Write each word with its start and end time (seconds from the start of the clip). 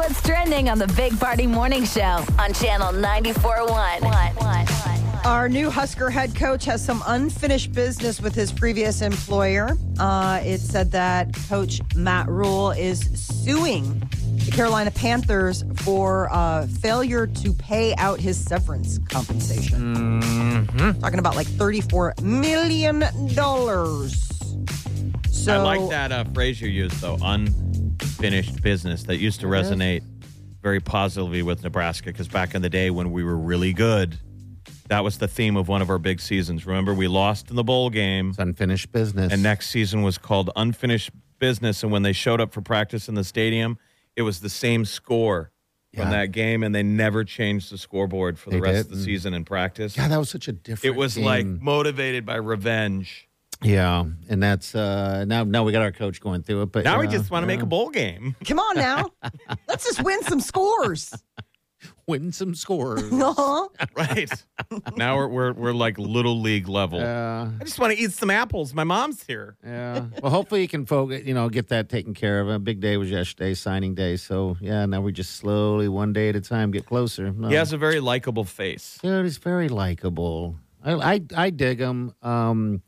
Here's 0.00 0.12
what's 0.12 0.26
trending 0.26 0.70
on 0.70 0.78
the 0.78 0.86
Big 0.88 1.18
Party 1.20 1.46
Morning 1.46 1.84
Show 1.84 2.24
on 2.38 2.54
Channel 2.54 2.92
94.1. 2.92 5.26
Our 5.26 5.46
new 5.48 5.68
Husker 5.68 6.08
head 6.08 6.34
coach 6.34 6.64
has 6.64 6.82
some 6.82 7.02
unfinished 7.06 7.72
business 7.72 8.18
with 8.18 8.34
his 8.34 8.50
previous 8.50 9.02
employer. 9.02 9.76
Uh, 9.98 10.40
it 10.42 10.60
said 10.60 10.90
that 10.92 11.34
coach 11.50 11.82
Matt 11.94 12.28
Rhule 12.28 12.70
is 12.70 13.00
suing 13.14 14.02
the 14.46 14.50
Carolina 14.50 14.90
Panthers 14.90 15.64
for 15.76 16.32
uh, 16.32 16.66
failure 16.66 17.26
to 17.26 17.52
pay 17.52 17.94
out 17.96 18.20
his 18.20 18.42
severance 18.42 18.98
compensation. 19.10 20.18
Talking 21.00 21.18
about 21.18 21.36
like 21.36 21.46
$34 21.46 22.22
million. 22.22 23.02
So 25.30 25.54
I 25.54 25.58
like 25.58 25.90
that 25.90 26.12
uh, 26.12 26.24
phrase 26.24 26.62
you 26.62 26.68
used, 26.68 26.98
though 27.02 27.18
unfinished 28.24 28.62
business. 28.62 29.04
That 29.04 29.16
used 29.16 29.40
to 29.40 29.46
resonate 29.46 30.02
very 30.62 30.80
positively 30.80 31.42
with 31.42 31.62
Nebraska 31.62 32.06
because 32.06 32.28
back 32.28 32.54
in 32.54 32.62
the 32.62 32.68
day 32.68 32.90
when 32.90 33.12
we 33.12 33.24
were 33.24 33.36
really 33.36 33.72
good, 33.72 34.18
that 34.88 35.02
was 35.02 35.18
the 35.18 35.28
theme 35.28 35.56
of 35.56 35.68
one 35.68 35.80
of 35.80 35.88
our 35.88 35.98
big 35.98 36.20
seasons. 36.20 36.66
Remember, 36.66 36.92
we 36.92 37.08
lost 37.08 37.48
in 37.48 37.56
the 37.56 37.64
bowl 37.64 37.88
game, 37.90 38.30
It's 38.30 38.38
unfinished 38.38 38.92
business. 38.92 39.32
and 39.32 39.42
next 39.42 39.70
season 39.70 40.02
was 40.02 40.18
called 40.18 40.50
Unfinished 40.56 41.10
Business. 41.38 41.82
And 41.82 41.90
when 41.90 42.02
they 42.02 42.12
showed 42.12 42.40
up 42.40 42.52
for 42.52 42.60
practice 42.60 43.08
in 43.08 43.14
the 43.14 43.24
stadium, 43.24 43.78
it 44.16 44.22
was 44.22 44.40
the 44.40 44.50
same 44.50 44.84
score 44.84 45.50
from 45.94 46.10
that 46.10 46.26
game, 46.26 46.62
and 46.62 46.72
they 46.72 46.84
never 46.84 47.24
changed 47.24 47.72
the 47.72 47.78
scoreboard 47.78 48.38
for 48.38 48.50
the 48.50 48.56
They 48.56 48.60
rest 48.60 48.84
of 48.84 48.90
the 48.90 48.96
mm. 48.96 49.04
season 49.04 49.34
in 49.34 49.44
practice. 49.44 49.96
Yeah, 49.96 50.06
that 50.06 50.18
was 50.18 50.30
such 50.30 50.46
a 50.46 50.52
different. 50.52 50.94
it 50.94 50.96
was 50.96 51.18
like 51.18 51.46
motivated 51.46 52.24
by 52.24 52.36
revenge. 52.36 53.28
Yeah, 53.62 54.04
and 54.28 54.42
that's 54.42 54.74
uh 54.74 55.24
now. 55.26 55.44
Now 55.44 55.64
we 55.64 55.72
got 55.72 55.82
our 55.82 55.92
coach 55.92 56.20
going 56.20 56.42
through 56.42 56.62
it, 56.62 56.72
but 56.72 56.84
Now 56.84 56.98
we 56.98 57.06
yeah, 57.06 57.12
just 57.12 57.30
want 57.30 57.42
to 57.42 57.46
make 57.46 57.62
a 57.62 57.66
bowl 57.66 57.90
game. 57.90 58.34
Come 58.44 58.58
on 58.58 58.76
now. 58.76 59.10
Let's 59.68 59.84
just 59.84 60.02
win 60.02 60.22
some 60.22 60.40
scores. 60.40 61.12
win 62.06 62.32
some 62.32 62.54
scores. 62.54 63.02
Uh-huh. 63.12 63.68
Right. 63.96 64.30
now 64.96 65.16
we're, 65.16 65.28
we're 65.28 65.52
we're 65.52 65.72
like 65.72 65.98
little 65.98 66.40
league 66.40 66.68
level. 66.68 66.98
Yeah, 67.00 67.50
I 67.60 67.64
just 67.64 67.78
want 67.78 67.92
to 67.94 67.98
eat 67.98 68.12
some 68.12 68.30
apples. 68.30 68.74
My 68.74 68.84
mom's 68.84 69.24
here. 69.24 69.56
yeah. 69.64 70.06
Well, 70.22 70.30
hopefully 70.32 70.62
you 70.62 70.68
can 70.68 70.84
focus. 70.86 71.22
You 71.24 71.34
know, 71.34 71.48
get 71.48 71.68
that 71.68 71.88
taken 71.88 72.14
care 72.14 72.40
of. 72.40 72.48
A 72.48 72.58
big 72.58 72.80
day 72.80 72.96
was 72.96 73.10
yesterday, 73.10 73.54
signing 73.54 73.94
day. 73.94 74.16
So 74.16 74.56
yeah, 74.60 74.86
now 74.86 75.00
we 75.00 75.12
just 75.12 75.36
slowly, 75.36 75.88
one 75.88 76.12
day 76.12 76.30
at 76.30 76.36
a 76.36 76.40
time, 76.40 76.70
get 76.70 76.86
closer. 76.86 77.30
No. 77.32 77.48
He 77.48 77.54
has 77.54 77.72
a 77.72 77.78
very 77.78 78.00
likable 78.00 78.44
face. 78.44 78.98
Dude, 79.02 79.24
he's 79.24 79.38
very 79.38 79.68
likable. 79.68 80.56
I, 80.82 80.92
I 81.14 81.20
I 81.36 81.50
dig 81.50 81.78
him. 81.78 82.14
Um, 82.22 82.82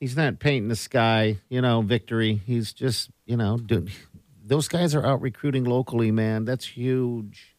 he's 0.00 0.16
not 0.16 0.38
painting 0.40 0.68
the 0.68 0.76
sky, 0.76 1.38
you 1.48 1.60
know, 1.60 1.82
victory. 1.82 2.40
He's 2.46 2.72
just, 2.72 3.10
you 3.26 3.36
know, 3.36 3.58
dude, 3.58 3.90
those 4.44 4.66
guys 4.66 4.94
are 4.94 5.04
out 5.06 5.20
recruiting 5.20 5.64
locally, 5.64 6.10
man. 6.10 6.44
That's 6.44 6.64
huge. 6.66 7.54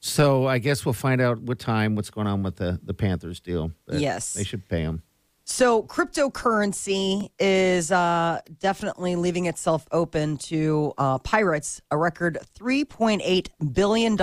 So 0.00 0.46
I 0.46 0.58
guess 0.58 0.86
we'll 0.86 0.92
find 0.92 1.20
out 1.20 1.40
what 1.40 1.58
time, 1.58 1.96
what's 1.96 2.10
going 2.10 2.26
on 2.28 2.42
with 2.42 2.56
the 2.56 2.78
the 2.82 2.94
Panthers 2.94 3.40
deal. 3.40 3.72
But 3.86 3.98
Yes. 4.00 4.32
they 4.34 4.44
should 4.44 4.68
pay 4.68 4.80
him. 4.82 5.02
So 5.48 5.84
cryptocurrency 5.84 7.30
is 7.38 7.92
uh, 7.92 8.40
definitely 8.58 9.14
leaving 9.14 9.46
itself 9.46 9.86
open 9.92 10.38
to 10.38 10.92
uh, 10.98 11.18
pirates. 11.18 11.80
A 11.92 11.96
record 11.96 12.38
$3.8 12.58 13.48
billion 13.72 14.16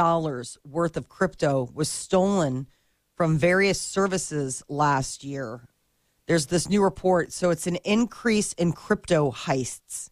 worth 0.65 0.97
of 0.97 1.07
crypto 1.07 1.69
was 1.73 1.87
stolen 1.87 2.67
from 3.15 3.37
various 3.37 3.79
services 3.79 4.63
last 4.67 5.23
year. 5.23 5.61
There's 6.27 6.45
this 6.45 6.69
new 6.69 6.81
report. 6.81 7.31
So 7.31 7.49
it's 7.49 7.67
an 7.67 7.77
increase 7.77 8.53
in 8.53 8.73
crypto 8.73 9.31
heists. 9.31 10.09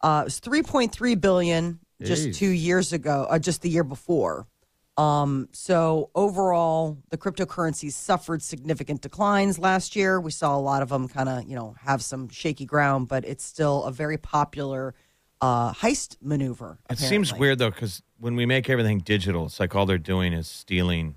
Uh, 0.00 0.22
it 0.22 0.24
was 0.24 0.40
3.3 0.40 1.20
billion 1.20 1.78
just 2.02 2.28
Jeez. 2.28 2.36
two 2.36 2.48
years 2.48 2.92
ago, 2.92 3.26
uh, 3.30 3.38
just 3.38 3.62
the 3.62 3.70
year 3.70 3.84
before. 3.84 4.46
Um, 4.96 5.48
so 5.52 6.10
overall, 6.14 6.98
the 7.10 7.16
cryptocurrencies 7.16 7.92
suffered 7.92 8.42
significant 8.42 9.00
declines 9.00 9.58
last 9.58 9.96
year. 9.96 10.20
We 10.20 10.30
saw 10.30 10.56
a 10.56 10.60
lot 10.60 10.82
of 10.82 10.90
them 10.90 11.08
kind 11.08 11.28
of, 11.28 11.44
you 11.44 11.56
know, 11.56 11.74
have 11.80 12.02
some 12.02 12.28
shaky 12.28 12.66
ground, 12.66 13.08
but 13.08 13.24
it's 13.24 13.44
still 13.44 13.84
a 13.84 13.92
very 13.92 14.18
popular 14.18 14.94
uh, 15.40 15.72
heist 15.72 16.16
maneuver. 16.20 16.78
It 16.90 16.98
seems 16.98 17.32
weird 17.32 17.58
though, 17.58 17.70
because 17.70 18.02
when 18.18 18.36
we 18.36 18.44
make 18.44 18.68
everything 18.68 18.98
digital, 18.98 19.46
it's 19.46 19.58
like 19.58 19.74
all 19.74 19.86
they're 19.86 19.98
doing 19.98 20.32
is 20.32 20.46
stealing 20.46 21.16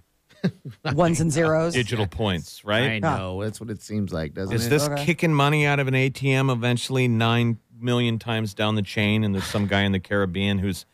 Ones 0.94 1.20
and 1.22 1.32
zeros. 1.32 1.74
digital 1.74 2.08
points, 2.08 2.64
right? 2.66 2.84
I 2.84 2.88
right? 2.88 3.02
know 3.02 3.44
that's 3.44 3.60
what 3.60 3.70
it 3.70 3.82
seems 3.82 4.12
like, 4.14 4.34
doesn't 4.34 4.56
Is 4.56 4.68
it? 4.68 4.70
this 4.70 4.84
Okay. 4.88 5.06
kicking 5.06 5.34
money 5.34 5.66
out 5.66 5.80
of 5.80 5.88
an 5.88 5.94
ATM 5.94 6.52
eventually 6.52 7.08
nine 7.08 7.58
million 7.80 8.20
times 8.20 8.54
down 8.54 8.76
the 8.76 8.82
chain, 8.82 9.24
and 9.24 9.34
there's 9.34 9.46
some 9.48 9.68
guy 9.68 9.82
in 9.82 9.92
the 9.92 10.00
Caribbean 10.00 10.60
who's, 10.60 10.86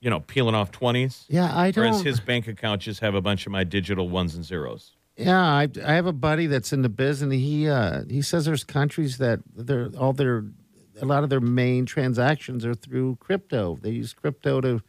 you 0.00 0.10
know, 0.10 0.20
peeling 0.20 0.54
off 0.54 0.70
twenties? 0.70 1.24
yeah, 1.28 1.54
I 1.54 1.68
Or 1.68 1.72
don't. 1.72 1.92
does 1.92 2.02
his 2.02 2.20
bank 2.20 2.48
account 2.48 2.82
just 2.82 3.00
have 3.00 3.14
a 3.14 3.20
bunch 3.20 3.46
of 3.46 3.52
my 3.52 3.64
digital 3.64 4.08
ones 4.08 4.34
and 4.34 4.44
zeros? 4.44 4.92
Yeah, 5.16 5.40
I, 5.40 5.68
I 5.84 5.92
have 5.92 6.06
a 6.06 6.12
buddy 6.12 6.46
that's 6.46 6.72
in 6.72 6.82
the 6.82 6.88
biz, 6.88 7.22
and 7.22 7.32
he 7.32 7.68
uh, 7.68 8.04
he 8.08 8.22
says 8.22 8.46
there's 8.46 8.64
countries 8.64 9.18
that 9.18 9.40
they're 9.54 9.90
all 9.98 10.12
their 10.12 10.44
a 11.00 11.04
lot 11.06 11.22
of 11.24 11.30
their 11.30 11.40
main 11.40 11.84
transactions 11.86 12.64
are 12.64 12.74
through 12.74 13.16
crypto. 13.20 13.78
They 13.80 13.90
use 13.90 14.12
crypto 14.12 14.60
to, 14.60 14.82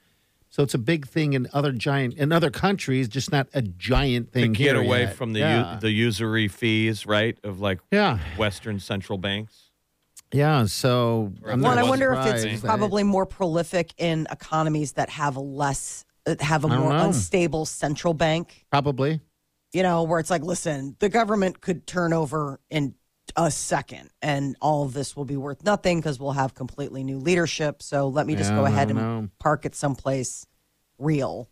so 0.53 0.61
it's 0.61 0.75
a 0.75 0.77
big 0.77 1.07
thing 1.07 1.33
in 1.33 1.47
other 1.51 1.71
giant 1.71 2.13
in 2.13 2.31
other 2.31 2.51
countries, 2.51 3.07
just 3.07 3.31
not 3.31 3.47
a 3.55 3.63
giant 3.63 4.31
thing. 4.31 4.53
To 4.53 4.59
thing. 4.59 4.65
get 4.67 4.75
here 4.75 4.83
away 4.85 5.01
yet. 5.05 5.15
from 5.15 5.33
the 5.33 5.39
yeah. 5.39 5.73
u- 5.73 5.79
the 5.79 5.89
usury 5.89 6.47
fees, 6.47 7.07
right? 7.07 7.35
Of 7.43 7.59
like 7.59 7.79
yeah, 7.91 8.19
Western 8.37 8.79
central 8.79 9.17
banks. 9.17 9.71
yeah. 10.31 10.65
So 10.67 11.33
I'm 11.47 11.61
Well, 11.61 11.71
and 11.71 11.79
I 11.79 11.83
not 11.83 11.89
wonder 11.89 12.13
if 12.13 12.25
it's 12.27 12.61
that- 12.61 12.67
probably 12.67 13.01
more 13.01 13.25
prolific 13.25 13.93
in 13.97 14.27
economies 14.29 14.91
that 14.93 15.09
have 15.09 15.37
a 15.37 15.39
less, 15.41 16.05
uh, 16.27 16.35
have 16.39 16.63
a 16.65 16.67
I 16.67 16.71
don't 16.75 16.79
more 16.81 16.93
know. 16.93 17.05
unstable 17.07 17.65
central 17.65 18.13
bank. 18.13 18.65
probably. 18.69 19.21
you 19.73 19.81
know, 19.81 20.03
where 20.03 20.19
it's 20.19 20.29
like, 20.29 20.43
listen, 20.43 20.95
the 20.99 21.09
government 21.09 21.59
could 21.61 21.87
turn 21.87 22.13
over 22.13 22.59
in 22.69 22.93
a 23.35 23.49
second 23.49 24.09
and 24.21 24.55
all 24.61 24.85
this 24.85 25.15
will 25.15 25.25
be 25.25 25.37
worth 25.37 25.63
nothing 25.63 25.99
because 25.99 26.19
we'll 26.19 26.31
have 26.33 26.53
completely 26.53 27.03
new 27.03 27.17
leadership. 27.19 27.81
So 27.81 28.07
let 28.07 28.27
me 28.27 28.35
just 28.35 28.51
Yeah, 28.51 28.57
go 28.57 28.65
ahead 28.65 28.89
and 28.89 28.99
know. 28.99 29.29
park 29.39 29.65
it 29.65 29.75
someplace 29.75 30.45
real 30.97 31.49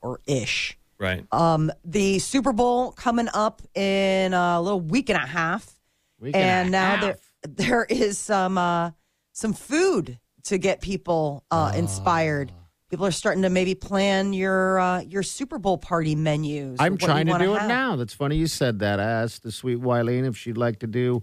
or 0.00 0.20
ish. 0.26 0.76
Right. 0.98 1.24
Um, 1.32 1.70
the 1.84 2.18
Super 2.18 2.52
Bowl 2.52 2.92
coming 2.92 3.28
up 3.32 3.62
in 3.74 4.34
a 4.34 4.60
little 4.60 4.80
week 4.80 5.08
and 5.08 5.16
a 5.22 5.26
half. 5.26 5.78
Week 6.18 6.34
and 6.36 6.68
a 6.68 6.70
now 6.70 6.96
half. 6.96 7.00
there 7.00 7.16
there 7.42 7.84
is 7.84 8.18
some 8.18 8.58
uh, 8.58 8.90
some 9.32 9.52
food 9.52 10.18
to 10.44 10.58
get 10.58 10.80
people 10.80 11.44
uh, 11.50 11.72
inspired. 11.74 12.52
People 12.90 13.06
are 13.06 13.12
starting 13.12 13.42
to 13.42 13.50
maybe 13.50 13.74
plan 13.76 14.32
your 14.32 14.80
uh, 14.80 15.00
your 15.02 15.22
Super 15.22 15.58
Bowl 15.58 15.78
party 15.78 16.16
menus. 16.16 16.76
I'm 16.80 16.98
trying 16.98 17.26
to 17.26 17.38
do 17.38 17.52
have. 17.54 17.64
it 17.64 17.68
now. 17.68 17.94
That's 17.96 18.12
funny 18.12 18.34
you 18.36 18.48
said 18.48 18.80
that. 18.80 18.98
I 18.98 19.04
asked 19.04 19.44
the 19.44 19.52
sweet 19.52 19.80
Wileen 19.80 20.26
if 20.26 20.36
she'd 20.36 20.56
like 20.58 20.80
to 20.80 20.88
do 20.88 21.22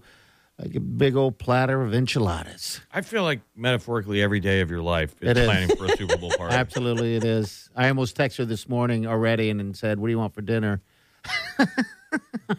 like 0.58 0.74
a 0.74 0.80
big 0.80 1.14
old 1.14 1.38
platter 1.38 1.82
of 1.82 1.92
enchiladas. 1.94 2.80
I 2.90 3.02
feel 3.02 3.22
like 3.22 3.42
metaphorically 3.54 4.22
every 4.22 4.40
day 4.40 4.60
of 4.62 4.70
your 4.70 4.80
life 4.80 5.14
is 5.20 5.28
It 5.30 5.36
is. 5.36 5.44
planning 5.46 5.76
for 5.76 5.84
a 5.84 5.96
Super 5.96 6.16
Bowl 6.16 6.30
party. 6.38 6.54
Absolutely, 6.54 7.16
it 7.16 7.24
is. 7.24 7.68
I 7.76 7.88
almost 7.88 8.16
texted 8.16 8.38
her 8.38 8.44
this 8.46 8.66
morning 8.66 9.06
already 9.06 9.50
and 9.50 9.60
then 9.60 9.74
said, 9.74 9.98
"What 10.00 10.06
do 10.06 10.12
you 10.12 10.18
want 10.18 10.32
for 10.34 10.40
dinner?" 10.40 10.80
I 11.58 11.66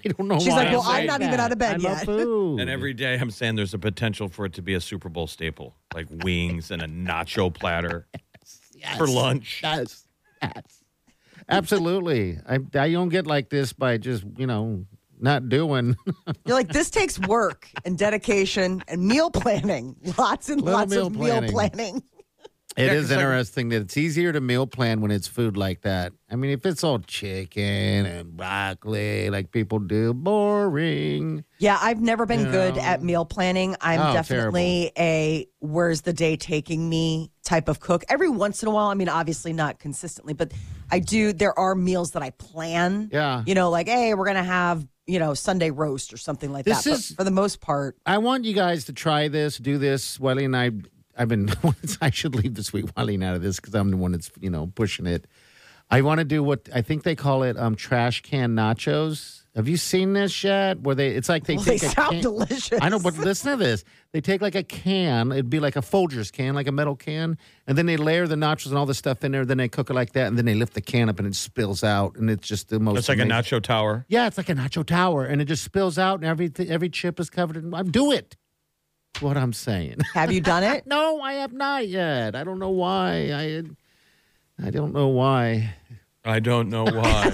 don't 0.06 0.28
know. 0.28 0.38
She's 0.38 0.50
why 0.50 0.56
like, 0.58 0.68
I'm 0.68 0.74
"Well, 0.74 0.82
I'm 0.84 0.96
saying 0.98 1.08
not 1.08 1.22
even 1.24 1.40
out 1.40 1.52
of 1.52 1.58
bed 1.58 1.74
I 1.74 1.78
love 1.78 1.98
yet." 1.98 2.06
food. 2.06 2.60
And 2.60 2.70
every 2.70 2.94
day 2.94 3.18
I'm 3.18 3.32
saying 3.32 3.56
there's 3.56 3.74
a 3.74 3.80
potential 3.80 4.30
for 4.30 4.46
it 4.46 4.54
to 4.54 4.62
be 4.62 4.76
a 4.76 4.82
Super 4.82 5.10
Bowl 5.10 5.26
staple, 5.26 5.76
like 5.96 6.06
wings 6.24 6.70
and 6.70 6.84
a 6.84 6.88
nacho 6.88 7.52
platter 7.52 8.06
for 8.98 9.08
lunch. 9.08 9.60
Yes, 9.64 10.08
yes, 10.42 10.84
absolutely. 11.48 12.38
I 12.48 12.60
I 12.76 12.92
don't 12.92 13.10
get 13.10 13.28
like 13.28 13.50
this 13.50 13.74
by 13.74 13.98
just 13.98 14.24
you 14.38 14.48
know 14.48 14.86
not 15.20 15.50
doing. 15.50 15.96
You're 16.46 16.56
like, 16.56 16.70
this 16.70 16.90
takes 16.90 17.20
work 17.20 17.70
and 17.84 17.98
dedication 17.98 18.82
and 18.88 19.06
meal 19.06 19.30
planning. 19.30 19.96
Lots 20.18 20.50
and 20.50 20.62
Little 20.62 20.80
lots 20.80 20.92
meal 20.92 21.08
of 21.08 21.14
planning. 21.14 21.42
meal 21.44 21.52
planning. 21.52 22.04
It 22.80 22.86
Yeah, 22.86 22.94
is 22.94 23.10
like- 23.10 23.20
interesting 23.20 23.70
that 23.70 23.82
it's 23.82 23.98
easier 23.98 24.32
to 24.32 24.40
meal 24.40 24.66
plan 24.66 25.02
when 25.02 25.12
it's 25.12 25.28
food 25.28 25.58
like 25.58 25.82
that. 25.82 26.14
I 26.32 26.36
mean, 26.38 26.52
if 26.52 26.66
it's 26.66 26.82
all 26.84 27.00
chicken 27.00 28.06
and 28.06 28.38
broccoli 28.38 29.30
like 29.30 29.52
people 29.52 29.80
do, 29.80 30.14
boring. 30.14 31.44
Yeah, 31.58 31.78
I've 31.82 32.00
never 32.02 32.26
been 32.26 32.42
You 32.46 32.52
good 32.52 32.76
know. 32.78 32.82
at 32.82 33.04
meal 33.04 33.26
planning. 33.26 33.76
I'm 33.82 34.00
Oh, 34.00 34.14
definitely 34.14 34.92
a 34.98 35.48
where's 35.60 36.02
the 36.02 36.14
day 36.14 36.38
taking 36.38 36.88
me 36.90 37.32
type 37.44 37.68
of 37.68 37.80
cook. 37.80 38.04
Every 38.10 38.30
once 38.30 38.62
in 38.64 38.70
a 38.70 38.72
while, 38.72 38.88
I 38.88 38.94
mean, 38.94 39.10
obviously 39.10 39.52
not 39.54 39.80
consistently, 39.80 40.34
but 40.34 40.54
I 40.92 41.00
do. 41.00 41.34
There 41.34 41.58
are 41.60 41.76
meals 41.76 42.12
that 42.12 42.24
I 42.24 42.30
plan. 42.32 43.10
Yeah. 43.12 43.44
You 43.46 43.56
know, 43.56 43.70
like, 43.70 43.88
hey, 43.90 44.14
we're 44.14 44.26
going 44.26 44.38
to 44.38 44.44
have, 44.44 44.88
you 45.08 45.20
know, 45.20 45.34
Sunday 45.34 45.72
roast 45.72 46.14
or 46.14 46.18
something 46.18 46.52
like 46.54 46.64
This 46.66 46.84
that. 46.84 46.92
is- 46.92 47.10
but 47.10 47.18
for 47.18 47.24
the 47.26 47.32
most 47.32 47.60
part, 47.60 47.98
I 48.06 48.20
want 48.20 48.46
you 48.46 48.54
guys 48.54 48.86
to 48.86 48.94
try 48.94 49.28
this, 49.28 49.58
do 49.58 49.78
this. 49.78 50.20
Wiley 50.20 50.46
and 50.46 50.56
I, 50.56 50.72
I've 51.20 51.28
been. 51.28 51.50
I 52.02 52.10
should 52.10 52.34
leave 52.34 52.56
the 52.56 52.64
sweet 52.64 52.86
Wiley 52.96 53.22
out 53.24 53.36
of 53.36 53.42
this 53.42 53.58
because 53.58 53.76
I'm 53.76 53.92
the 53.92 53.98
one 53.98 54.14
that's 54.14 54.32
you 54.40 54.50
know 54.50 54.72
pushing 54.74 55.06
it. 55.06 55.28
I 55.92 56.02
want 56.02 56.20
to 56.20 56.26
do 56.26 56.44
what 56.44 56.70
I 56.74 56.82
think 56.82 57.04
they 57.04 57.16
call 57.16 57.44
it 57.44 57.58
um, 57.58 57.76
trash 57.76 58.22
can 58.22 58.56
nachos. 58.56 59.44
Have 59.56 59.68
you 59.68 59.78
seen 59.78 60.14
this 60.14 60.44
yet? 60.44 60.80
Where 60.80 60.96
they? 60.96 61.10
It's 61.10 61.28
like 61.28 61.46
they 61.46 61.56
well, 61.56 61.66
they 61.66 61.80
take 61.80 61.90
a 61.90 61.94
sound 61.94 62.12
can- 62.12 62.22
delicious. 62.22 62.80
I 62.80 62.90
know, 62.90 63.00
but 63.00 63.18
listen 63.18 63.52
to 63.52 63.58
this. 63.58 63.84
They 64.12 64.22
take 64.22 64.42
like 64.42 64.56
a 64.56 64.64
can, 64.64 65.32
it'd 65.32 65.50
be 65.50 65.60
like 65.60 65.76
a 65.76 65.82
Folgers 65.82 66.32
can, 66.32 66.56
like 66.56 66.68
a 66.68 66.72
metal 66.72 66.96
can, 66.96 67.38
and 67.68 67.78
then 67.78 67.86
they 67.86 67.98
layer 67.98 68.28
the 68.28 68.36
nachos 68.36 68.68
and 68.68 68.78
all 68.78 68.86
the 68.86 68.94
stuff 68.94 69.24
in 69.24 69.32
there. 69.32 69.46
Then 69.46 69.58
they 69.58 69.68
cook 69.68 69.90
it 69.90 69.94
like 69.94 70.14
that, 70.14 70.28
and 70.28 70.38
then 70.38 70.46
they 70.46 70.54
lift 70.54 70.76
the 70.76 70.82
can 70.82 71.10
up 71.10 71.18
and 71.20 71.28
it 71.28 71.36
spills 71.36 71.84
out, 71.84 72.16
and 72.16 72.30
it's 72.30 72.48
just 72.48 72.70
the 72.70 72.80
most. 72.80 73.00
It's 73.00 73.10
like 73.10 73.20
a 73.20 73.24
nacho 73.24 73.62
tower. 73.62 74.06
Yeah, 74.08 74.28
it's 74.28 74.38
like 74.38 74.50
a 74.50 74.56
nacho 74.56 74.86
tower, 74.86 75.26
and 75.26 75.42
it 75.42 75.46
just 75.46 75.64
spills 75.64 75.98
out, 75.98 76.20
and 76.20 76.26
every 76.26 76.52
every 76.70 76.90
chip 76.90 77.20
is 77.20 77.30
covered 77.30 77.58
in. 77.58 77.72
Do 77.92 78.12
it. 78.12 78.38
That's 79.14 79.24
What 79.24 79.38
I'm 79.38 79.54
saying. 79.54 79.98
Have 80.14 80.32
you 80.32 80.42
done 80.42 80.64
it? 80.64 80.86
no, 80.86 81.22
I 81.22 81.34
have 81.34 81.54
not 81.54 81.88
yet. 81.88 82.36
I 82.36 82.44
don't 82.44 82.60
know 82.60 82.70
why. 82.70 83.32
I 83.34 83.64
I 84.62 84.70
don't 84.72 84.94
know 84.94 85.08
why. 85.08 85.74
I 86.26 86.40
don't 86.40 86.70
know 86.70 86.84
why. 86.84 87.32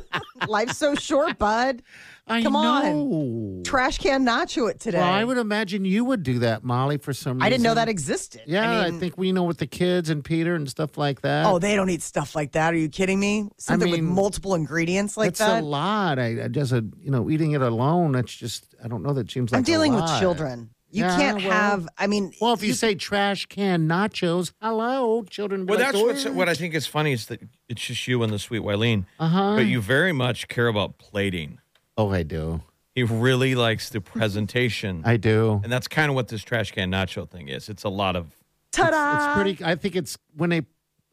Life's 0.48 0.78
so 0.78 0.94
short, 0.94 1.38
bud. 1.38 1.82
I 2.26 2.42
Come 2.42 2.56
on. 2.56 2.84
know. 2.84 3.62
Trash 3.64 3.98
can 3.98 4.24
nacho 4.24 4.70
it 4.70 4.78
today. 4.80 4.98
Well, 4.98 5.10
I 5.10 5.24
would 5.24 5.38
imagine 5.38 5.84
you 5.84 6.04
would 6.04 6.22
do 6.22 6.38
that, 6.40 6.62
Molly, 6.62 6.96
for 6.96 7.12
some 7.12 7.34
reason. 7.34 7.42
I 7.42 7.50
didn't 7.50 7.64
know 7.64 7.74
that 7.74 7.88
existed. 7.88 8.42
Yeah, 8.46 8.70
I, 8.70 8.90
mean, 8.90 9.00
think 9.00 9.18
we 9.18 9.32
know 9.32 9.42
with 9.42 9.58
the 9.58 9.66
kids 9.66 10.08
and 10.08 10.24
Peter 10.24 10.54
and 10.54 10.68
stuff 10.68 10.96
like 10.96 11.22
that. 11.22 11.46
Oh, 11.46 11.58
they 11.58 11.74
don't 11.74 11.90
eat 11.90 12.02
stuff 12.02 12.34
like 12.36 12.52
that. 12.52 12.72
Are 12.74 12.76
you 12.76 12.88
kidding 12.88 13.18
me? 13.18 13.48
Something 13.58 13.90
mean, 13.90 14.06
with 14.06 14.14
multiple 14.14 14.54
ingredients 14.54 15.16
like 15.16 15.28
it's 15.30 15.40
that. 15.40 15.62
a 15.62 15.66
lot. 15.66 16.18
I, 16.18 16.44
I 16.44 16.48
just, 16.48 16.72
uh, 16.72 16.82
you 17.00 17.10
know, 17.10 17.28
eating 17.28 17.52
it 17.52 17.62
alone. 17.62 18.12
That's 18.12 18.34
just, 18.34 18.74
I 18.82 18.88
don't 18.88 19.02
know. 19.02 19.12
That 19.12 19.30
seems 19.30 19.50
like 19.50 19.58
I'm 19.58 19.62
a 19.62 19.66
dealing 19.66 19.94
with 19.94 20.06
children. 20.20 20.70
You 20.92 21.04
Yeah, 21.04 21.16
can't 21.16 21.38
well- 21.42 21.50
have. 21.50 21.88
I 21.98 22.06
mean, 22.06 22.32
Well, 22.40 22.52
if 22.52 22.62
you, 22.62 22.74
say 22.74 22.94
trash 22.94 23.46
can 23.46 23.88
nachos, 23.88 24.52
hello, 24.60 25.24
children. 25.24 25.64
well, 25.66 25.78
that's 25.78 25.96
what's, 25.98 26.26
what 26.26 26.48
I 26.50 26.54
think 26.54 26.74
is 26.74 26.86
funny 26.86 27.12
is 27.12 27.26
that 27.26 27.40
it's 27.68 27.80
just 27.86 28.06
you 28.06 28.22
and 28.22 28.30
the 28.32 28.38
sweet 28.38 28.60
Wileen. 28.62 29.06
Uh 29.18 29.28
huh. 29.28 29.56
But 29.56 29.66
you 29.66 29.80
very 29.80 30.12
much 30.12 30.48
care 30.48 30.68
about 30.68 30.98
plating. 30.98 31.58
Oh, 31.96 32.10
I 32.10 32.22
do. 32.22 32.60
He 32.94 33.02
really 33.02 33.54
likes 33.54 33.88
the 33.88 34.02
presentation. 34.02 35.02
I 35.06 35.16
do. 35.16 35.60
and 35.64 35.72
that's 35.72 35.88
kind 35.88 36.10
of 36.10 36.14
what 36.14 36.28
this 36.28 36.42
trash 36.42 36.72
can 36.72 36.90
nacho 36.90 37.28
thing 37.28 37.48
is. 37.48 37.68
It's 37.70 37.84
a 37.84 37.88
lot 37.88 38.16
of. 38.16 38.36
ta-da! 38.70 39.16
It's 39.16 39.34
pretty. 39.34 39.64
I 39.64 39.74
think 39.76 39.96
it's 39.96 40.18
when 40.36 40.50
they 40.50 40.62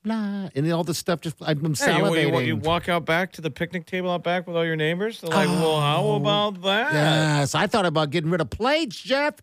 blah 0.03 0.49
and 0.55 0.71
all 0.73 0.83
the 0.83 0.93
stuff. 0.93 1.21
Just 1.21 1.37
I'm 1.41 1.57
Hey, 1.59 1.63
you, 1.63 1.73
salivating. 2.03 2.33
you, 2.41 2.47
you 2.47 2.55
walk 2.57 2.89
out 2.89 3.05
back 3.05 3.31
to 3.33 3.41
the 3.41 3.49
picnic 3.51 3.85
table 3.85 4.11
out 4.11 4.23
back 4.23 4.45
with 4.45 4.57
all 4.57 4.65
your 4.65 4.75
neighbors. 4.75 5.21
They're 5.21 5.29
like, 5.29 5.47
well, 5.47 5.79
how 5.79 6.09
about 6.11 6.61
that? 6.63 6.93
Yes, 6.93 7.55
I 7.55 7.67
thought 7.67 7.85
about 7.85 8.09
getting 8.09 8.29
rid 8.29 8.41
of 8.41 8.49
plates, 8.49 8.97
Jeff. 9.01 9.35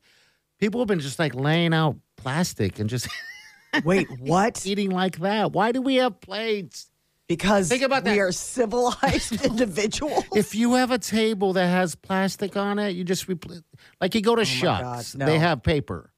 People 0.58 0.80
have 0.80 0.88
been 0.88 1.00
just 1.00 1.18
like 1.18 1.34
laying 1.34 1.74
out 1.74 1.96
plastic 2.16 2.78
and 2.78 2.88
just 2.88 3.08
Wait, 3.84 4.08
what? 4.20 4.66
eating 4.66 4.90
like 4.90 5.18
that. 5.18 5.52
Why 5.52 5.72
do 5.72 5.82
we 5.82 5.96
have 5.96 6.20
plates? 6.20 6.90
Because 7.28 7.68
Think 7.68 7.82
about 7.82 8.04
that—we 8.04 8.18
that. 8.18 8.22
are 8.22 8.32
civilized 8.32 9.44
individuals. 9.44 10.24
If 10.34 10.54
you 10.54 10.74
have 10.74 10.92
a 10.92 10.98
table 10.98 11.52
that 11.54 11.66
has 11.66 11.96
plastic 11.96 12.56
on 12.56 12.78
it, 12.78 12.90
you 12.90 13.02
just 13.02 13.26
repl- 13.26 13.62
like 14.00 14.14
you 14.14 14.20
go 14.22 14.36
to 14.36 14.44
Shucks, 14.44 15.14
God, 15.14 15.18
no. 15.18 15.26
they 15.26 15.38
have 15.40 15.62
paper, 15.64 16.12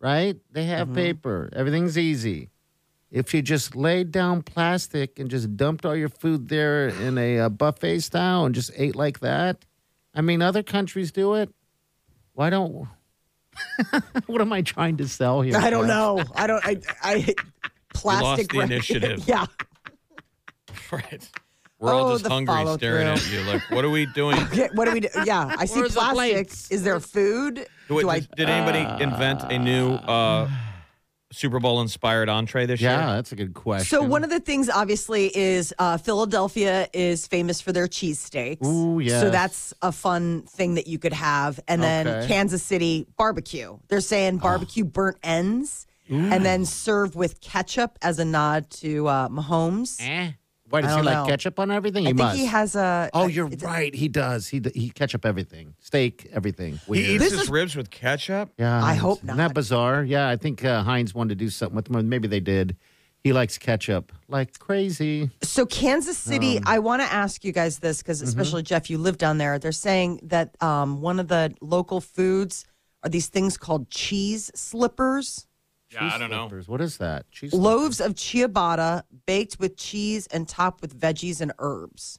right? 0.00 0.36
They 0.50 0.64
have 0.64 0.88
Mm-hmm. 0.88 0.96
paper. 0.96 1.48
Everything's 1.54 1.96
easy. 1.96 2.50
If 3.10 3.32
you 3.32 3.40
just 3.40 3.76
laid 3.76 4.10
down 4.10 4.42
plastic 4.42 5.18
and 5.20 5.30
just 5.30 5.56
dumped 5.56 5.86
all 5.86 5.94
your 5.96 6.08
food 6.10 6.48
there 6.48 6.88
in 6.88 7.16
a 7.16 7.38
uh, 7.38 7.48
buffet 7.48 8.00
style 8.00 8.44
and 8.44 8.52
just 8.54 8.72
ate 8.76 8.96
like 8.96 9.20
that, 9.20 9.64
I 10.12 10.20
mean, 10.22 10.42
other 10.42 10.62
countries 10.64 11.12
do 11.12 11.34
it. 11.34 11.50
Why 12.34 12.50
don't? 12.50 12.88
what 14.26 14.40
am 14.40 14.52
I 14.52 14.62
trying 14.62 14.96
to 14.98 15.08
sell 15.08 15.40
here? 15.42 15.56
I 15.56 15.70
don't 15.70 15.86
Jeff? 15.86 15.96
know. 15.96 16.24
I 16.34 16.46
don't. 16.46 16.64
I. 16.66 16.76
I 17.02 17.34
plastic. 17.94 18.52
the 18.52 18.60
initiative. 18.60 19.24
yeah. 19.28 19.46
Right. 20.92 21.30
We're 21.80 21.92
all 21.94 22.08
Oh, 22.08 22.18
just 22.18 22.26
hungry 22.26 22.66
staring 22.74 23.06
at 23.06 23.30
you 23.30 23.40
like, 23.42 23.62
what 23.70 23.84
are 23.84 23.90
we 23.90 24.06
doing? 24.06 24.36
Okay, 24.44 24.68
What 24.74 24.86
do 24.86 24.92
we 24.92 25.00
do? 25.00 25.08
Yeah, 25.24 25.54
I 25.58 25.64
see 25.64 25.78
Where's 25.78 25.94
the 25.94 26.00
plastic. 26.00 26.16
plates? 26.16 26.70
Is 26.72 26.82
there 26.82 26.98
food? 26.98 27.66
Do 27.88 27.98
it- 27.98 28.02
Do 28.02 28.10
I? 28.10 28.18
did, 28.20 28.30
did 28.36 28.48
anybody 28.48 29.02
invent 29.02 29.44
a 29.44 29.58
new 29.60 29.92
uh, 29.92 30.48
Super 31.30 31.60
Bowl 31.60 31.80
inspired 31.82 32.28
entree 32.28 32.64
this 32.66 32.80
Yeah, 32.80 32.90
year? 32.98 33.00
Yeah, 33.08 33.14
that's 33.16 33.32
a 33.32 33.36
good 33.36 33.52
question. 33.54 33.84
So 33.98 34.02
one 34.02 34.24
of 34.24 34.30
the 34.30 34.40
things, 34.40 34.70
obviously, 34.70 35.30
is 35.36 35.74
uh, 35.78 35.98
Philadelphia 35.98 36.88
is 36.92 37.26
famous 37.26 37.60
for 37.60 37.70
their 37.72 37.86
cheesesteaks. 37.86 38.64
Ooh, 38.64 38.98
yes. 38.98 39.20
So 39.20 39.28
that's 39.30 39.74
a 39.82 39.92
fun 39.92 40.42
thing 40.42 40.74
that 40.74 40.86
you 40.86 40.98
could 40.98 41.12
have. 41.12 41.60
And 41.68 41.82
then 41.82 42.08
Okay. 42.08 42.26
Kansas 42.28 42.62
City 42.62 43.06
barbecue. 43.16 43.78
They're 43.88 44.00
saying 44.00 44.38
barbecue 44.38 44.84
burnt 44.84 45.18
ends, 45.22 45.86
and 46.10 46.44
then 46.44 46.64
serve 46.64 47.14
with 47.14 47.40
ketchup 47.42 47.98
as 48.00 48.18
a 48.18 48.24
nod 48.24 48.70
to 48.70 49.06
uh, 49.08 49.28
Mahomes. 49.28 49.98
Eh? 50.00 50.30
Why 50.70 50.82
does 50.82 50.90
I 50.90 50.94
he 50.94 50.96
don't 50.98 51.04
like 51.06 51.24
know. 51.24 51.26
ketchup 51.30 51.58
on 51.58 51.70
everything? 51.70 52.04
I 52.06 52.10
He 52.10 52.12
think 52.14 52.18
must. 52.18 52.38
he 52.38 52.46
has 52.46 52.76
a. 52.76 53.10
Oh, 53.14 53.26
you're 53.26 53.46
it's- 53.46 53.62
right. 53.62 53.94
He 53.94 54.08
does. 54.08 54.48
He 54.48 54.60
he 54.74 54.90
ketchup 54.90 55.24
everything, 55.24 55.74
steak, 55.78 56.28
everything. 56.32 56.78
He 56.86 57.14
eats 57.14 57.22
This 57.24 57.32
his 57.32 57.42
is- 57.42 57.48
ribs 57.50 57.74
with 57.76 57.90
ketchup. 57.90 58.50
yeah, 58.58 58.84
I 58.84 58.94
hope 58.94 59.22
not. 59.24 59.32
Isn't 59.32 59.36
that 59.38 59.42
not. 59.44 59.54
bizarre? 59.54 60.04
Yeah, 60.04 60.28
I 60.28 60.36
think 60.36 60.64
uh, 60.64 60.82
Heinz 60.82 61.14
wanted 61.14 61.30
to 61.38 61.44
do 61.44 61.50
something 61.50 61.76
with 61.76 61.88
him. 61.90 62.08
Maybe 62.08 62.28
they 62.28 62.40
did. 62.40 62.76
He 63.24 63.32
likes 63.32 63.58
ketchup 63.58 64.12
like 64.28 64.58
crazy. 64.60 65.30
So 65.42 65.66
Kansas 65.66 66.16
City, 66.16 66.58
Um, 66.58 66.62
I 66.66 66.78
want 66.78 67.02
to 67.02 67.12
ask 67.12 67.44
you 67.44 67.50
guys 67.52 67.80
this 67.80 67.98
because 68.00 68.20
mm-hmm. 68.20 68.28
especially 68.28 68.62
Jeff, 68.62 68.88
you 68.88 68.96
live 68.98 69.18
down 69.18 69.38
there. 69.38 69.58
They're 69.58 69.72
saying 69.72 70.20
that 70.22 70.54
um, 70.62 71.00
one 71.00 71.18
of 71.18 71.26
the 71.26 71.52
local 71.60 72.00
foods 72.00 72.64
are 73.02 73.10
these 73.10 73.26
things 73.26 73.56
called 73.58 73.90
cheese 73.90 74.52
slippers. 74.54 75.47
Yeah, 75.92 76.10
I 76.14 76.18
don't 76.18 76.30
know. 76.30 76.48
What 76.66 76.80
is 76.80 76.98
that? 76.98 77.30
Cheese 77.30 77.52
loaves 77.54 78.00
of 78.00 78.14
ciabatta 78.14 79.02
baked 79.26 79.58
with 79.58 79.76
cheese 79.76 80.26
and 80.28 80.46
topped 80.48 80.82
with 80.82 80.98
veggies 80.98 81.40
and 81.40 81.52
herbs. 81.58 82.18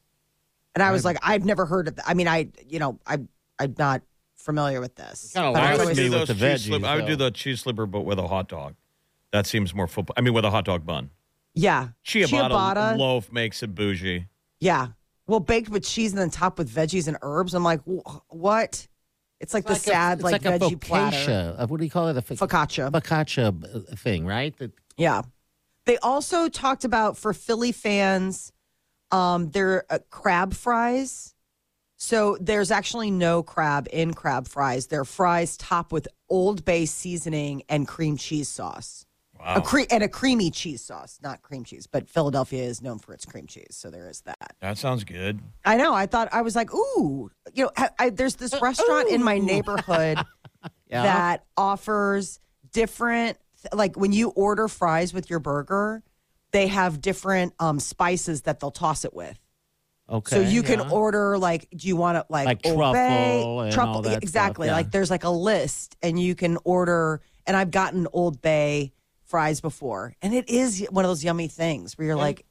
And 0.75 0.83
I 0.83 0.91
was 0.91 1.03
like, 1.05 1.17
I've 1.23 1.45
never 1.45 1.65
heard 1.65 1.87
of 1.87 1.95
that. 1.97 2.07
I 2.07 2.13
mean, 2.13 2.27
I, 2.27 2.47
you 2.67 2.79
know, 2.79 2.99
I, 3.05 3.17
I'm 3.59 3.75
not 3.77 4.01
familiar 4.37 4.79
with 4.81 4.95
this. 4.95 5.31
Kinda 5.33 5.51
But 5.51 5.61
I 5.63 5.67
I 5.67 5.71
was 5.71 5.79
would 5.79 5.87
with 5.89 5.97
always- 5.97 5.97
do 5.97 6.03
me 6.03 6.09
those 6.09 6.27
the 6.29 6.33
cheese 6.33 6.43
veggies, 6.43 6.67
slip- 6.67 6.83
I 6.83 6.95
would 6.95 7.05
do 7.05 7.15
though. 7.15 7.25
the 7.25 7.31
cheese 7.31 7.61
slipper, 7.61 7.85
but 7.85 8.01
with 8.01 8.17
a 8.19 8.27
hot 8.27 8.47
dog. 8.49 8.75
That 9.31 9.45
seems 9.45 9.75
more 9.75 9.87
football. 9.87 10.15
I 10.17 10.21
mean, 10.21 10.33
with 10.33 10.45
a 10.45 10.49
hot 10.49 10.65
dog 10.65 10.85
bun. 10.85 11.11
yeah, 11.53 11.89
Ciabatta, 12.05 12.97
loaf 12.97 13.31
makes 13.31 13.61
it 13.63 13.75
bougie. 13.75 14.27
yeah. 14.59 14.87
Well, 15.27 15.39
baked 15.39 15.69
with 15.69 15.83
cheese 15.85 16.11
and 16.11 16.19
then 16.19 16.31
topped 16.31 16.57
with 16.57 16.71
veggies 16.73 17.07
and 17.07 17.15
herbs. 17.21 17.53
I'm 17.53 17.63
like, 17.63 17.81
wh- 17.83 18.17
what? 18.33 18.87
It's 19.39 19.53
like 19.53 19.65
the 19.65 19.73
Like 19.73 19.81
a- 19.81 19.85
sad, 19.85 20.17
it's 20.19 20.23
like, 20.23 20.43
like, 20.43 20.45
a 20.45 20.59
veggie 20.59 20.79
platter. 20.81 21.55
Uh, 21.57 21.65
What 21.67 21.79
do 21.79 21.85
you 21.85 21.89
call 21.91 22.09
it? 22.09 22.17
A 22.17 22.21
foc- 22.21 22.37
Focaccia. 22.47 22.91
focaccia 22.91 23.91
uh, 23.91 23.95
thing, 23.95 24.25
right? 24.25 24.55
That- 24.57 24.73
Yeah. 24.97 25.21
They 25.85 25.97
also 25.99 26.49
talked 26.49 26.83
about 26.83 27.17
for 27.17 27.33
Philly 27.33 27.71
fans, 27.71 28.51
um, 29.11 29.49
their 29.51 29.85
uh, 29.89 29.99
crab 30.09 30.53
fries. 30.53 31.33
So 31.97 32.37
there's 32.39 32.69
actually 32.71 33.11
no 33.11 33.41
crab 33.43 33.87
in 33.91 34.13
crab 34.13 34.47
fries. 34.47 34.87
They're 34.87 35.05
fries 35.05 35.57
topped 35.57 35.91
with 35.91 36.07
Old 36.29 36.63
Bay 36.63 36.85
seasoning 36.85 37.63
and 37.69 37.87
cream 37.87 38.17
cheese 38.17 38.49
sauce. 38.49 39.05
Wow. 39.39 39.55
A 39.55 39.61
cre- 39.61 39.87
and 39.89 40.03
a 40.03 40.09
creamy 40.09 40.51
cheese 40.51 40.83
sauce, 40.83 41.17
not 41.23 41.41
cream 41.41 41.63
cheese, 41.63 41.87
but 41.87 42.09
Philadelphia 42.09 42.63
is 42.63 42.81
known 42.81 42.99
for 42.99 43.13
its 43.13 43.25
cream 43.25 43.47
cheese, 43.47 43.67
so 43.71 43.89
there 43.89 44.09
is 44.09 44.19
that. 44.21 44.55
That 44.59 44.77
sounds 44.77 45.05
good. 45.05 45.39
I 45.63 45.77
know. 45.77 45.93
I 45.93 46.07
thought 46.07 46.27
I 46.33 46.41
was 46.41 46.55
like, 46.57 46.73
ooh, 46.73 47.31
you 47.53 47.63
know, 47.63 47.71
I, 47.77 47.89
I, 47.97 48.09
there's 48.09 48.35
this 48.35 48.53
restaurant 48.61 49.09
in 49.09 49.23
my 49.23 49.37
neighborhood 49.37 50.19
Yeah. 50.89 51.03
that 51.03 51.45
offers 51.55 52.39
different, 52.73 53.37
like 53.73 53.95
when 53.95 54.11
you 54.11 54.29
order 54.29 54.67
fries 54.67 55.13
with 55.13 55.29
your 55.29 55.39
burger, 55.39 56.03
they 56.51 56.67
have 56.67 56.99
different 56.99 57.53
um, 57.59 57.79
spices 57.79 58.41
that 58.41 58.59
they'll 58.59 58.71
toss 58.71 59.05
it 59.05 59.13
with. 59.13 59.39
okay. 60.09 60.35
so 60.35 60.41
you 60.41 60.63
can 60.63 60.81
order 60.81 61.37
like, 61.37 61.67
do 61.75 61.87
you 61.87 61.95
want 61.95 62.17
it 62.17 62.25
like, 62.29 62.45
Like 62.45 62.61
Old 62.65 62.75
truffle 62.77 62.93
Bay? 62.93 63.41
and 63.65 63.71
truffle, 63.73 63.93
all 63.95 64.01
that 64.01 64.21
exactly. 64.21 64.67
stuff, 64.67 64.73
yeah. 64.73 64.77
Like 64.77 64.91
there's 64.91 65.11
like 65.11 65.23
a 65.23 65.29
list, 65.29 65.95
and 66.01 66.19
you 66.19 66.35
can 66.35 66.57
order. 66.65 67.21
And 67.47 67.55
I've 67.55 67.71
gotten 67.71 68.05
Old 68.13 68.41
Bay 68.41 68.91
fries 69.29 69.61
before, 69.61 70.13
and 70.21 70.33
it 70.33 70.49
is 70.49 70.85
one 70.89 71.05
of 71.05 71.09
those 71.09 71.23
yummy 71.23 71.47
things 71.47 71.97
where 71.97 72.07
you're 72.07 72.15
like, 72.15 72.45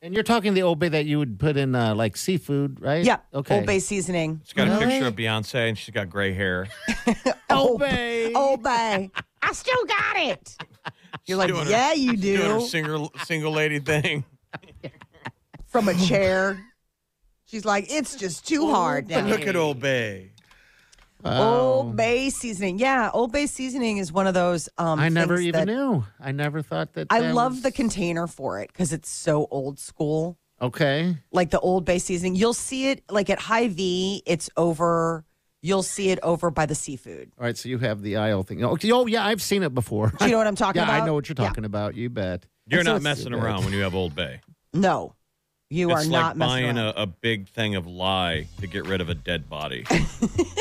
And 0.00 0.14
you're 0.14 0.22
talking 0.24 0.54
the 0.54 0.62
Old 0.62 0.78
Bay 0.78 0.88
that 0.88 1.04
you 1.04 1.18
would 1.18 1.38
put 1.38 1.56
in 1.56 1.74
uh, 1.74 1.94
like 1.94 2.16
seafood, 2.16 2.80
right? 2.80 3.04
yeah, 3.04 3.18
Okay. 3.32 3.58
Old 3.58 3.66
Bay 3.66 3.78
seasoning. 3.78 4.40
It's 4.42 4.52
got 4.54 4.66
a 4.68 4.78
picture 4.84 5.06
of 5.06 5.14
Beyonce 5.14 5.68
and 5.68 5.78
she's 5.78 5.94
got 5.94 6.08
gray 6.10 6.32
hair. 6.32 6.66
Old 7.50 7.78
Bay. 7.80 8.32
Old 8.32 8.62
Bay. 8.62 9.10
I 9.42 9.52
still 9.52 9.84
got 9.84 10.16
it. 10.16 10.56
You're 11.26 11.36
like, 11.38 11.48
Doing 11.48 11.66
her- 11.66 11.70
yeah, 11.70 11.92
you 11.92 12.16
Doing 12.16 12.50
her 12.50 12.58
do. 12.60 12.66
single 12.66 13.12
single 13.24 13.52
lady 13.52 13.78
thing. 13.78 14.24
From 15.66 15.88
a 15.88 15.94
chair. 15.94 16.58
She's 17.44 17.64
like, 17.64 17.86
it's 17.92 18.16
just 18.16 18.48
too 18.48 18.70
hard. 18.70 19.08
Now. 19.08 19.26
look 19.26 19.46
at 19.46 19.54
Old 19.56 19.78
Bay. 19.78 20.31
Old 21.24 21.96
Bay 21.96 22.30
seasoning. 22.30 22.78
Yeah, 22.78 23.10
Old 23.12 23.32
Bay 23.32 23.46
seasoning 23.46 23.98
is 23.98 24.12
one 24.12 24.26
of 24.26 24.34
those. 24.34 24.68
Um, 24.78 24.98
I 25.00 25.08
never 25.08 25.36
things 25.36 25.48
even 25.48 25.66
that- 25.66 25.72
knew. 25.72 26.04
I 26.20 26.32
never 26.32 26.62
thought 26.62 26.94
that. 26.94 27.08
I 27.10 27.20
that 27.20 27.34
love 27.34 27.52
was- 27.52 27.62
the 27.62 27.72
container 27.72 28.26
for 28.26 28.60
it 28.60 28.68
because 28.72 28.92
it's 28.92 29.08
so 29.08 29.46
old 29.50 29.78
school. 29.78 30.38
Okay. 30.60 31.16
Like 31.32 31.50
the 31.50 31.58
Old 31.58 31.84
Bay 31.84 31.98
seasoning, 31.98 32.36
you'll 32.36 32.54
see 32.54 32.90
it 32.90 33.02
like 33.10 33.28
at 33.30 33.40
Hy-Vee. 33.40 34.22
It's 34.26 34.48
over. 34.56 35.24
You'll 35.60 35.82
see 35.82 36.10
it 36.10 36.18
over 36.22 36.50
by 36.52 36.66
the 36.66 36.74
seafood. 36.76 37.32
All 37.38 37.44
right. 37.44 37.56
So 37.56 37.68
you 37.68 37.78
have 37.78 38.02
the 38.02 38.16
aisle 38.16 38.42
thing. 38.44 38.64
Oh, 38.64 38.76
oh, 38.80 39.06
yeah. 39.06 39.24
I've 39.26 39.42
seen 39.42 39.62
it 39.64 39.74
before. 39.74 40.12
Do 40.18 40.24
you 40.24 40.30
know 40.32 40.38
what 40.38 40.46
I'm 40.46 40.54
talking 40.56 40.80
yeah, 40.82 40.88
about? 40.88 41.02
I 41.02 41.06
know 41.06 41.14
what 41.14 41.28
you're 41.28 41.34
Yeah. 41.38 41.46
talking 41.48 41.64
about. 41.64 41.96
You 41.96 42.10
bet. 42.10 42.46
You're 42.68 42.82
so 42.84 42.90
not 42.92 42.96
it's- 42.96 43.02
messing 43.02 43.32
around 43.34 43.64
when 43.64 43.72
you 43.72 43.80
have 43.82 43.94
Old 43.94 44.14
Bay. 44.14 44.40
No, 44.72 45.14
you 45.72 45.90
it's 45.90 46.00
are 46.02 46.04
like 46.04 46.10
not 46.10 46.38
buying 46.38 46.76
a, 46.78 46.92
a 46.96 47.06
big 47.06 47.48
thing 47.48 47.74
of 47.76 47.86
lye 47.86 48.46
to 48.60 48.66
get 48.66 48.86
rid 48.86 49.00
of 49.00 49.08
a 49.08 49.14
dead 49.14 49.48
body. 49.48 49.84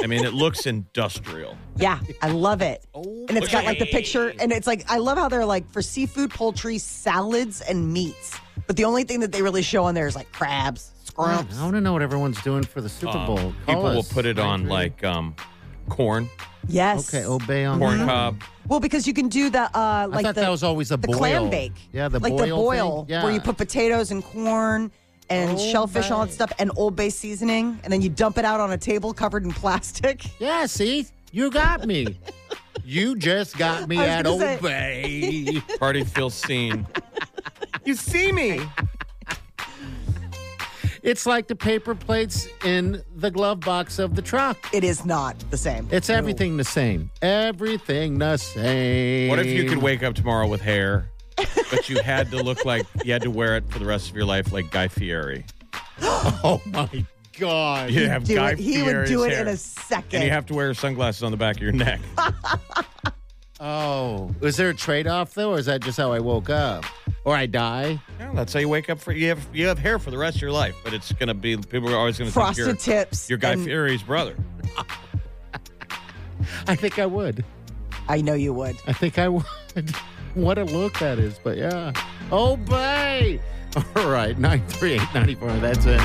I 0.04 0.08
mean, 0.08 0.24
it 0.24 0.34
looks 0.34 0.66
industrial. 0.66 1.58
Yeah, 1.76 2.00
I 2.22 2.30
love 2.30 2.62
it. 2.62 2.86
Oh, 2.94 3.26
and 3.28 3.38
it's 3.38 3.52
got 3.52 3.66
like 3.66 3.80
the 3.80 3.86
picture, 3.86 4.34
and 4.40 4.52
it's 4.52 4.68
like 4.68 4.90
I 4.90 4.98
love 4.98 5.18
how 5.18 5.28
they're 5.30 5.46
like 5.46 5.70
for 5.72 5.82
seafood, 5.82 6.32
poultry, 6.32 6.78
salads, 6.78 7.62
and 7.62 7.92
meats. 7.92 8.38
But 8.68 8.78
the 8.78 8.86
only 8.86 9.04
thing 9.04 9.20
that 9.20 9.32
they 9.32 9.42
really 9.42 9.64
show 9.64 9.84
on 9.84 9.96
there 9.96 10.08
is 10.08 10.16
like 10.16 10.32
crabs, 10.32 10.92
scrubs. 11.04 11.60
I 11.60 11.64
want 11.64 11.76
to 11.76 11.82
know 11.82 11.94
what 11.94 12.02
everyone's 12.02 12.42
doing 12.42 12.64
for 12.64 12.80
the 12.80 12.90
Super 12.90 13.18
Um, 13.18 13.26
Bowl. 13.26 13.38
Call 13.38 13.54
people 13.66 13.84
will 13.84 14.04
put 14.04 14.26
it 14.26 14.40
on 14.40 14.64
938. 14.68 14.70
like 14.70 15.04
um, 15.04 15.36
corn, 15.90 16.30
Yes. 16.68 17.14
Okay, 17.14 17.26
obey 17.26 17.66
on 17.66 17.80
corn 17.80 17.98
that. 18.00 18.08
cob. 18.08 18.42
Well, 18.68 18.80
because 18.80 19.08
you 19.08 19.14
can 19.14 19.28
do 19.28 19.50
the 19.50 19.64
uh, 19.64 19.70
I 19.74 20.06
like 20.06 20.24
thought 20.24 20.36
the, 20.36 20.42
that 20.42 20.50
was 20.50 20.64
always 20.64 20.92
a 20.92 20.98
the 20.98 21.08
boil. 21.08 21.18
clam 21.18 21.50
bake. 21.50 21.74
Yeah, 21.92 22.08
the 22.08 22.20
like 22.20 22.32
boil. 22.34 22.40
the 22.46 22.50
boil 22.52 23.02
thing. 23.06 23.10
Yeah. 23.16 23.24
where 23.24 23.34
you 23.34 23.42
put 23.42 23.58
potatoes 23.58 24.12
and 24.12 24.24
corn 24.24 24.92
and 25.32 25.52
Old 25.52 25.60
shellfish 25.72 26.06
and 26.06 26.14
all 26.14 26.26
that 26.26 26.32
stuff 26.34 26.52
and 26.60 26.72
Old 26.76 26.96
Bay 26.96 27.10
seasoning, 27.10 27.80
and 27.84 27.92
then 27.92 28.02
you 28.02 28.10
dump 28.10 28.38
it 28.38 28.46
out 28.46 28.60
on 28.60 28.72
a 28.72 28.78
table 28.78 29.14
covered 29.14 29.44
in 29.46 29.52
plastic. 29.52 30.24
Yeah, 30.40 30.66
see, 30.66 31.06
you 31.32 31.50
got 31.52 31.86
me. 31.86 32.18
you 32.84 33.16
just 33.16 33.58
got 33.58 33.88
me 33.88 33.98
at 34.00 34.24
gonna 34.26 34.40
say- 34.40 34.58
Obey. 34.58 35.62
Party 35.80 36.04
feels 36.04 36.34
seen. 36.34 36.86
you 37.86 37.94
see 37.96 38.32
me. 38.32 38.60
it's 41.04 41.26
like 41.26 41.48
the 41.48 41.56
paper 41.56 41.94
plates 41.96 42.48
in 42.66 43.04
the 43.16 43.30
glove 43.32 43.60
box 43.60 44.00
of 44.00 44.16
the 44.16 44.22
truck. 44.22 44.58
It 44.74 44.84
is 44.84 45.06
not 45.06 45.38
the 45.52 45.58
same. 45.58 45.88
It's 45.92 46.10
everything 46.10 46.58
the 46.58 46.64
same. 46.64 47.12
Everything 47.22 48.18
the 48.18 48.38
same. 48.38 49.30
What 49.30 49.40
if 49.40 49.48
you 49.48 49.66
could 49.70 49.80
wake 49.80 50.02
up 50.04 50.16
tomorrow 50.16 50.48
with 50.48 50.62
hair, 50.62 51.11
but 51.70 51.90
you 51.90 52.02
had 52.02 52.32
to 52.32 52.42
look 52.42 52.66
like 52.66 52.86
you 53.04 53.12
had 53.14 53.22
to 53.24 53.32
wear 53.32 53.56
it 53.58 53.70
for 53.70 53.80
the 53.80 53.86
rest 53.86 54.10
of 54.10 54.16
your 54.16 54.26
life, 54.26 54.52
like 54.52 54.72
Guy 54.72 54.88
Fieri? 54.88 55.46
Oh 56.44 56.62
my 56.66 57.06
God. 57.40 57.90
You 57.92 58.08
have 58.08 58.24
do 58.26 58.36
Guy 58.36 58.52
it. 58.52 58.60
He 58.60 58.82
would 58.82 58.86
Fieri's 58.92 59.10
do 59.10 59.24
it 59.24 59.32
hair. 59.32 59.42
in 59.42 59.48
a 59.50 59.58
second. 59.58 60.16
And 60.16 60.24
you 60.26 60.32
have 60.32 60.46
to 60.48 60.54
wear 60.54 60.74
sunglasses 60.74 61.24
on 61.24 61.32
the 61.32 61.38
back 61.38 61.56
of 61.58 61.62
your 61.62 61.72
neck. 61.72 62.00
Oh, 63.64 64.34
is 64.42 64.58
there 64.58 64.70
a 64.70 64.74
trade 64.74 65.06
off 65.06 65.36
though, 65.36 65.52
or 65.52 65.60
is 65.60 65.68
that 65.68 65.82
just 65.82 65.96
how 66.00 66.12
I 66.12 66.18
woke 66.20 66.50
up? 66.50 66.84
Or 67.26 67.36
I 67.36 67.46
die? 67.46 68.00
Yeah, 68.20 68.32
that's 68.34 68.54
how 68.54 68.60
you 68.60 68.68
wake 68.68 68.90
up 68.90 69.00
for 69.00 69.12
you 69.12 69.28
have 69.28 69.48
you 69.54 69.68
have 69.68 69.78
hair 69.78 70.00
for 70.00 70.10
the 70.10 70.18
rest 70.18 70.38
of 70.38 70.42
your 70.42 70.52
life, 70.52 70.76
but 70.84 70.96
it's 70.96 71.12
gonna 71.14 71.36
be 71.36 71.56
people 71.58 71.94
are 71.94 71.96
always 71.98 72.18
gonna 72.18 72.32
Frosted 72.32 72.66
think 72.66 72.88
you're, 72.88 72.96
tips. 73.06 73.30
you're 73.30 73.38
Guy 73.38 73.52
and- 73.52 73.64
Fieri's 73.64 74.02
brother. 74.02 74.36
I 76.68 76.76
think 76.76 76.98
I 76.98 77.06
would. 77.06 77.46
I 78.10 78.22
know 78.22 78.34
you 78.34 78.52
would. 78.54 78.76
I 78.88 78.94
think 78.94 79.20
I 79.20 79.28
would. 79.30 79.46
what 80.34 80.58
a 80.58 80.64
look 80.64 80.98
that 81.00 81.20
is, 81.20 81.40
but 81.44 81.58
yeah. 81.58 81.92
Obey. 82.32 83.40
All 83.96 84.10
right, 84.10 84.38
93894. 84.38 85.50
That's 85.60 85.86
it. 85.86 86.02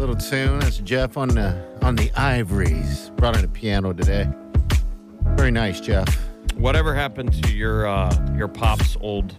little 0.00 0.16
tune. 0.16 0.58
That's 0.60 0.78
Jeff 0.78 1.16
on 1.18 1.28
the 1.28 1.62
on 1.82 1.94
the 1.94 2.10
ivories. 2.16 3.10
Brought 3.16 3.38
in 3.38 3.44
a 3.44 3.48
piano 3.48 3.92
today. 3.92 4.26
Very 5.36 5.50
nice, 5.50 5.80
Jeff. 5.80 6.08
Whatever 6.56 6.94
happened 6.94 7.32
to 7.44 7.52
your 7.52 7.86
uh, 7.86 8.34
your 8.36 8.48
pop's 8.48 8.96
old 9.00 9.36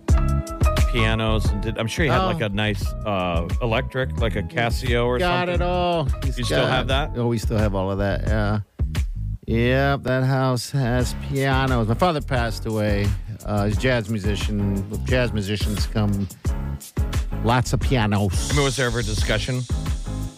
pianos? 0.92 1.46
And 1.50 1.62
did, 1.64 1.78
I'm 1.80 1.88
sure 1.88 2.06
you 2.06 2.12
had 2.12 2.22
Oh. 2.22 2.28
like 2.28 2.42
a 2.42 2.50
nice 2.50 2.86
uh, 3.06 3.48
electric, 3.62 4.18
like 4.20 4.36
a 4.36 4.44
Casio 4.44 5.06
or 5.06 5.18
Got 5.18 5.48
something. 5.48 5.58
Got 5.60 5.66
it 5.66 5.68
all. 5.68 6.08
He's 6.24 6.38
You 6.38 6.46
still 6.46 6.68
have 6.68 6.88
that? 6.90 7.12
Oh, 7.16 7.28
we 7.28 7.40
still 7.40 7.58
have 7.58 7.74
all 7.74 7.92
of 7.92 7.98
that. 7.98 8.28
Yeah. 8.28 8.60
Yep, 9.48 10.04
that 10.04 10.24
house 10.24 10.70
has 10.72 11.16
pianos. 11.28 11.88
My 11.88 11.96
father 11.96 12.22
passed 12.22 12.66
away. 12.68 13.08
Uh, 13.46 13.66
he's 13.66 13.76
a 13.78 13.82
jazz 13.82 14.10
musician. 14.10 14.86
Jazz 15.06 15.34
musicians 15.34 15.88
come 15.88 16.28
lots 17.44 17.74
of 17.74 17.80
pianos. 17.80 18.52
I 18.52 18.56
mean, 18.56 18.64
was 18.64 18.78
there 18.78 18.86
ever 18.86 19.00
a 19.00 19.04
discussion 19.04 19.62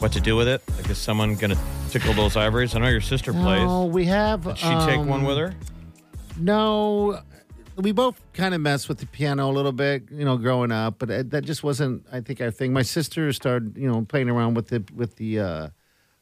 what 0.04 0.12
to 0.12 0.20
do 0.20 0.36
with 0.36 0.50
it? 0.50 0.62
Like, 0.76 0.90
is 0.90 0.98
someone 0.98 1.36
going 1.36 1.52
to 1.52 1.58
tickle 1.90 2.14
those 2.14 2.36
ivories? 2.36 2.76
I 2.76 2.80
know 2.80 2.90
your 2.90 3.00
sister 3.00 3.32
plays. 3.32 3.64
No, 3.64 3.86
we 3.86 4.04
have. 4.04 4.44
Did 4.44 4.58
she 4.58 4.68
take 4.86 4.98
one 5.00 5.22
um, 5.22 5.24
with 5.24 5.38
her? 5.38 5.56
No, 6.38 7.22
we 7.78 7.94
both 7.94 8.22
kind 8.34 8.54
of 8.54 8.60
messed 8.60 8.90
with 8.90 8.98
the 8.98 9.06
piano 9.06 9.50
a 9.50 9.54
little 9.54 9.72
bit, 9.72 10.04
you 10.12 10.26
know, 10.26 10.36
growing 10.36 10.74
up, 10.74 11.00
but 11.00 11.10
uh, 11.10 11.24
that 11.28 11.46
just 11.46 11.64
wasn't, 11.64 12.06
I 12.12 12.20
think, 12.20 12.42
our 12.42 12.52
thing. 12.52 12.74
My 12.74 12.82
sister 12.82 13.32
started, 13.32 13.78
you 13.78 13.90
know, 13.90 14.02
playing 14.02 14.30
around 14.30 14.56
with 14.56 14.68
the 14.68 14.84
with 14.94 15.16
the 15.16 15.40
uh, 15.40 15.70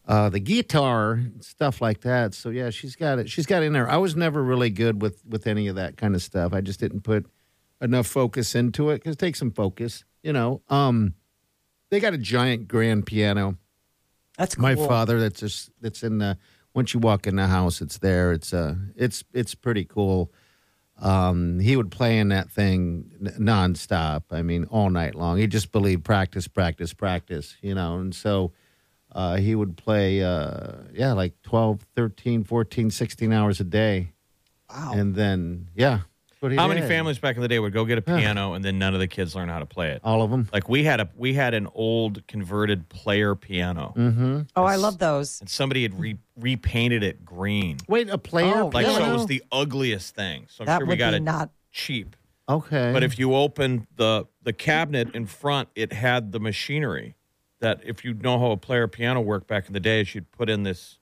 uh, 0.08 0.30
the 0.30 0.40
guitar 0.40 1.14
and 1.14 1.44
stuff 1.44 1.82
like 1.82 2.02
that. 2.02 2.36
So 2.36 2.52
yeah, 2.52 2.70
she's 2.70 2.96
got 2.96 3.18
it. 3.18 3.32
She's 3.32 3.48
got 3.48 3.64
it 3.64 3.66
in 3.66 3.74
there. 3.74 3.90
I 3.90 3.98
was 3.98 4.16
never 4.16 4.44
really 4.44 4.70
good 4.70 5.02
with 5.02 5.26
with 5.26 5.48
any 5.48 5.68
of 5.68 5.76
that 5.78 5.98
kind 5.98 6.14
of 6.14 6.22
stuff. 6.22 6.54
I 6.54 6.62
just 6.62 6.80
didn't 6.80 7.02
put 7.02 7.26
enough 7.82 8.06
focus 8.06 8.54
into 8.54 8.92
it 8.92 8.98
because 8.98 9.14
it 9.14 9.20
takes 9.20 9.40
some 9.40 9.50
focus, 9.50 10.04
you 10.22 10.34
know. 10.34 10.62
Um, 10.70 11.16
they 11.90 12.00
got 12.00 12.14
a 12.14 12.20
giant 12.20 12.68
grand 12.68 13.08
piano 13.08 13.58
That's 14.38 14.56
cool. 14.56 14.64
my 14.64 14.76
father 14.76 15.20
that's 15.20 15.40
just 15.40 15.70
that's 15.82 16.04
in 16.04 16.18
the 16.20 16.38
once 16.74 16.94
you 16.94 17.00
walk 17.00 17.28
in 17.28 17.36
the 17.36 17.48
house 17.48 17.82
it's 17.82 17.98
there. 18.00 18.32
It's 18.32 18.54
uh 18.54 18.76
it's 18.96 19.24
it's 19.34 19.56
pretty 19.56 19.86
cool. 19.86 20.32
Um 21.00 21.60
he 21.60 21.76
would 21.76 21.92
play 21.92 22.20
in 22.20 22.30
that 22.30 22.50
thing 22.50 23.12
n- 23.26 23.36
nonstop 23.40 24.24
i 24.32 24.42
mean 24.42 24.66
all 24.66 24.90
night 24.90 25.16
long. 25.16 25.38
He 25.38 25.48
just 25.48 25.72
believed 25.72 26.04
practice 26.04 26.48
practice 26.48 26.94
practice 26.94 27.56
you 27.62 27.76
know 27.76 27.98
and 28.00 28.14
so 28.16 28.52
uh 29.12 29.36
he 29.38 29.54
would 29.56 29.76
play 29.78 30.24
uh 30.24 30.74
yeah 30.94 31.14
like 31.14 31.34
12 31.44 31.86
13 31.96 32.44
14 32.44 32.90
16 32.92 33.34
hours 33.34 33.60
a 33.60 33.64
day. 33.66 34.12
Wow. 34.70 34.94
and 34.96 35.16
then 35.16 35.68
yeah 35.76 36.02
How 36.42 36.68
many 36.68 36.82
did. 36.82 36.88
families 36.88 37.20
back 37.20 37.36
in 37.36 37.42
the 37.44 37.48
day 37.48 37.60
would 37.60 37.72
go 37.74 37.86
get 37.86 38.00
a 38.00 38.02
piano 38.02 38.54
and 38.54 38.66
then 38.66 38.80
none 38.80 38.96
of 38.96 39.00
the 39.00 39.08
kids 39.08 39.36
learn 39.36 39.48
how 39.48 39.60
to 39.60 39.66
play 39.68 39.92
it? 39.92 40.02
All 40.04 40.24
of 40.24 40.32
them. 40.32 40.50
Like 40.52 40.68
we 40.68 40.84
had 40.84 41.00
a 41.00 41.10
we 41.16 41.34
had 41.34 41.54
an 41.54 41.68
old 41.76 42.26
converted 42.28 42.90
player 42.90 43.36
piano, 43.36 43.94
Mm-hmm. 43.96 44.42
Oh, 44.56 44.64
I 44.64 44.76
love 44.78 44.98
those. 44.98 45.40
and 45.40 45.50
somebody 45.50 45.84
had 45.84 46.00
re- 46.00 46.18
repainted 46.40 47.04
it 47.04 47.24
green. 47.24 47.78
Wait, 47.88 48.10
a 48.10 48.18
player? 48.18 48.62
Oh, 48.64 48.72
Like 48.74 48.86
so, 48.88 49.06
it 49.06 49.14
was 49.14 49.28
the 49.28 49.44
ugliest 49.52 50.16
thing. 50.16 50.48
So 50.50 50.64
I'm 50.64 50.66
That 50.66 50.78
sure 50.80 50.88
we 50.88 50.92
would 50.94 51.00
got 51.00 51.12
be 51.12 51.18
it 51.18 51.24
not. 51.24 51.52
cheap. 51.72 52.16
Okay. 52.50 52.92
But 52.92 53.04
if 53.04 53.20
you 53.20 53.36
opened 53.36 53.86
the 53.96 54.26
the 54.42 54.54
cabinet 54.54 55.14
in 55.16 55.28
front, 55.28 55.70
it 55.76 55.94
had 55.94 56.32
the 56.32 56.40
machinery 56.40 57.16
that 57.60 57.80
if 57.86 58.04
you 58.04 58.16
know 58.16 58.40
how 58.40 58.50
a 58.50 58.58
player 58.58 58.88
piano 58.88 59.22
worked 59.22 59.46
back 59.48 59.68
in 59.68 59.74
the 59.74 59.80
days, 59.80 60.16
you'd 60.16 60.32
put 60.32 60.50
in 60.50 60.64
this. 60.64 60.98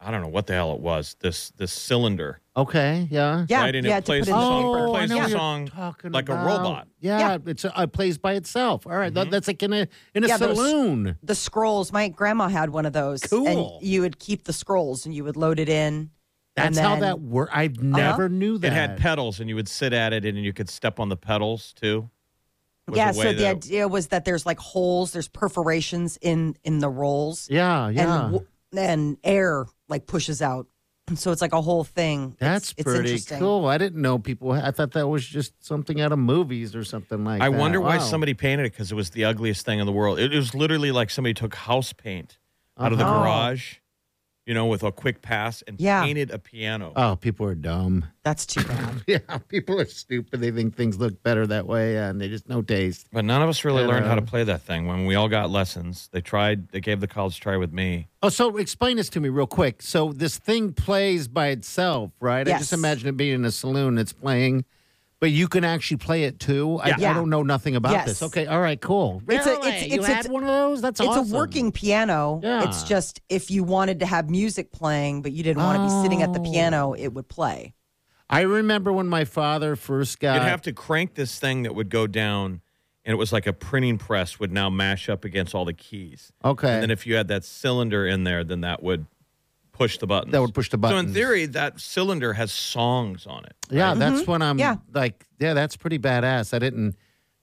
I 0.00 0.12
don't 0.12 0.22
know 0.22 0.28
what 0.28 0.46
the 0.46 0.52
hell 0.54 0.72
it 0.74 0.80
was. 0.80 1.16
This 1.20 1.50
this 1.56 1.72
cylinder, 1.72 2.40
okay, 2.56 3.08
yeah. 3.10 3.46
Yeah, 3.48 3.62
right? 3.62 3.74
And 3.74 3.84
yeah, 3.84 3.96
it 3.98 4.02
to 4.02 4.06
plays 4.06 4.26
put 4.26 4.32
the 4.32 4.38
song, 4.40 4.64
Oh, 4.64 4.94
I 4.94 4.98
plays 4.98 5.10
know 5.10 5.14
the 5.16 5.20
you're 5.30 5.38
song 5.38 5.66
talking 5.66 6.12
like 6.12 6.28
a 6.28 6.34
robot. 6.34 6.86
Yeah, 7.00 7.18
Yeah. 7.18 7.38
it's 7.46 7.64
a, 7.64 7.72
it 7.76 7.92
plays 7.92 8.16
by 8.16 8.34
itself. 8.34 8.86
All 8.86 8.92
right, 8.92 9.06
Mm-hmm. 9.06 9.14
that- 9.14 9.30
that's 9.32 9.48
like 9.48 9.60
in 9.62 9.72
a 9.72 9.88
in 10.14 10.22
a 10.24 10.28
Yeah, 10.28 10.36
those- 10.36 10.56
saloon. 10.56 11.16
The 11.24 11.34
scrolls. 11.34 11.92
My 11.92 12.08
grandma 12.08 12.46
had 12.48 12.70
one 12.70 12.86
of 12.86 12.92
those. 12.92 13.22
Cool. 13.22 13.78
And 13.80 13.86
you 13.88 14.02
would 14.02 14.20
keep 14.20 14.44
the 14.44 14.52
scrolls 14.52 15.04
and 15.04 15.12
you 15.14 15.24
would 15.24 15.36
load 15.36 15.58
it 15.58 15.68
in. 15.68 16.10
and 16.56 16.74
That's 16.74 16.78
how 16.78 16.96
that 17.00 17.20
worked. 17.20 17.52
I 17.56 17.68
never 17.80 18.28
knew 18.28 18.56
that. 18.58 18.68
It 18.68 18.72
had 18.72 18.98
pedals, 18.98 19.38
and 19.40 19.48
you 19.48 19.54
would 19.56 19.68
sit 19.68 19.92
at 19.92 20.12
it, 20.12 20.24
and 20.24 20.36
you 20.38 20.52
could 20.52 20.68
step 20.70 20.98
on 21.00 21.08
the 21.08 21.16
pedals 21.16 21.72
too. 21.72 22.08
Yeah, 22.92 23.10
a 23.10 23.14
so 23.14 23.22
the 23.32 23.34
that- 23.42 23.56
idea 23.56 23.86
was 23.88 24.08
that 24.08 24.24
there's 24.24 24.46
like 24.46 24.58
holes, 24.60 25.10
there's 25.12 25.28
perforations 25.28 26.18
in 26.22 26.56
in 26.64 26.78
the 26.78 26.88
rolls, 26.88 27.48
Yeah, 27.50 27.88
yeah. 27.90 28.02
and 28.02 28.32
w- 28.32 28.46
and 28.76 29.16
air 29.24 29.66
like 29.88 30.06
pushes 30.06 30.42
out. 30.42 30.66
So 31.14 31.32
it's 31.32 31.40
like 31.40 31.54
a 31.54 31.62
whole 31.62 31.84
thing. 31.84 32.36
That's 32.38 32.72
it's, 32.76 32.82
pretty 32.82 32.98
interesting. 32.98 33.38
cool. 33.38 33.64
I 33.66 33.78
didn't 33.78 34.02
know 34.02 34.18
people. 34.18 34.52
I 34.52 34.70
thought 34.72 34.92
that 34.92 35.08
was 35.08 35.26
just 35.26 35.54
something 35.64 36.02
out 36.02 36.12
of 36.12 36.18
movies 36.18 36.74
or 36.76 36.84
something 36.84 37.24
like 37.24 37.40
I 37.40 37.48
that. 37.48 37.58
wonder 37.58 37.80
why 37.80 37.96
Wow. 37.96 38.02
somebody 38.02 38.34
painted 38.34 38.66
it 38.66 38.72
because 38.72 38.92
it 38.92 38.94
was 38.94 39.08
the 39.10 39.24
ugliest 39.24 39.64
thing 39.64 39.78
in 39.78 39.86
the 39.86 39.92
world. 39.92 40.18
It 40.18 40.32
was 40.32 40.54
literally 40.54 40.92
like 40.92 41.08
somebody 41.08 41.32
took 41.32 41.54
house 41.54 41.94
paint 41.94 42.36
out 42.78 42.92
of 42.92 42.98
the 42.98 43.06
Uh-huh. 43.06 43.20
garage, 43.22 43.76
you 44.48 44.54
know, 44.54 44.64
with 44.64 44.82
a 44.82 44.90
quick 44.90 45.20
pass 45.20 45.60
and 45.66 45.78
Yeah. 45.78 46.02
painted 46.02 46.30
a 46.30 46.38
piano. 46.38 46.94
Oh, 46.96 47.16
people 47.16 47.44
are 47.46 47.54
dumb. 47.54 48.06
That's 48.24 48.46
too 48.46 48.64
bad. 48.64 49.02
Yeah, 49.06 49.18
people 49.48 49.78
are 49.78 49.84
stupid. 49.84 50.40
They 50.40 50.50
think 50.50 50.74
things 50.74 50.98
look 50.98 51.22
better 51.22 51.46
that 51.48 51.66
way, 51.66 51.98
and 51.98 52.18
they 52.18 52.28
just 52.30 52.48
no 52.48 52.62
taste. 52.62 53.08
But 53.12 53.26
none 53.26 53.42
of 53.42 53.48
us 53.50 53.62
really 53.62 53.82
Yeah. 53.82 53.88
learned 53.88 54.06
how 54.06 54.14
to 54.14 54.22
play 54.22 54.44
that 54.44 54.62
thing. 54.62 54.86
When 54.86 55.04
we 55.04 55.14
all 55.16 55.28
got 55.28 55.50
lessons, 55.50 56.08
they 56.12 56.22
tried. 56.22 56.70
They 56.70 56.80
gave 56.80 57.00
the 57.00 57.06
college 57.06 57.38
try 57.40 57.58
with 57.58 57.74
me. 57.74 58.08
Oh, 58.22 58.30
so 58.30 58.56
explain 58.56 58.96
this 58.96 59.10
to 59.10 59.20
me 59.20 59.28
real 59.28 59.46
quick. 59.46 59.82
So 59.82 60.12
this 60.14 60.38
thing 60.38 60.72
plays 60.72 61.28
by 61.28 61.48
itself, 61.48 62.12
right? 62.18 62.48
I 62.48 62.56
just 62.56 62.72
imagine 62.72 63.06
it 63.10 63.18
being 63.18 63.34
in 63.34 63.44
a 63.44 63.52
saloon. 63.52 63.98
It's 63.98 64.14
playing, 64.14 64.64
but 65.20 65.30
you 65.30 65.48
can 65.48 65.64
actually 65.64 65.96
play 65.96 66.24
it 66.24 66.38
too. 66.38 66.78
I, 66.82 66.90
I 66.90 66.96
Yeah. 66.98 67.14
don't 67.14 67.30
know 67.30 67.42
nothing 67.42 67.74
about 67.76 67.92
Yes. 67.92 68.06
this. 68.06 68.22
Okay, 68.22 68.46
all 68.46 68.60
right, 68.60 68.80
cool. 68.80 69.22
It's 69.28 69.46
a- 69.46 69.50
Really? 69.50 69.68
it's- 69.68 69.86
you 69.88 69.94
it's- 69.94 70.06
had 70.06 70.18
it's- 70.20 70.28
one 70.32 70.42
of 70.44 70.48
those. 70.48 70.80
That's 70.80 71.00
it's 71.00 71.08
awesome. 71.08 71.32
a 71.32 71.36
working 71.36 71.72
piano. 71.72 72.40
Yeah. 72.42 72.64
It's 72.68 72.84
just 72.84 73.20
if 73.28 73.50
you 73.50 73.64
wanted 73.64 74.00
to 74.00 74.06
have 74.06 74.30
music 74.30 74.70
playing, 74.72 75.22
but 75.22 75.32
you 75.32 75.42
didn't 75.42 75.62
want 75.62 75.78
to 75.78 75.84
be 75.84 76.02
sitting 76.02 76.22
at 76.22 76.32
the 76.32 76.40
Oh. 76.40 76.44
piano, 76.50 76.92
it 76.94 77.08
would 77.14 77.28
play. 77.28 77.74
I 78.30 78.42
remember 78.42 78.92
when 78.92 79.08
my 79.08 79.24
father 79.24 79.74
first 79.74 80.20
got. 80.20 80.34
You'd 80.34 80.48
have 80.48 80.62
to 80.62 80.72
crank 80.72 81.14
this 81.14 81.38
thing 81.38 81.62
that 81.62 81.74
would 81.74 81.88
go 81.88 82.06
down, 82.06 82.60
and 83.04 83.12
it 83.12 83.16
was 83.16 83.32
like 83.32 83.46
a 83.46 83.52
printing 83.54 83.96
press 83.98 84.38
would 84.38 84.52
now 84.52 84.68
mash 84.68 85.08
up 85.08 85.24
against 85.24 85.54
all 85.54 85.64
the 85.64 85.72
keys. 85.72 86.30
Okay. 86.44 86.74
And 86.74 86.82
then 86.82 86.90
if 86.90 87.06
you 87.06 87.16
had 87.16 87.28
that 87.28 87.44
cylinder 87.44 88.06
in 88.06 88.24
there, 88.24 88.44
then 88.44 88.60
that 88.60 88.82
would 88.82 89.06
push 89.78 89.98
the 89.98 90.06
buttons. 90.06 90.32
That 90.32 90.40
would 90.40 90.52
push 90.54 90.68
the 90.70 90.76
button. 90.78 90.96
So 90.96 91.08
in 91.08 91.14
theory, 91.14 91.46
that 91.46 91.80
cylinder 91.80 92.32
has 92.34 92.52
songs 92.52 93.26
on 93.26 93.44
it. 93.44 93.54
Yeah, 93.70 93.94
that's 93.94 94.26
when 94.26 94.42
I'm 94.42 94.58
Yeah. 94.58 94.76
like, 94.92 95.24
yeah, 95.38 95.54
that's 95.54 95.76
pretty 95.76 95.98
badass. 95.98 96.52
I 96.52 96.58
didn't. 96.58 96.96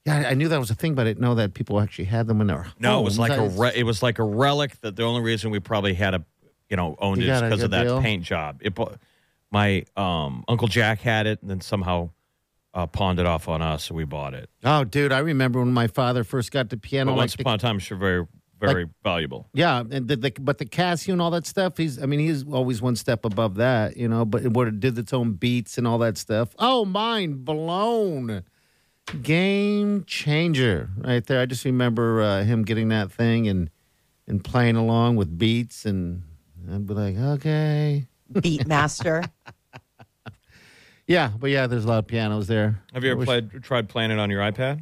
Yeah, 0.06 0.28
I 0.30 0.36
knew 0.36 0.48
that 0.50 0.60
was 0.60 0.70
a 0.70 0.76
thing, 0.76 0.94
but 0.94 1.02
I 1.04 1.06
didn't 1.10 1.22
know 1.22 1.34
that 1.36 1.56
people 1.56 1.80
actually 1.82 2.06
had 2.06 2.28
them 2.28 2.40
in 2.42 2.48
their 2.48 2.68
No, 2.80 3.00
it 3.00 3.04
was 3.04 3.18
homes. 3.18 3.30
like 3.30 3.40
I- 3.40 3.44
a 3.44 3.50
re- 3.50 3.72
it 3.76 3.84
was 3.84 4.04
like 4.04 4.20
a 4.20 4.24
relic 4.24 4.80
that 4.82 4.96
the 4.96 5.04
only 5.04 5.22
reason 5.22 5.50
we 5.50 5.60
probably 5.60 5.96
had 5.96 6.14
a 6.14 6.24
you 6.70 6.78
know 6.78 6.96
owned 7.00 7.22
You 7.22 7.28
it 7.28 7.32
is 7.32 7.40
got 7.42 7.46
a 7.46 7.50
because 7.50 7.64
of 7.64 7.72
that 7.72 7.84
deal? 7.86 8.02
paint 8.02 8.24
job. 8.24 8.60
It 8.62 8.78
my 9.52 9.84
um, 9.96 10.44
uncle 10.48 10.68
Jack 10.68 11.02
had 11.02 11.26
it 11.28 11.42
and 11.42 11.50
then 11.50 11.62
somehow 11.62 12.10
uh, 12.74 12.86
pawned 12.88 13.20
it 13.20 13.26
off 13.26 13.48
on 13.48 13.62
us, 13.62 13.86
so 13.86 13.96
we 13.96 14.04
bought 14.04 14.34
it. 14.34 14.50
Oh, 14.64 14.84
dude, 14.84 15.12
I 15.14 15.20
remember 15.20 15.60
when 15.60 15.72
my 15.72 15.88
father 15.88 16.24
first 16.26 16.52
got 16.52 16.70
the 16.70 16.76
piano. 16.78 17.12
But 17.12 17.14
like 17.14 17.18
once 17.20 17.36
the- 17.36 17.44
upon 17.44 17.56
a 17.56 17.58
time, 17.58 17.80
sure, 17.80 17.98
very 17.98 18.28
very 18.60 18.88
valuable. 19.04 19.50
Yeah, 19.54 19.80
and 19.80 20.08
the, 20.08 20.16
the 20.16 20.34
but 20.40 20.58
the 20.58 20.66
Casio 20.66 21.14
and 21.14 21.22
all 21.22 21.32
that 21.32 21.46
stuff. 21.46 21.78
He's, 21.78 22.02
I 22.02 22.06
mean, 22.06 22.20
he's 22.20 22.46
always 22.48 22.82
one 22.82 22.96
step 22.96 23.26
above 23.26 23.56
that, 23.56 23.98
you 23.98 24.08
know. 24.08 24.26
But 24.26 24.48
what 24.48 24.68
it 24.68 24.80
did 24.80 24.98
its 24.98 25.14
own 25.14 25.34
beats 25.34 25.78
and 25.78 25.88
all 25.88 25.98
that 26.00 26.18
stuff. 26.18 26.56
Oh, 26.60 26.86
mind 26.86 27.46
blown! 27.46 28.44
Game 29.22 30.04
changer 30.06 30.90
right 30.98 31.26
there. 31.26 31.42
I 31.42 31.46
just 31.46 31.66
remember 31.66 32.22
uh, 32.22 32.44
him 32.44 32.64
getting 32.64 32.90
that 32.90 33.12
thing 33.12 33.48
and 33.48 33.70
and 34.28 34.44
playing 34.44 34.76
along 34.76 35.18
with 35.18 35.38
beats, 35.38 35.86
and 35.86 36.24
I'd 36.72 36.88
be 36.88 36.94
like, 36.94 37.18
okay, 37.18 38.08
Beat 38.42 38.68
master. 38.68 39.24
yeah. 41.08 41.32
But 41.38 41.50
yeah, 41.52 41.68
there's 41.68 41.86
a 41.86 41.88
lot 41.88 42.00
of 42.00 42.08
pianos 42.08 42.48
there. 42.48 42.82
Have 42.94 43.04
you 43.04 43.12
ever 43.12 43.20
wish- 43.20 43.28
played 43.28 43.64
tried 43.64 43.90
playing 43.90 44.12
it 44.12 44.20
on 44.20 44.30
your 44.30 44.42
iPad? 44.42 44.82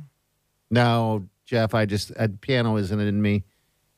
No, 0.71 1.27
Jeff. 1.45 1.73
I 1.73 1.85
just 1.85 2.11
uh, 2.17 2.27
piano 2.41 2.77
isn't 2.77 2.99
in 2.99 3.21
me. 3.21 3.43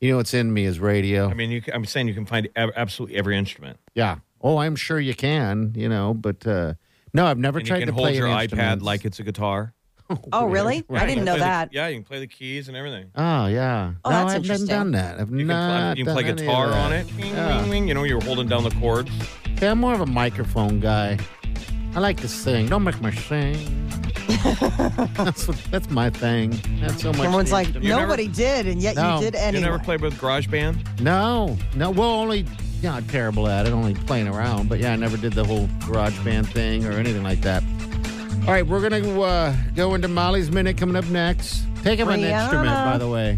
You 0.01 0.11
know 0.11 0.17
what's 0.17 0.33
in 0.33 0.53
me 0.53 0.65
is 0.65 0.79
radio. 0.79 1.29
I 1.29 1.33
mean, 1.33 1.51
you, 1.51 1.61
can- 1.61 1.73
I'm 1.73 1.85
saying 1.85 2.07
you 2.07 2.13
can 2.13 2.25
find 2.25 2.49
ab- 2.55 2.71
absolutely 2.75 3.17
every 3.17 3.37
instrument, 3.37 3.79
Yeah. 3.93 4.17
Oh, 4.41 4.57
I'm 4.57 4.75
sure 4.75 4.99
you 4.99 5.15
can, 5.15 5.73
you 5.75 5.89
know, 5.89 6.13
but 6.13 6.45
uh, 6.45 6.75
no, 7.13 7.25
I've 7.25 7.39
never 7.39 7.57
and 7.59 7.67
you 7.67 7.71
tried 7.71 7.79
can 7.79 7.87
to 7.87 7.93
hold 7.93 8.03
play 8.05 8.15
your 8.17 8.27
any 8.27 8.35
iPad 8.35 8.41
instruments. 8.51 8.83
like 8.85 9.05
it's 9.05 9.19
a 9.19 9.23
guitar. 9.23 9.73
Oh, 10.31 10.45
really? 10.45 10.83
I 10.91 11.07
didn't 11.07 11.25
know 11.25 11.31
play 11.31 11.39
the- 11.39 11.45
that. 11.45 11.73
yeah, 11.73 11.87
you 11.87 11.95
can 11.95 12.03
play 12.03 12.19
the 12.19 12.27
keys 12.27 12.67
and 12.67 12.77
everything. 12.77 13.09
Oh 13.15 13.47
yeah. 13.47 13.93
Oh, 14.03 14.09
no, 14.11 14.17
that's 14.17 14.33
I've 14.35 14.41
interesting. 14.43 14.67
never 14.67 14.79
done 14.83 14.91
that. 14.91 15.19
I've 15.19 15.31
You 15.31 15.37
can, 15.37 15.47
not 15.47 15.93
play, 15.95 15.99
you 15.99 16.05
can 16.05 16.13
play 16.13 16.23
done 16.23 16.31
any 16.31 16.41
of 16.41 16.47
guitar 16.47 16.69
that. 16.69 16.85
on 16.85 16.93
it. 16.93 17.07
Wing, 17.15 17.25
Yeah. 17.33 17.61
wing, 17.61 17.69
wing. 17.71 17.87
You 17.87 17.93
know, 17.95 18.03
you're 18.03 18.21
holding 18.23 18.47
down 18.47 18.63
the 18.65 18.69
chords. 18.71 19.09
Yeah, 19.61 19.71
I'm 19.71 19.79
more 19.79 19.95
of 19.95 20.01
a 20.01 20.05
microphone 20.05 20.79
guy. 20.79 21.17
I 21.95 21.99
like 21.99 22.17
to 22.17 22.27
sing. 22.27 22.67
Don't 22.67 22.83
make 22.83 23.01
me 23.01 23.11
sing. 23.13 23.55
That's 24.27 25.45
that's 25.69 25.89
my 25.89 26.09
thing. 26.09 26.59
That's 26.81 27.01
so 27.01 27.11
much. 27.11 27.21
Everyone's 27.21 27.51
like, 27.51 27.67
instrument. 27.67 27.85
You 27.85 27.89
never- 27.95 28.01
nobody 28.03 28.27
did, 28.27 28.67
and 28.67 28.81
yet 28.81 28.95
No. 28.95 29.19
you 29.19 29.31
did 29.31 29.53
You 29.55 29.61
never 29.61 29.79
played 29.79 30.01
with 30.01 30.15
GarageBand? 30.15 31.01
no, 31.01 31.57
no. 31.75 31.91
Well, 31.91 32.09
only 32.09 32.45
yeah, 32.81 32.95
I'm 32.95 33.05
terrible 33.07 33.47
at 33.47 33.65
it. 33.65 33.71
Only 33.73 33.93
playing 33.93 34.27
around. 34.27 34.69
But 34.69 34.79
yeah, 34.79 34.93
I 34.93 34.95
never 34.95 35.17
did 35.17 35.33
the 35.33 35.43
whole 35.43 35.67
garage 35.87 36.17
band 36.19 36.47
thing 36.49 36.85
or 36.85 36.91
anything 36.91 37.23
like 37.23 37.41
that. 37.41 37.63
All 38.41 38.51
right, 38.51 38.65
we're 38.65 38.81
gonna 38.87 39.21
uh, 39.21 39.55
go 39.75 39.95
into 39.95 40.07
Molly's 40.07 40.51
minute 40.51 40.77
coming 40.77 40.95
up 40.95 41.05
next. 41.05 41.63
Take 41.83 41.99
him 41.99 42.09
an 42.09 42.19
Rihanna. 42.21 42.41
instrument, 42.41 42.69
by 42.85 42.97
the 42.97 43.07
way. 43.09 43.37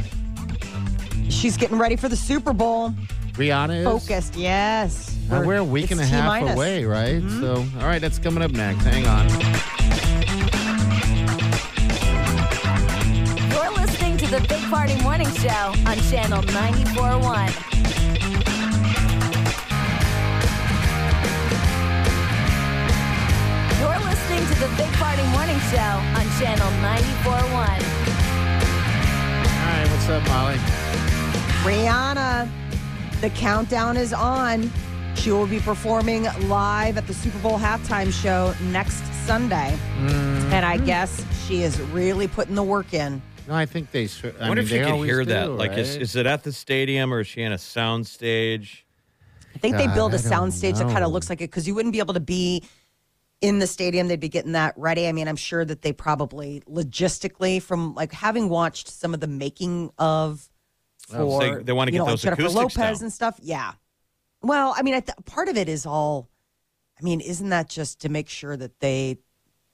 She's 1.30 1.58
getting 1.58 1.78
ready 1.78 1.95
for 1.95 2.10
the 2.10 2.15
Super 2.15 2.54
Bowl. 2.54 2.91
Rihanna 3.34 3.80
is 3.80 3.86
Focused, 3.86 4.36
yes. 4.36 5.15
Uh, 5.32 5.43
we're 5.45 5.58
a 5.58 5.63
week 5.63 5.91
and 5.91 6.00
a 6.00 6.06
half 6.06 6.26
minus. 6.26 6.50
Mm-hmm. 6.52 6.58
away, 6.58 6.86
right? 6.86 7.21
So, 7.39 7.56
all 7.80 7.86
right, 7.86 8.00
that's 8.00 8.17
coming 8.17 8.41
up 8.41 8.52
next. 8.52 8.84
Hang 8.84 9.06
on. 9.06 9.28
To 14.28 14.40
the 14.40 14.48
Big 14.48 14.63
Party 14.63 15.02
Morning 15.04 15.30
Show 15.36 15.50
on 15.50 15.98
Channel 16.10 16.42
94.1. 16.44 17.48
You're 23.80 24.00
listening 24.04 24.46
to 24.48 24.56
the 24.60 24.68
Big 24.76 24.92
Party 24.96 25.24
Morning 25.28 25.60
Show 25.72 25.78
on 25.80 26.28
Channel 26.40 26.68
94.1. 26.84 27.24
All 29.56 29.72
right, 29.72 29.88
what's 29.90 30.10
up, 30.10 30.28
Molly? 30.28 30.58
Rihanna, 31.63 32.50
the 33.22 33.30
countdown 33.30 33.96
is 33.96 34.12
on. 34.12 34.70
She 35.16 35.32
will 35.32 35.48
be 35.48 35.60
performing 35.60 36.28
live 36.50 36.98
at 36.98 37.08
the 37.08 37.13
Super 37.13 37.40
Bowl 37.40 37.58
halftime 37.58 38.12
show 38.12 38.54
next 38.72 39.06
Sunday. 39.26 39.78
Mm-hmm. 40.00 40.52
And 40.52 40.66
I 40.66 40.78
guess 40.80 41.24
she 41.48 41.63
is 41.63 41.80
really 41.80 42.28
putting 42.28 42.56
the 42.56 42.63
work 42.63 42.94
in. 42.94 43.22
No, 43.47 43.53
I 43.55 43.65
think 43.65 43.91
they. 43.91 44.05
s- 44.05 44.21
I, 44.23 44.27
I 44.27 44.47
wonder 44.49 44.55
mean, 44.55 44.57
if 44.57 44.71
you 44.71 44.79
they 44.83 44.91
could 44.91 45.05
hear 45.05 45.19
do, 45.23 45.29
that. 45.31 45.51
Like, 45.51 45.77
is, 45.77 45.95
is 45.95 46.15
it 46.15 46.25
at 46.25 46.43
the 46.43 46.51
stadium 46.51 47.13
or 47.13 47.21
is 47.21 47.27
she 47.27 47.41
in 47.41 47.51
a 47.53 47.57
sound 47.57 48.05
stage? 48.05 48.86
I 49.55 49.60
think 49.60 49.77
they 49.77 49.88
build 49.88 50.13
a 50.13 50.17
don't 50.17 50.27
sound 50.27 50.53
stage 50.53 50.75
that 50.77 50.83
kind 50.91 51.03
of 51.03 51.12
looks 51.12 51.29
like 51.29 51.39
it 51.41 51.49
because 51.49 51.67
you 51.67 51.73
wouldn't 51.73 51.93
be 51.93 51.99
able 51.99 52.13
to 52.13 52.19
be 52.19 52.63
in 53.41 53.60
the 53.60 53.65
stadium. 53.67 54.07
They'd 54.07 54.19
be 54.19 54.29
getting 54.29 54.51
that 54.51 54.73
ready. 54.77 55.07
I 55.07 55.12
mean, 55.13 55.27
I'm 55.27 55.36
sure 55.38 55.63
that 55.65 55.81
they 55.81 55.93
probably 55.93 56.62
logistically, 56.69 57.62
from 57.62 57.95
like 57.95 58.12
having 58.12 58.49
watched 58.49 58.88
some 58.89 59.13
of 59.13 59.19
the 59.19 59.27
making 59.27 59.91
of 59.97 60.47
Oh, 61.13 61.39
for 61.39 61.41
so 61.41 61.55
they- 61.57 61.63
they 61.63 61.71
wanna 61.73 61.89
you 61.91 61.93
get 61.93 61.97
know, 61.99 62.05
those 62.12 62.25
like 62.25 62.38
Jennifer 62.38 62.41
acoustics 62.57 62.77
Lopez 62.77 62.97
down. 62.99 63.05
and 63.05 63.13
stuff. 63.13 63.39
Yeah. 63.41 63.71
Well, 64.41 64.73
I 64.77 64.81
mean, 64.83 64.93
I 64.93 64.99
th- 64.99 65.15
part 65.25 65.47
of 65.47 65.55
it 65.57 65.69
is 65.69 65.86
all. 65.86 66.29
I 66.99 67.03
mean, 67.03 67.21
isn't 67.21 67.49
that 67.49 67.69
just 67.69 68.01
to 68.01 68.10
make 68.10 68.27
sure 68.27 68.57
that 68.57 68.79
they 68.81 69.17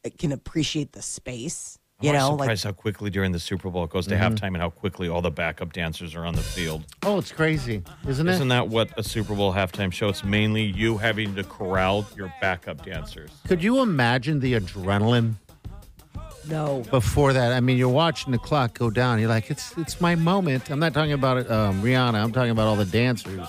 uh, 0.05 0.09
can 0.19 0.31
appreciate 0.31 0.91
the 0.93 1.01
space? 1.01 1.79
You 2.01 2.09
I'm 2.09 2.15
know, 2.15 2.25
always 2.31 2.47
like 2.49 2.61
how 2.63 2.71
quickly 2.73 3.09
during 3.09 3.31
the 3.31 3.39
Super 3.39 3.69
Bowl 3.69 3.85
it 3.85 3.89
goes 3.89 4.07
to 4.07 4.15
Mm-hmm. 4.15 4.33
halftime 4.33 4.47
and 4.47 4.57
how 4.57 4.69
quickly 4.69 5.07
all 5.07 5.21
the 5.21 5.31
backup 5.31 5.71
dancers 5.71 6.15
are 6.15 6.25
on 6.25 6.35
the 6.35 6.41
field. 6.41 6.83
Oh, 7.03 7.17
it's 7.17 7.31
crazy, 7.31 7.81
isn't 8.07 8.27
it? 8.27 8.31
Isn't 8.33 8.49
that 8.49 8.67
what 8.67 8.89
a 8.97 9.03
Super 9.03 9.33
Bowl 9.35 9.53
halftime 9.53 9.91
show? 9.93 10.09
It's 10.09 10.23
mainly 10.23 10.63
you 10.63 10.97
having 10.97 11.33
to 11.35 11.43
corral 11.43 12.05
your 12.17 12.33
backup 12.41 12.83
dancers. 12.85 13.29
Could 13.47 13.63
you 13.63 13.79
imagine 13.81 14.41
the 14.41 14.53
adrenaline 14.55 15.35
no. 16.49 16.83
before 16.91 17.31
that? 17.31 17.53
I 17.53 17.61
mean, 17.61 17.77
you're 17.77 17.87
watching 17.87 18.31
the 18.33 18.37
clock 18.39 18.77
go 18.77 18.89
down. 18.89 19.19
You're 19.19 19.29
like, 19.29 19.49
it's 19.49 19.77
it's 19.77 20.01
my 20.01 20.15
moment. 20.15 20.69
I'm 20.69 20.79
not 20.79 20.93
talking 20.93 21.13
about 21.13 21.49
um, 21.49 21.81
Rihanna. 21.81 22.15
I'm 22.15 22.33
talking 22.33 22.51
about 22.51 22.67
all 22.67 22.75
the 22.75 22.85
dancers. 22.85 23.47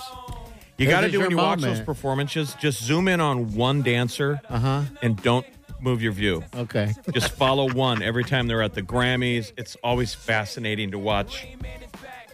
You 0.77 0.87
got 0.87 1.01
to 1.01 1.11
do 1.11 1.19
when 1.19 1.31
your 1.31 1.39
you 1.39 1.45
watch 1.45 1.61
those 1.61 1.79
performances. 1.81 2.53
Just 2.59 2.83
zoom 2.83 3.07
in 3.07 3.19
on 3.21 3.53
one 3.53 3.81
dancer 3.81 4.39
Uh-huh. 4.49 4.83
and 5.01 5.21
don't 5.21 5.45
move 5.79 6.01
your 6.01 6.11
view. 6.11 6.43
Okay. 6.55 6.93
Just 7.11 7.31
follow 7.31 7.71
one 7.73 8.01
every 8.01 8.23
time 8.23 8.47
they're 8.47 8.61
at 8.61 8.73
the 8.73 8.81
Grammys. 8.81 9.51
It's 9.57 9.75
always 9.83 10.13
fascinating 10.13 10.91
to 10.91 10.99
watch 10.99 11.45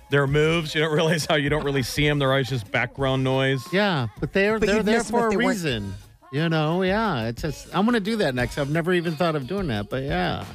their 0.09 0.27
moves. 0.27 0.73
You 0.75 0.81
don't 0.81 0.93
realize 0.93 1.25
how 1.25 1.35
you 1.35 1.49
don't 1.49 1.63
really 1.63 1.83
see 1.83 2.07
them. 2.07 2.19
They're 2.19 2.31
always 2.31 2.49
just 2.49 2.71
background 2.71 3.23
noise. 3.23 3.61
Yeah, 3.73 4.07
but 4.19 4.33
they're 4.33 4.59
But 4.59 4.67
they're 4.67 4.77
you'd 4.77 4.85
there 4.85 4.97
miss 4.99 5.09
for 5.11 5.27
if 5.27 5.33
a 5.33 5.37
they 5.37 5.37
weren't- 5.37 5.47
reason. 5.49 5.93
You 6.33 6.47
know, 6.47 6.81
yeah. 6.81 7.27
It's 7.27 7.41
just 7.41 7.67
I'm 7.75 7.83
gonna 7.85 7.99
do 7.99 8.15
that 8.17 8.33
next. 8.35 8.57
I've 8.57 8.69
never 8.69 8.93
even 8.93 9.15
thought 9.17 9.35
of 9.35 9.47
doing 9.47 9.67
that, 9.67 9.89
but 9.89 10.03
yeah. 10.03 10.45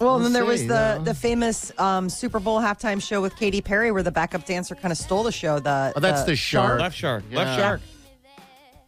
Well, 0.00 0.16
and 0.16 0.24
then 0.24 0.32
there 0.32 0.46
was 0.46 0.60
see, 0.62 0.66
the 0.68 0.96
you 0.98 1.04
the 1.04 1.14
famous 1.14 1.70
um, 1.78 2.08
Super 2.08 2.40
Bowl 2.40 2.58
halftime 2.58 3.02
show 3.02 3.20
with 3.20 3.36
Katy 3.36 3.60
Perry, 3.60 3.92
where 3.92 4.02
the 4.02 4.10
backup 4.10 4.46
dancer 4.46 4.74
kind 4.74 4.90
of 4.90 4.96
stole 4.96 5.22
the 5.22 5.32
show. 5.32 5.58
The 5.58 5.92
Oh, 5.94 6.00
that's 6.00 6.22
the 6.22 6.34
shark. 6.34 6.80
Left 6.80 6.96
shark. 6.96 7.24
Left 7.30 7.50
Yeah. 7.50 7.56
shark. 7.58 7.80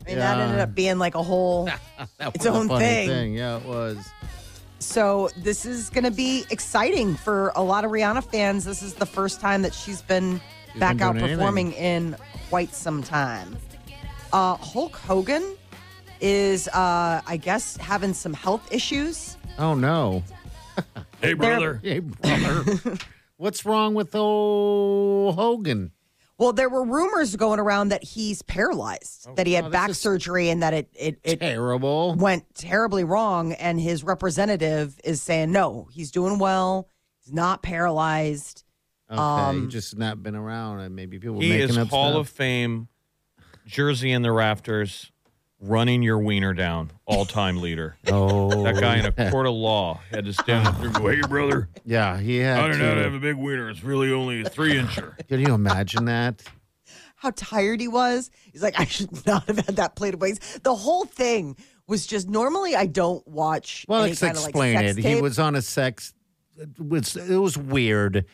I 0.04 0.08
mean, 0.10 0.18
that 0.18 0.36
Yeah. 0.36 0.42
ended 0.44 0.60
up 0.60 0.74
being 0.74 0.98
like 0.98 1.14
a 1.14 1.22
whole. 1.22 1.66
That 2.18 2.34
Its 2.34 2.44
was 2.44 2.54
a 2.54 2.58
own 2.58 2.68
funny 2.68 2.84
thing. 3.06 3.34
Yeah, 3.36 3.56
it 3.58 3.64
was. 3.64 3.98
So 4.80 5.28
this 5.36 5.64
is 5.64 5.90
going 5.90 6.04
to 6.04 6.10
be 6.10 6.44
exciting 6.50 7.14
for 7.14 7.52
a 7.54 7.62
lot 7.62 7.84
of 7.84 7.90
Rihanna 7.92 8.24
fans. 8.30 8.64
This 8.64 8.82
is 8.82 8.94
the 8.94 9.06
first 9.06 9.40
time 9.40 9.62
that 9.62 9.72
she's 9.74 10.02
been 10.02 10.40
She's 10.72 10.80
back 10.80 10.96
been 10.96 11.02
out 11.06 11.12
doing 11.12 11.24
anything. 11.24 11.38
performing 11.38 11.72
in 11.74 12.16
quite 12.48 12.74
some 12.74 13.02
time. 13.02 13.56
Uh, 14.32 14.56
Hulk 14.56 14.96
Hogan 14.96 15.56
is, 16.20 16.66
uh, 16.68 17.20
I 17.26 17.36
guess, 17.36 17.76
having 17.76 18.12
some 18.14 18.32
health 18.32 18.66
issues. 18.72 19.36
Oh 19.58 19.74
no. 19.74 20.22
Hey, 21.20 21.34
brother. 21.34 21.78
Hey, 21.82 22.00
brother. 22.00 22.64
What's 23.36 23.64
wrong 23.64 23.94
with 23.94 24.14
old 24.14 25.34
Hogan? 25.36 25.92
Well, 26.42 26.52
there 26.52 26.68
were 26.68 26.82
rumors 26.82 27.36
going 27.36 27.60
around 27.60 27.90
that 27.90 28.02
he's 28.02 28.42
paralyzed, 28.42 29.28
that 29.36 29.46
he 29.46 29.52
had 29.52 29.66
oh, 29.66 29.70
back 29.70 29.94
surgery, 29.94 30.48
and 30.48 30.60
that 30.60 30.74
it 30.74 30.88
it, 30.92 31.20
it 31.22 31.38
Terrible. 31.38 32.16
went 32.16 32.52
terribly 32.56 33.04
wrong. 33.04 33.52
And 33.52 33.80
his 33.80 34.02
representative 34.02 34.98
is 35.04 35.22
saying, 35.22 35.52
no, 35.52 35.86
he's 35.92 36.10
doing 36.10 36.40
well. 36.40 36.88
He's 37.22 37.32
not 37.32 37.62
paralyzed. 37.62 38.64
Okay, 39.08 39.20
um, 39.20 39.70
just 39.70 39.96
not 39.96 40.20
been 40.24 40.34
around, 40.34 40.80
and 40.80 40.96
maybe 40.96 41.20
people 41.20 41.38
He 41.38 41.48
making 41.48 41.70
is 41.70 41.78
up 41.78 41.90
Hall 41.90 42.10
stuff. 42.10 42.20
of 42.22 42.28
Fame, 42.28 42.88
jersey 43.64 44.10
in 44.10 44.22
the 44.22 44.32
rafters, 44.32 45.11
running 45.62 46.02
your 46.02 46.18
wiener 46.18 46.52
down, 46.52 46.90
all 47.06 47.24
time 47.24 47.60
leader. 47.60 47.96
Oh, 48.08 48.64
That 48.64 48.80
guy 48.80 48.96
in 48.98 49.06
a 49.06 49.30
court 49.30 49.46
of 49.46 49.54
law 49.54 50.00
had 50.10 50.24
to 50.26 50.32
stand 50.32 50.66
up 50.66 50.76
there 50.78 50.86
and 50.86 50.94
go, 50.94 51.08
hey, 51.08 51.20
brother, 51.22 51.68
yeah, 51.86 52.18
he 52.18 52.38
had. 52.38 52.58
I 52.58 52.68
don't 52.68 52.78
know 52.78 52.88
how 52.88 52.94
to 52.94 52.96
to- 52.98 53.04
have 53.04 53.14
a 53.14 53.20
big 53.20 53.36
wiener. 53.36 53.70
It's 53.70 53.84
really 53.84 54.12
only 54.12 54.42
a 54.42 54.48
three 54.48 54.74
incher. 54.74 55.14
Can 55.28 55.40
you 55.40 55.54
imagine 55.54 56.04
that? 56.06 56.42
how 57.16 57.30
tired 57.36 57.80
he 57.80 57.86
was. 57.86 58.30
He's 58.52 58.64
like, 58.64 58.80
I 58.80 58.84
should 58.84 59.24
not 59.24 59.46
have 59.46 59.58
had 59.64 59.76
that 59.76 59.94
plate 59.94 60.12
of 60.12 60.20
wings. 60.20 60.40
The 60.64 60.74
whole 60.74 61.04
thing 61.04 61.56
was 61.86 62.04
just 62.04 62.28
normally 62.28 62.74
I 62.74 62.86
don't 62.86 63.24
watch. 63.28 63.86
Well, 63.86 64.00
any 64.02 64.10
let's 64.10 64.20
kind 64.20 64.36
of, 64.36 64.42
like, 64.42 64.48
explain 64.48 64.76
sex 64.76 64.98
it. 64.98 65.04
He 65.04 65.20
was 65.20 65.38
on 65.38 65.54
a 65.54 65.62
sex. 65.62 66.14
It 66.56 66.68
was 66.80 67.14
it 67.14 67.36
was 67.36 67.56
weird. 67.56 68.24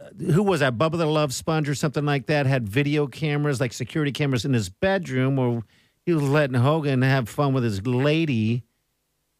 Uh, 0.00 0.32
Who 0.32 0.44
was 0.44 0.60
that? 0.60 0.78
Bubba 0.78 0.98
the 0.98 1.06
Love 1.06 1.34
Sponge 1.34 1.68
or 1.68 1.74
something 1.74 2.04
like 2.04 2.26
that 2.26 2.46
had 2.46 2.68
video 2.68 3.08
cameras, 3.08 3.60
like 3.60 3.72
security 3.72 4.12
cameras, 4.12 4.44
in 4.44 4.52
his 4.52 4.68
bedroom, 4.68 5.34
where 5.34 5.62
he 6.06 6.12
was 6.12 6.22
letting 6.22 6.54
Hogan 6.54 7.02
have 7.02 7.28
fun 7.28 7.52
with 7.54 7.64
his 7.64 7.86
lady. 7.86 8.62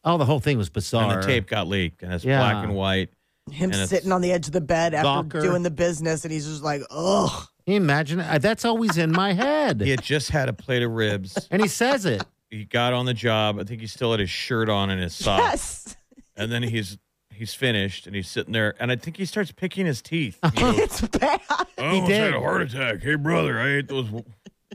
Oh, 0.04 0.18
the 0.18 0.24
whole 0.24 0.40
thing 0.40 0.58
was 0.58 0.68
bizarre. 0.70 1.12
And 1.14 1.22
the 1.22 1.26
tape 1.26 1.46
got 1.46 1.68
leaked, 1.68 2.02
and 2.02 2.12
it's 2.12 2.24
Yeah. 2.24 2.38
black 2.38 2.64
and 2.64 2.74
white. 2.74 3.10
him 3.50 3.72
and 3.72 3.88
sitting 3.88 4.12
on 4.12 4.20
the 4.20 4.30
edge 4.32 4.46
of 4.46 4.52
the 4.52 4.60
bed 4.60 4.94
after 4.94 5.38
Gawker. 5.38 5.42
doing 5.42 5.62
the 5.64 5.70
business, 5.70 6.24
and 6.24 6.32
he's 6.32 6.46
just 6.46 6.62
like, 6.62 6.80
ugh. 6.90 7.48
Can 7.64 7.74
you 7.74 7.80
imagine? 7.80 8.18
That's 8.40 8.64
always 8.64 8.96
in 8.98 9.10
my 9.12 9.32
head. 9.32 9.80
He 9.80 9.90
had 9.90 10.02
just 10.02 10.30
had 10.30 10.48
a 10.48 10.52
plate 10.52 10.82
of 10.82 10.90
ribs. 10.92 11.48
And 11.50 11.60
he 11.62 11.68
says 11.68 12.04
it. 12.06 12.22
He 12.50 12.64
got 12.64 12.92
on 12.92 13.06
the 13.06 13.14
job. 13.14 13.58
I 13.58 13.64
think 13.64 13.80
he 13.80 13.86
still 13.86 14.10
had 14.12 14.20
his 14.20 14.30
shirt 14.30 14.68
on 14.68 14.90
and 14.90 15.00
his 15.02 15.14
socks. 15.14 15.42
Yes, 15.42 15.96
And 16.36 16.50
then 16.52 16.62
he's 16.62 16.98
he's 17.32 17.54
finished, 17.54 18.06
and 18.06 18.14
he's 18.14 18.28
sitting 18.28 18.52
there, 18.52 18.74
and 18.78 18.92
I 18.92 18.96
think 18.96 19.16
he 19.16 19.24
starts 19.24 19.50
picking 19.52 19.86
his 19.86 20.02
teeth. 20.02 20.38
He 20.54 20.60
goes, 20.60 20.78
it's 20.78 21.00
bad. 21.00 21.40
Oh, 21.50 21.64
I 21.78 21.84
almost 21.88 22.06
did. 22.08 22.20
had 22.20 22.34
a 22.34 22.40
heart 22.40 22.62
attack. 22.62 23.02
Hey, 23.02 23.14
brother, 23.16 23.58
I 23.58 23.68
ate 23.78 23.88
those. 23.88 24.06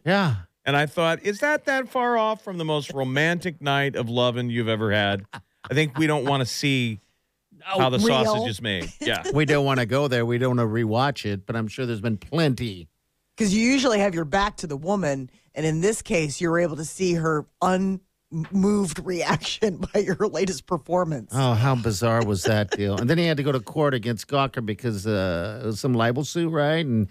Yeah. 0.06 0.36
And 0.68 0.76
I 0.76 0.86
thought, 0.86 1.24
is 1.24 1.40
that 1.40 1.64
that 1.66 1.88
far 1.88 2.18
off 2.18 2.44
from 2.44 2.58
the 2.58 2.66
most 2.66 2.94
romantic 2.94 3.62
night 3.62 3.96
of 3.96 4.10
loving 4.10 4.50
you've 4.50 4.68
ever 4.68 4.92
had? 4.92 5.24
I 5.34 5.74
think 5.74 5.98
we 5.98 6.08
don't 6.08 6.26
want 6.26 6.42
to 6.42 6.46
see 6.46 7.00
how 7.62 7.90
the 7.90 8.00
real. 8.00 8.26
sausage 8.26 8.50
is 8.50 8.62
made. 8.62 8.92
Yeah. 9.00 9.24
We 9.34 9.46
don't 9.46 9.66
want 9.66 9.80
to 9.80 9.86
go 9.86 10.10
there. 10.10 10.26
We 10.26 10.38
don't 10.38 10.58
want 10.58 10.70
to 10.70 10.74
rewatch 10.74 11.26
it, 11.26 11.46
but 11.46 11.56
I'm 11.56 11.70
sure 11.70 11.86
there's 11.86 12.02
been 12.02 12.18
plenty. 12.18 12.90
Because 13.36 13.56
you 13.56 13.62
usually 13.62 14.00
have 14.00 14.14
your 14.14 14.26
back 14.26 14.58
to 14.58 14.68
the 14.68 14.76
woman, 14.76 15.30
and 15.56 15.66
in 15.66 15.80
this 15.80 16.02
case, 16.02 16.42
you're 16.42 16.60
able 16.60 16.76
to 16.76 16.86
see 16.86 17.14
her 17.14 17.46
unmoved 17.62 19.00
reaction 19.06 19.78
by 19.94 20.02
your 20.02 20.28
latest 20.28 20.66
performance. 20.66 21.32
Oh, 21.34 21.54
how 21.54 21.76
bizarre 21.76 22.26
was 22.26 22.44
that 22.44 22.72
deal? 22.72 22.98
And 22.98 23.10
then 23.10 23.18
he 23.18 23.26
had 23.26 23.38
to 23.38 23.44
go 23.44 23.54
to 23.54 23.62
court 23.62 23.94
against 23.94 24.28
Gawker 24.28 24.66
because 24.66 25.08
uh, 25.08 25.62
it 25.64 25.68
was 25.68 25.80
some 25.80 25.94
libel 25.94 26.26
suit, 26.26 26.50
right? 26.50 26.86
And 26.86 27.08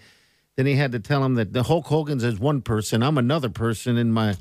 then 0.57 0.65
he 0.65 0.75
had 0.75 0.91
to 0.91 0.99
tell 0.99 1.23
him 1.23 1.35
that 1.35 1.53
the 1.53 1.63
Hulk 1.63 1.85
Hogan's 1.85 2.23
is 2.23 2.37
one 2.39 2.61
person, 2.61 3.01
I'm 3.03 3.17
another 3.17 3.49
person, 3.49 3.97
and 3.97 4.13
my 4.13 4.35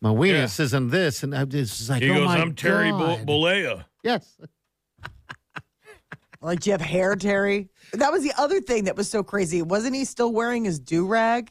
my 0.00 0.10
weenus 0.10 0.58
isn't 0.60 0.90
this. 0.90 1.22
And 1.22 1.34
I 1.34 1.44
was 1.44 1.52
just 1.52 1.90
like, 1.90 2.02
He 2.02 2.10
oh 2.10 2.14
goes, 2.14 2.24
my 2.26 2.38
I'm 2.38 2.54
Terry 2.54 2.90
Bo- 2.90 3.18
Bollea. 3.26 3.84
Yes. 4.02 4.38
Like, 6.42 6.60
do 6.60 6.70
you 6.70 6.72
have 6.72 6.82
hair, 6.82 7.16
Terry? 7.16 7.70
That 7.94 8.12
was 8.12 8.22
the 8.22 8.32
other 8.38 8.60
thing 8.60 8.84
that 8.84 8.94
was 8.94 9.10
so 9.10 9.22
crazy. 9.24 9.62
Wasn't 9.62 9.96
he 9.96 10.04
still 10.04 10.32
wearing 10.32 10.64
his 10.64 10.78
do 10.78 11.06
rag? 11.06 11.50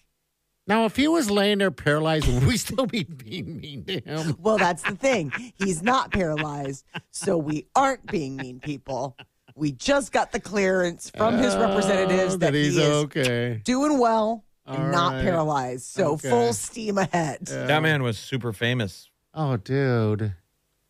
Now, 0.67 0.85
if 0.85 0.95
he 0.95 1.07
was 1.07 1.29
laying 1.29 1.57
there 1.57 1.71
paralyzed, 1.71 2.27
would 2.31 2.45
we 2.45 2.55
still 2.55 2.85
be 2.85 3.03
being 3.03 3.59
mean 3.59 3.83
to 3.85 3.99
him? 3.99 4.35
Well, 4.39 4.57
that's 4.57 4.83
the 4.83 4.95
thing. 4.95 5.33
He's 5.55 5.83
not 5.83 6.11
paralyzed, 6.11 6.85
so 7.11 7.35
we 7.37 7.67
aren't 7.75 8.05
being 8.05 8.35
mean 8.37 8.59
people. 8.59 9.17
We 9.55 9.71
just 9.71 10.11
got 10.11 10.31
the 10.33 10.39
clearance 10.39 11.09
from 11.15 11.37
his 11.37 11.55
representatives 11.55 12.33
Oh, 12.35 12.37
that, 12.37 12.53
he's 12.53 12.75
he 12.75 12.81
is 12.81 12.87
okay. 13.05 13.61
doing 13.63 13.97
well 13.99 14.43
and 14.65 14.77
All 14.83 14.89
not 14.91 15.13
right. 15.13 15.21
paralyzed. 15.23 15.85
So 15.85 16.13
Okay. 16.13 16.29
full 16.29 16.51
steam 16.53 16.97
ahead. 16.97 17.45
That 17.45 17.81
man 17.81 18.03
was 18.03 18.17
super 18.17 18.51
famous 18.51 19.09
Oh, 19.33 19.55
dude. 19.57 20.33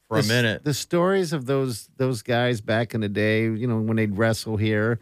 for 0.07 0.17
a 0.17 0.21
The 0.21 0.25
s- 0.25 0.27
minute. 0.27 0.63
The 0.63 0.73
stories 0.73 1.31
of 1.33 1.45
those 1.45 1.89
those 1.97 2.21
guys 2.23 2.61
back 2.61 2.93
in 2.95 3.01
the 3.01 3.09
day, 3.09 3.43
you 3.43 3.67
know, 3.67 3.79
when 3.79 3.97
they'd 3.97 4.17
wrestle 4.17 4.57
here, 4.57 4.99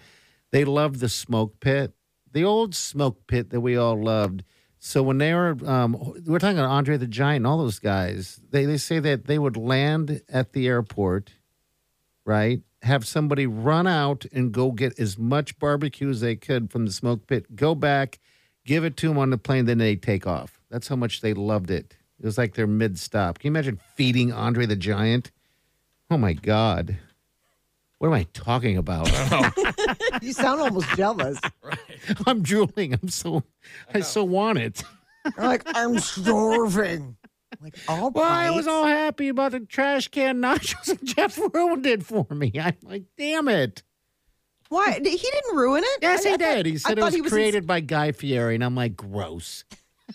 they 0.52 0.66
loved 0.66 1.00
the 1.00 1.10
smoke 1.10 1.60
pit, 1.62 1.94
the 2.32 2.44
old 2.44 2.76
smoke 2.76 3.28
pit 3.28 3.50
that 3.52 3.62
we 3.62 3.78
all 3.78 4.02
loved. 4.02 4.44
So 4.80 5.02
when 5.02 5.18
they 5.20 5.34
were, 5.34 5.58
um, 5.66 5.94
we're 6.26 6.40
talking 6.40 6.58
about 6.60 6.70
Andre 6.70 6.98
the 6.98 7.08
Giant 7.08 7.38
and 7.38 7.48
all 7.48 7.58
those 7.58 7.80
guys. 7.80 8.42
They 8.50 8.66
they 8.66 8.78
say 8.78 9.00
that 9.00 9.26
they 9.26 9.40
would 9.40 9.56
land 9.56 10.22
at 10.28 10.52
the 10.52 10.68
airport, 10.68 11.32
right? 12.26 12.62
Have 12.84 13.08
somebody 13.08 13.48
run 13.48 13.88
out 13.88 14.26
and 14.32 14.52
go 14.52 14.72
get 14.72 15.00
as 15.00 15.18
much 15.18 15.58
barbecue 15.58 16.10
as 16.10 16.22
they 16.22 16.36
could 16.36 16.72
from 16.72 16.86
the 16.86 16.92
smoke 16.92 17.26
pit. 17.28 17.56
Go 17.56 17.76
back, 17.76 18.20
give 18.66 18.84
it 18.84 18.98
to 18.98 19.08
them 19.08 19.18
on 19.18 19.30
the 19.30 19.38
plane, 19.38 19.66
then 19.66 19.78
they 19.78 19.96
take 19.96 20.28
off. 20.28 20.60
That's 20.70 20.88
how 20.88 20.96
much 20.96 21.22
they 21.22 21.34
loved 21.34 21.72
it. 21.72 21.96
It 22.20 22.26
was 22.26 22.38
like 22.38 22.54
their 22.56 22.68
mid 22.68 23.00
stop. 23.00 23.40
Can 23.40 23.48
you 23.48 23.52
imagine 23.52 23.80
feeding 23.96 24.32
Andre 24.32 24.66
the 24.66 24.76
Giant? 24.76 25.32
Oh 26.12 26.18
my 26.18 26.34
God. 26.34 26.98
What 28.00 28.08
am 28.10 28.14
I 28.14 28.28
talking 28.34 28.78
about? 28.78 29.10
You 30.22 30.32
sound 30.32 30.62
almost 30.62 30.88
jealous. 30.96 31.38
I'm 32.26 32.44
drooling. 32.44 32.94
I'm 32.94 33.10
so, 33.10 33.44
I 33.94 34.00
so 34.00 34.24
want 34.24 34.58
it. 34.58 34.82
You're 35.36 35.46
like, 35.46 35.64
I'm 35.66 36.00
starving. 36.00 37.18
Like, 37.64 37.76
all 37.88 38.12
Well, 38.12 38.24
I 38.30 38.50
was 38.50 38.68
all 38.68 38.86
happy 38.86 39.30
about 39.30 39.54
the 39.54 39.62
trash 39.62 40.10
can 40.10 40.42
nachos 40.42 40.90
and 41.00 41.04
Jeff 41.08 41.40
ruined 41.54 41.86
it 41.86 42.04
for 42.04 42.28
me. 42.30 42.52
I'm 42.62 42.76
like, 42.84 43.04
damn 43.18 43.48
it. 43.48 43.84
Why? 44.70 45.00
He 45.04 45.18
didn't 45.18 45.56
ruin 45.56 45.84
it. 45.86 46.00
Yes, 46.02 46.26
I- 46.26 46.30
he 46.30 46.34
I 46.36 46.38
thought- 46.38 46.56
did. 46.56 46.66
He 46.66 46.74
I 46.74 46.76
said 46.78 46.98
it 47.00 47.04
was 47.04 47.14
he 47.14 47.22
was 47.22 47.32
created 47.32 47.66
by 47.66 47.80
Guy 47.80 48.12
Fieri, 48.12 48.56
and 48.56 48.64
I'm 48.64 48.76
like, 48.76 48.96
gross. 48.96 49.64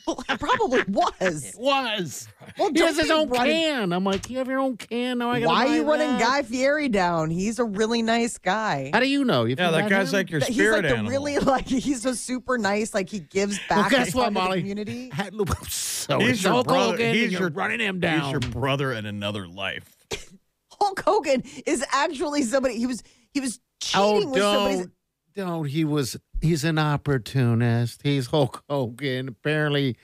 It 0.07 0.38
probably 0.40 0.83
was. 0.88 1.44
It 1.44 1.55
Was. 1.59 2.29
Well, 2.59 2.70
He 2.72 2.81
has 2.81 2.98
his 2.98 3.11
own 3.11 3.29
running- 3.31 3.53
can. 3.53 3.92
I'm 3.92 4.05
like, 4.05 4.29
you 4.31 4.38
have 4.38 4.46
your 4.48 4.59
own 4.61 4.77
can. 4.77 5.18
Now 5.18 5.31
I 5.31 5.40
gotta 5.40 5.48
Why 5.48 5.64
are 5.64 5.66
buy 5.68 5.74
you 5.77 5.83
running 5.90 6.09
that. 6.09 6.20
Guy 6.20 6.42
Fieri 6.42 6.88
down? 6.88 7.31
He's 7.31 7.59
a 7.59 7.64
really 7.64 8.03
nice 8.03 8.37
guy. 8.38 8.90
How 8.92 9.01
do 9.01 9.09
you 9.09 9.24
know? 9.24 9.44
You've 9.44 9.59
yeah, 9.59 9.70
that 9.70 9.88
guy's 9.88 10.09
him? 10.12 10.18
like 10.18 10.31
your 10.31 10.40
He's 10.40 10.55
spirit 10.55 10.72
like 10.74 10.83
the 10.85 10.88
animal. 10.90 11.11
really 11.11 11.38
like 11.40 11.66
he's 11.66 12.05
a 12.05 12.14
super 12.14 12.59
nice. 12.59 12.92
Like 12.94 13.09
he 13.09 13.20
gives 13.20 13.59
Well, 13.70 13.83
back 13.83 13.90
guess 13.90 14.14
what, 14.14 14.27
to 14.27 14.31
Molly? 14.31 14.59
community. 14.61 15.09
Had- 15.12 15.35
So 15.68 16.18
He's 16.20 16.42
your 16.42 16.53
Hulk 16.53 16.66
brother. 16.68 16.92
Hogan, 16.92 17.14
He's 17.14 17.33
you're 17.33 17.40
your- 17.42 17.51
running 17.51 17.81
him 17.81 17.98
down. 18.01 18.22
He's 18.22 18.31
your 18.33 18.40
brother 18.40 18.92
in 18.92 19.07
another 19.07 19.46
life. 19.48 19.94
Hulk 20.70 21.03
Hulk 21.03 21.03
Hogan 21.27 21.42
is 21.66 21.85
actually 21.92 22.42
somebody. 22.42 22.77
He 22.77 22.87
was 22.87 23.03
he 23.33 23.40
was 23.40 23.59
Oh, 23.94 24.14
cheating 24.16 24.31
with 24.31 24.40
somebody's. 24.42 24.87
Don't, 25.38 25.46
don't. 25.48 25.64
He 25.66 25.85
was. 25.85 26.16
He's 26.40 26.64
an 26.64 26.79
opportunist. 26.79 28.01
He's 28.03 28.27
Hulk 28.27 28.62
Hogan. 28.68 29.29
Apparently, 29.29 29.96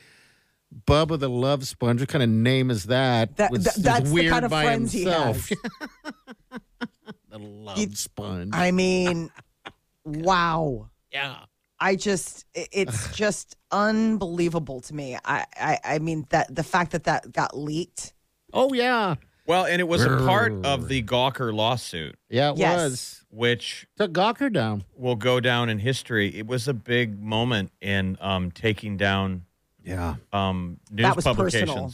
Bubba 0.86 1.18
the 1.18 1.28
Love 1.30 1.66
Sponge. 1.66 2.00
What 2.00 2.08
kind 2.08 2.22
of 2.22 2.28
name 2.30 2.70
is 2.70 2.84
that? 2.84 3.36
That- 3.36 3.50
Was- 3.50 3.64
that- 3.64 3.76
is 3.76 3.82
that's 3.82 4.10
the 4.12 4.28
kind 4.28 4.44
of 4.44 4.50
by 4.50 4.64
friends 4.64 4.92
he 4.92 5.04
has. 5.04 5.48
the 7.30 7.38
Love 7.38 7.76
He- 7.76 7.94
Sponge. 7.94 8.50
I 8.54 8.70
mean, 8.70 9.30
wow. 10.04 10.88
yeah. 11.12 11.36
I 11.80 11.96
just, 11.96 12.46
it's 12.54 13.12
just 13.16 13.56
unbelievable 13.70 14.80
to 14.82 14.94
me. 14.94 15.18
I, 15.24 15.44
I 15.56 15.78
I 15.84 15.98
mean 15.98 16.24
that 16.30 16.54
the 16.54 16.62
fact 16.62 16.92
that 16.92 17.04
that 17.04 17.32
got 17.32 17.56
leaked. 17.58 18.14
Oh 18.52 18.72
yeah. 18.72 19.16
Well, 19.46 19.66
and 19.66 19.80
it 19.80 19.84
was 19.88 20.02
a 20.04 20.16
part 20.18 20.64
of 20.64 20.88
the 20.88 21.02
Gawker 21.02 21.52
lawsuit, 21.52 22.16
Yeah, 22.30 22.52
it 22.52 22.58
Yes. 22.58 22.90
was. 22.90 23.23
Which 23.34 23.86
Took 23.96 24.12
Gawker 24.12 24.52
down. 24.52 24.84
will 24.96 25.16
go 25.16 25.40
down 25.40 25.68
in 25.68 25.78
history. 25.78 26.34
It 26.36 26.46
was 26.46 26.68
a 26.68 26.74
big 26.74 27.20
moment 27.20 27.72
in 27.80 28.16
um, 28.20 28.50
taking 28.50 28.96
down 28.96 29.44
Yeah. 29.84 30.16
um, 30.32 30.78
news 30.90 31.02
That 31.04 31.16
was 31.16 31.24
publications. 31.24 31.68
personal. 31.70 31.92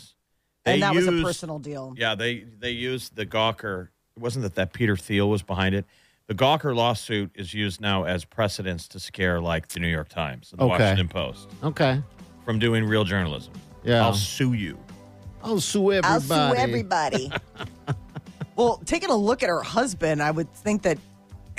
They 0.64 0.72
and 0.74 0.82
that 0.82 0.94
was 0.94 1.06
a 1.06 1.12
personal 1.22 1.58
deal. 1.58 1.94
Yeah, 1.96 2.14
they 2.14 2.40
they 2.58 2.70
used 2.72 3.16
the 3.16 3.24
Gawker. 3.24 3.88
It 4.16 4.20
wasn't 4.22 4.42
that 4.42 4.54
that 4.56 4.74
Peter 4.74 4.94
Thiel 4.96 5.30
was 5.30 5.42
behind 5.42 5.74
it. 5.74 5.86
The 6.26 6.34
Gawker 6.34 6.76
lawsuit 6.76 7.30
is 7.34 7.54
used 7.54 7.80
now 7.80 8.04
as 8.04 8.24
precedence 8.26 8.86
to 8.88 9.00
scare 9.00 9.40
like 9.40 9.68
the 9.68 9.80
New 9.80 9.88
York 9.88 10.10
Times 10.10 10.52
and 10.52 10.60
the 10.60 10.64
Okay. 10.66 10.72
Washington 10.78 11.08
Post 11.08 11.48
Okay. 11.64 12.02
from 12.44 12.58
doing 12.58 12.84
real 12.84 13.04
journalism. 13.04 13.54
Yeah. 13.82 14.04
I'll 14.04 14.12
sue 14.14 14.52
you. 14.52 14.78
I'll 15.42 15.58
sue 15.60 15.90
everybody. 15.92 16.04
I'll 16.14 16.20
sue 16.20 16.56
everybody. 16.56 17.32
well, 18.56 18.80
taking 18.84 19.08
a 19.10 19.16
look 19.16 19.42
at 19.42 19.48
her 19.48 19.62
husband, 19.62 20.22
I 20.22 20.30
would 20.30 20.52
think 20.54 20.82
that 20.82 20.98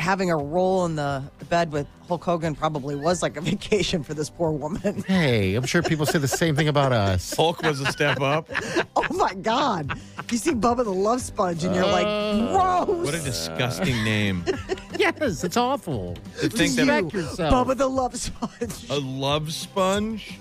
having 0.02 0.32
a 0.32 0.36
roll 0.36 0.86
in 0.86 0.96
the 0.96 1.24
bed 1.48 1.72
with 1.72 1.88
Hulk 2.08 2.24
Hogan 2.24 2.56
probably 2.56 2.96
was 2.96 3.22
like 3.22 3.38
a 3.38 3.42
vacation 3.52 4.04
for 4.04 4.14
this 4.14 4.30
poor 4.30 4.52
woman. 4.52 5.04
Hey, 5.08 5.56
I'm 5.56 5.66
sure 5.66 5.82
people 5.82 6.06
say 6.06 6.20
the 6.20 6.28
same 6.28 6.56
thing 6.56 6.68
about 6.68 6.92
us. 6.92 7.34
Hulk 7.36 7.62
was 7.62 7.80
a 7.80 7.86
step 7.86 8.20
up. 8.20 8.50
oh 8.96 9.06
my 9.12 9.34
God. 9.36 9.98
You 10.30 10.38
see 10.38 10.52
Bubba 10.52 10.84
the 10.84 10.94
Love 10.94 11.22
Sponge 11.22 11.64
and 11.64 11.76
you're 11.76 11.86
like, 11.86 12.06
uh, 12.06 12.86
gross. 12.86 13.06
What 13.06 13.14
a 13.14 13.22
disgusting 13.24 14.04
name. 14.04 14.44
yes, 14.98 15.44
it's 15.44 15.58
awful. 15.58 16.16
To 16.40 16.50
think 16.50 16.76
that 16.76 16.88
Respect 16.88 17.14
yourself. 17.14 17.68
Bubba 17.68 17.78
the 17.78 17.88
Love 17.88 18.16
Sponge. 18.18 18.90
a 18.90 19.00
love 19.00 19.54
sponge. 19.54 20.40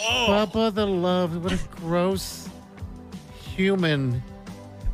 Oh. 0.00 0.26
Bubba 0.28 0.74
the 0.74 0.86
Love. 0.86 1.42
What 1.42 1.52
a 1.52 1.58
gross 1.76 2.48
human 3.56 4.22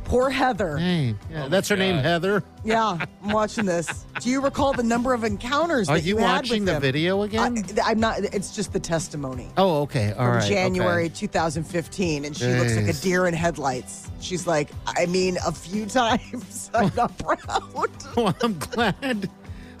Poor 0.05 0.29
Heather. 0.29 0.77
name. 0.77 1.19
Yeah, 1.31 1.45
Oh, 1.45 1.49
that's 1.49 1.67
her 1.69 1.75
my 1.75 1.91
name, 1.91 1.97
Heather. 1.97 2.43
Yeah, 2.63 2.97
I'm 3.23 3.29
watching 3.31 3.65
this. 3.65 4.05
Do 4.21 4.29
you 4.29 4.41
recall 4.41 4.73
the 4.73 4.81
number 4.81 5.13
of 5.13 5.23
encounters 5.23 5.87
Are 5.87 5.97
that 5.97 6.03
you 6.03 6.15
you, 6.15 6.21
had 6.23 6.37
watching 6.37 6.61
with 6.61 6.67
the 6.67 6.75
him? 6.75 6.81
video 6.81 7.21
again? 7.21 7.63
I, 7.83 7.91
I'm 7.91 7.99
not. 7.99 8.19
It's 8.19 8.55
just 8.55 8.73
the 8.73 8.79
testimony 8.79 9.51
oh, 9.57 9.81
okay. 9.83 10.09
All 10.13 10.25
from 10.25 10.35
right. 10.37 10.49
January 10.49 11.05
okay. 11.05 11.13
2015, 11.13 12.25
and 12.25 12.35
she 12.35 12.47
looks 12.47 12.75
like 12.75 12.87
a 12.87 12.93
deer 12.93 13.27
in 13.27 13.35
headlights. 13.35 14.09
She's 14.19 14.47
like, 14.47 14.69
I 14.87 15.05
mean, 15.05 15.37
a 15.45 15.51
few 15.51 15.85
times. 16.01 16.71
I'm 16.73 16.91
not 16.95 17.15
proud. 17.19 17.89
Well, 18.15 18.35
I'm 18.41 18.57
glad 18.57 19.29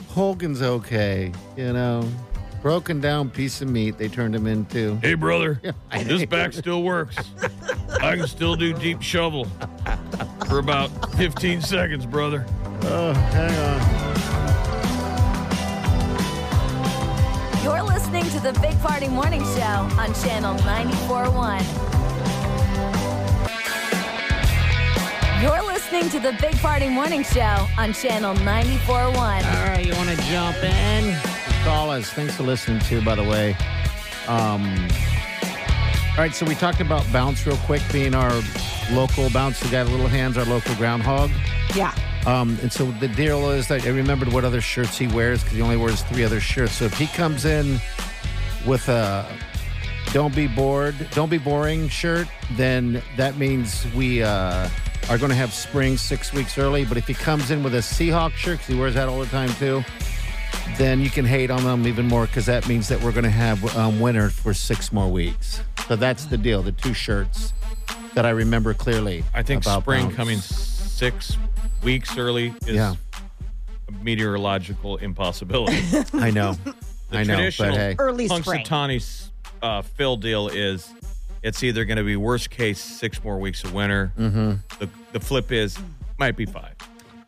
Hogan's 0.09 0.61
okay. 0.61 1.31
You 1.57 1.73
know, 1.73 2.07
broken 2.61 2.99
down 3.01 3.29
piece 3.31 3.61
of 3.61 3.69
meat 3.69 3.97
they 3.97 4.09
turned 4.09 4.35
him 4.35 4.45
into. 4.45 4.97
Hey, 5.01 5.13
brother. 5.15 5.59
I 5.89 6.03
this 6.03 6.25
back 6.25 6.53
still 6.53 6.83
works. 6.83 7.15
I 8.01 8.15
can 8.17 8.27
still 8.27 8.55
do 8.55 8.73
deep 8.73 9.01
shovel 9.01 9.47
for 10.47 10.59
about 10.59 10.89
15 11.15 11.61
seconds, 11.61 12.05
brother. 12.05 12.45
Oh, 12.83 13.13
hang 13.13 13.57
on. 13.59 14.05
You're 17.63 17.81
listening 17.83 18.25
to 18.25 18.39
the 18.39 18.53
Big 18.61 18.79
Party 18.79 19.07
Morning 19.07 19.41
Show 19.41 19.89
on 19.97 20.13
Channel 20.13 20.55
94.1. 20.57 21.95
You're 25.41 25.63
listening 25.63 26.09
to 26.09 26.19
the 26.19 26.33
Big 26.41 26.55
Party 26.57 26.89
Morning 26.89 27.23
Show 27.23 27.67
on 27.77 27.93
Channel 27.93 28.35
94.1. 28.35 29.15
All 29.15 29.67
right, 29.67 29.85
you 29.85 29.93
want 29.95 30.09
to 30.09 30.17
jump 30.25 30.57
in? 30.63 31.15
Call 31.63 31.89
us. 31.89 32.09
Thanks 32.11 32.35
for 32.35 32.43
listening, 32.43 32.79
too, 32.81 33.01
by 33.01 33.15
the 33.15 33.23
way. 33.23 33.55
Um, 34.27 34.87
all 36.11 36.17
right, 36.19 36.33
so 36.33 36.45
we 36.45 36.55
talked 36.55 36.81
about 36.81 37.05
Bounce 37.11 37.45
real 37.45 37.57
quick, 37.57 37.81
being 37.91 38.13
our 38.15 38.31
local 38.91 39.29
Bounce, 39.29 39.59
the 39.59 39.69
guy 39.69 39.83
with 39.83 39.91
little 39.91 40.07
hands, 40.07 40.37
our 40.37 40.45
local 40.45 40.75
groundhog. 40.75 41.31
Yeah. 41.75 41.93
Um, 42.25 42.57
and 42.61 42.71
so 42.71 42.85
the 42.91 43.07
deal 43.07 43.51
is 43.51 43.67
that 43.67 43.85
I 43.85 43.89
remembered 43.89 44.31
what 44.33 44.45
other 44.45 44.61
shirts 44.61 44.97
he 44.97 45.07
wears 45.07 45.41
because 45.43 45.57
he 45.57 45.61
only 45.61 45.77
wears 45.77 46.01
three 46.03 46.23
other 46.23 46.39
shirts. 46.39 46.73
So 46.73 46.85
if 46.85 46.97
he 46.97 47.07
comes 47.07 47.45
in 47.45 47.79
with 48.65 48.89
a 48.89 49.25
"Don't 50.11 50.35
be 50.35 50.47
bored, 50.47 50.95
don't 51.11 51.29
be 51.29 51.37
boring" 51.37 51.87
shirt, 51.87 52.27
then 52.53 53.01
that 53.15 53.37
means 53.37 53.85
we 53.93 54.23
uh, 54.23 54.69
are 55.09 55.17
going 55.17 55.29
to 55.29 55.35
have 55.35 55.53
spring 55.53 55.97
six 55.97 56.33
weeks 56.33 56.57
early. 56.57 56.83
But 56.83 56.97
if 56.97 57.07
he 57.07 57.13
comes 57.13 57.51
in 57.51 57.61
with 57.61 57.75
a 57.75 57.79
Seahawk 57.79 58.31
shirt, 58.31 58.57
because 58.57 58.73
he 58.73 58.79
wears 58.79 58.95
that 58.95 59.07
all 59.07 59.19
the 59.19 59.27
time 59.27 59.49
too, 59.55 59.83
then 60.77 61.01
you 61.01 61.11
can 61.11 61.25
hate 61.25 61.51
on 61.51 61.63
them 61.63 61.85
even 61.85 62.07
more 62.07 62.25
because 62.25 62.47
that 62.47 62.67
means 62.67 62.87
that 62.87 62.99
we're 63.01 63.11
going 63.11 63.23
to 63.23 63.29
have 63.29 63.75
um, 63.77 63.99
winter 63.99 64.29
for 64.29 64.53
six 64.53 64.91
more 64.91 65.11
weeks. 65.11 65.61
So 65.87 65.95
that's 65.95 66.25
the 66.25 66.37
deal. 66.37 66.63
The 66.63 66.71
two 66.71 66.95
shirts 66.95 67.53
that 68.15 68.25
I 68.25 68.31
remember 68.31 68.73
clearly. 68.73 69.23
I 69.33 69.43
think 69.43 69.63
about 69.63 69.81
spring 69.83 70.05
Bounce. 70.05 70.15
coming 70.15 70.37
six 70.39 71.37
weeks 71.83 72.17
early 72.17 72.53
is 72.65 72.75
Yeah. 72.75 72.95
a 73.87 73.91
meteorological 74.03 74.97
impossibility. 74.97 75.77
I 76.13 76.31
know. 76.31 76.53
The 77.09 77.17
I 77.19 77.23
know, 77.23 77.49
but 77.57 77.73
hey. 77.73 77.95
Early 77.99 78.27
spring. 78.27 78.65
Punxsutawney 78.65 79.29
uh, 79.61 79.81
Phil 79.83 80.17
deal 80.17 80.47
is 80.47 80.91
it's 81.43 81.61
either 81.63 81.85
going 81.85 81.97
to 81.97 82.03
be 82.03 82.15
worst 82.15 82.49
case 82.49 82.81
six 82.81 83.23
more 83.23 83.37
weeks 83.37 83.63
of 83.63 83.73
winter. 83.73 84.11
Mm-hmm. 84.17 84.53
The, 84.79 84.89
the 85.11 85.19
flip 85.19 85.51
is 85.51 85.77
might 86.17 86.35
be 86.37 86.45
five, 86.45 86.73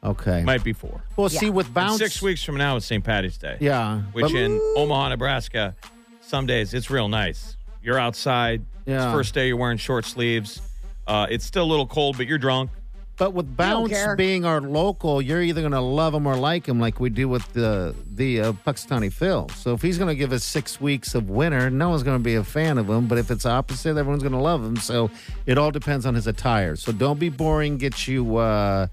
Okay. 0.04 0.41
might 0.43 0.63
be 0.63 0.73
four. 0.73 1.04
well, 1.17 1.30
see, 1.30 1.50
with 1.50 1.65
And 1.67 1.76
bounce, 1.76 1.97
six 2.00 2.21
weeks 2.21 2.41
from 2.43 2.56
now 2.58 2.78
is 2.78 2.86
St. 2.86 3.04
Patty's 3.04 3.38
Day. 3.38 3.58
Yeah. 3.60 4.02
Which 4.13 4.23
but- 4.28 4.36
in 4.36 4.60
Omaha, 4.78 5.10
Nebraska, 5.10 5.76
some 6.21 6.45
days 6.47 6.73
it's 6.73 6.89
real 6.89 7.10
nice. 7.10 7.58
You're 7.84 8.00
outside. 8.00 8.62
It's 8.80 8.88
Yeah. 8.88 9.12
first 9.12 9.34
day 9.34 9.47
you're 9.50 9.58
wearing 9.58 9.78
short 9.78 10.06
sleeves. 10.06 10.62
Uh, 11.08 11.28
it's 11.30 11.46
still 11.46 11.63
a 11.63 11.70
little 11.70 11.88
cold, 11.88 12.17
but 12.17 12.28
you're 12.28 12.38
drunk. 12.38 12.70
But 13.17 13.34
with 13.34 13.58
Bounce 13.58 13.91
being 14.15 14.46
our 14.46 14.62
local, 14.62 15.24
you're 15.24 15.41
either 15.41 15.62
going 15.62 15.72
to 15.72 15.82
love 15.82 16.13
him 16.13 16.28
or 16.28 16.36
like 16.36 16.67
him, 16.67 16.80
like 16.80 17.00
we 17.00 17.10
do 17.10 17.28
with 17.28 17.52
the 17.54 17.96
the 18.13 18.41
uh, 18.41 18.52
Puxtani 18.52 19.12
Phil. 19.12 19.50
So 19.56 19.74
if 19.74 19.82
he's 19.82 19.98
going 19.98 20.10
to 20.10 20.15
give 20.15 20.32
us 20.32 20.43
six 20.43 20.80
weeks 20.80 21.15
of 21.15 21.28
winter, 21.28 21.72
no 21.72 21.89
one's 21.89 22.04
going 22.04 22.20
to 22.20 22.24
be 22.24 22.36
a 22.36 22.43
fan 22.43 22.78
of 22.78 22.88
him. 22.88 23.08
But 23.08 23.17
if 23.17 23.32
it's 23.32 23.43
opposite, 23.46 23.98
everyone's 23.98 24.22
going 24.22 24.34
to 24.34 24.39
love 24.39 24.63
him. 24.63 24.78
So 24.78 25.10
it 25.48 25.58
all 25.58 25.72
depends 25.72 26.06
on 26.06 26.13
his 26.13 26.28
attire. 26.28 26.76
So 26.76 26.91
don't 26.91 27.20
be 27.20 27.30
boring. 27.30 27.78
Get 27.78 28.08
you 28.08 28.38
uh, 28.38 28.86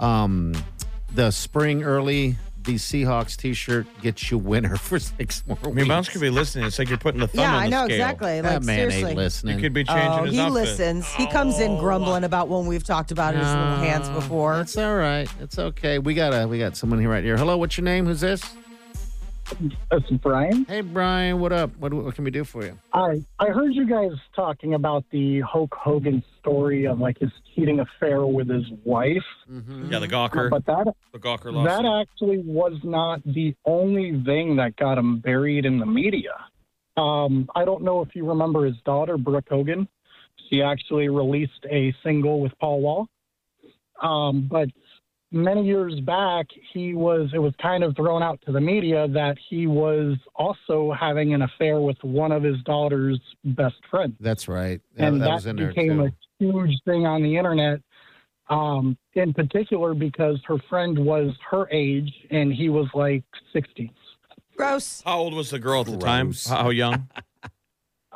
um, 0.00 0.52
the 1.14 1.30
spring 1.30 1.84
early. 1.84 2.36
The 2.62 2.74
Seahawks 2.74 3.36
T-shirt 3.36 3.86
gets 4.02 4.30
you 4.30 4.36
winter 4.38 4.76
for 4.76 4.98
six 4.98 5.42
more 5.46 5.56
I 5.62 5.66
weeks. 5.68 5.76
mean, 5.76 5.88
Bounce 5.88 6.08
could 6.10 6.20
be 6.20 6.28
listening. 6.30 6.66
It's 6.66 6.78
like 6.78 6.88
you're 6.88 6.98
putting 6.98 7.20
the 7.20 7.26
thumb 7.26 7.40
Yeah, 7.40 7.54
on 7.56 7.62
I 7.62 7.64
the 7.64 7.70
know 7.70 7.84
scale. 7.86 7.96
exactly. 7.96 8.40
that 8.42 8.62
man 8.64 8.76
seriously. 8.76 9.08
ain't 9.10 9.16
listening. 9.18 9.56
You 9.56 9.62
could 9.62 9.72
be 9.72 9.84
changing 9.84 10.06
Oh, 10.20 10.24
his 10.24 10.34
he 10.34 10.40
outfit. 10.40 10.52
listens. 10.54 11.08
He 11.14 11.26
comes 11.26 11.58
in 11.58 11.72
oh. 11.72 11.80
grumbling 11.80 12.24
about 12.24 12.48
when 12.48 12.66
we've 12.66 12.84
talked 12.84 13.12
about 13.12 13.34
his 13.34 13.46
little 13.46 13.76
hands 13.76 14.08
before. 14.10 14.60
It's 14.60 14.76
all 14.76 14.94
right. 14.96 15.28
It's 15.40 15.58
okay. 15.58 15.98
We 15.98 16.12
got 16.14 16.32
a 16.34 16.46
we 16.46 16.58
got 16.58 16.76
someone 16.76 17.00
here 17.00 17.08
right 17.10 17.24
here. 17.24 17.36
Hello, 17.38 17.56
what's 17.56 17.76
your 17.78 17.84
name? 17.84 18.04
Who's 18.06 18.20
this? 18.20 18.42
This 19.58 20.02
is 20.10 20.18
Brian. 20.18 20.64
Hey, 20.64 20.80
Brian. 20.80 21.40
What 21.40 21.52
up? 21.52 21.76
What, 21.76 21.92
what 21.92 22.14
can 22.14 22.24
we 22.24 22.30
do 22.30 22.44
for 22.44 22.64
you? 22.64 22.78
I 22.92 23.24
I 23.38 23.46
heard 23.46 23.74
you 23.74 23.86
guys 23.86 24.12
talking 24.34 24.74
about 24.74 25.04
the 25.10 25.40
Hulk 25.40 25.74
Hogan 25.74 26.22
story 26.38 26.86
of 26.86 26.98
like 27.00 27.18
his 27.18 27.30
cheating 27.54 27.80
affair 27.80 28.24
with 28.26 28.48
his 28.48 28.64
wife, 28.84 29.16
Yeah, 29.48 29.98
the 29.98 30.08
Gawker, 30.08 30.50
but 30.50 30.64
that 30.66 30.86
the 31.12 31.18
Gawker 31.18 31.52
that 31.64 31.84
actually 31.84 32.38
was 32.38 32.78
not 32.84 33.22
the 33.24 33.54
only 33.64 34.22
thing 34.24 34.56
that 34.56 34.76
got 34.76 34.98
him 34.98 35.18
buried 35.18 35.64
in 35.66 35.78
the 35.78 35.86
media. 35.86 36.34
Um, 36.96 37.48
I 37.54 37.64
don't 37.64 37.82
know 37.82 38.02
if 38.02 38.14
you 38.14 38.28
remember 38.28 38.64
his 38.66 38.76
daughter 38.84 39.18
Brooke 39.18 39.48
Hogan. 39.48 39.88
She 40.48 40.62
actually 40.62 41.08
released 41.08 41.64
a 41.70 41.94
single 42.04 42.40
with 42.40 42.52
Paul 42.60 42.80
Wall. 42.80 43.08
Um, 44.02 44.48
but 44.50 44.68
many 45.32 45.64
years 45.64 45.98
back, 46.00 46.46
he 46.72 46.94
was 46.94 47.30
it 47.34 47.38
was 47.38 47.52
kind 47.60 47.84
of 47.84 47.94
thrown 47.96 48.22
out 48.22 48.40
to 48.46 48.52
the 48.52 48.60
media 48.60 49.08
that 49.08 49.36
he 49.48 49.66
was 49.66 50.16
also 50.34 50.92
having 50.98 51.34
an 51.34 51.42
affair 51.42 51.80
with 51.80 51.96
one 52.02 52.32
of 52.32 52.42
his 52.42 52.56
daughter's 52.64 53.20
best 53.44 53.76
friends 53.90 54.14
That's 54.20 54.48
right. 54.48 54.80
That, 54.96 55.08
and 55.08 55.20
that 55.20 55.26
that, 55.26 55.34
was 55.34 55.46
in 55.46 55.56
became 55.56 56.00
a 56.00 56.10
huge 56.38 56.76
thing 56.84 57.06
on 57.06 57.22
the 57.22 57.36
internet. 57.36 57.80
Um, 58.48 58.98
in 59.14 59.32
particular, 59.32 59.94
because 59.94 60.40
her 60.46 60.56
friend 60.68 60.98
was 60.98 61.32
her 61.50 61.68
age 61.70 62.12
and 62.30 62.52
he 62.52 62.68
was 62.68 62.88
like 62.94 63.22
sixty. 63.52 63.92
Gross. 64.56 65.02
How 65.06 65.18
old 65.18 65.34
was 65.34 65.50
the 65.50 65.58
girl 65.60 65.80
at 65.82 65.86
the 65.86 65.96
time? 65.96 66.32
How 66.48 66.70
young? 66.70 67.08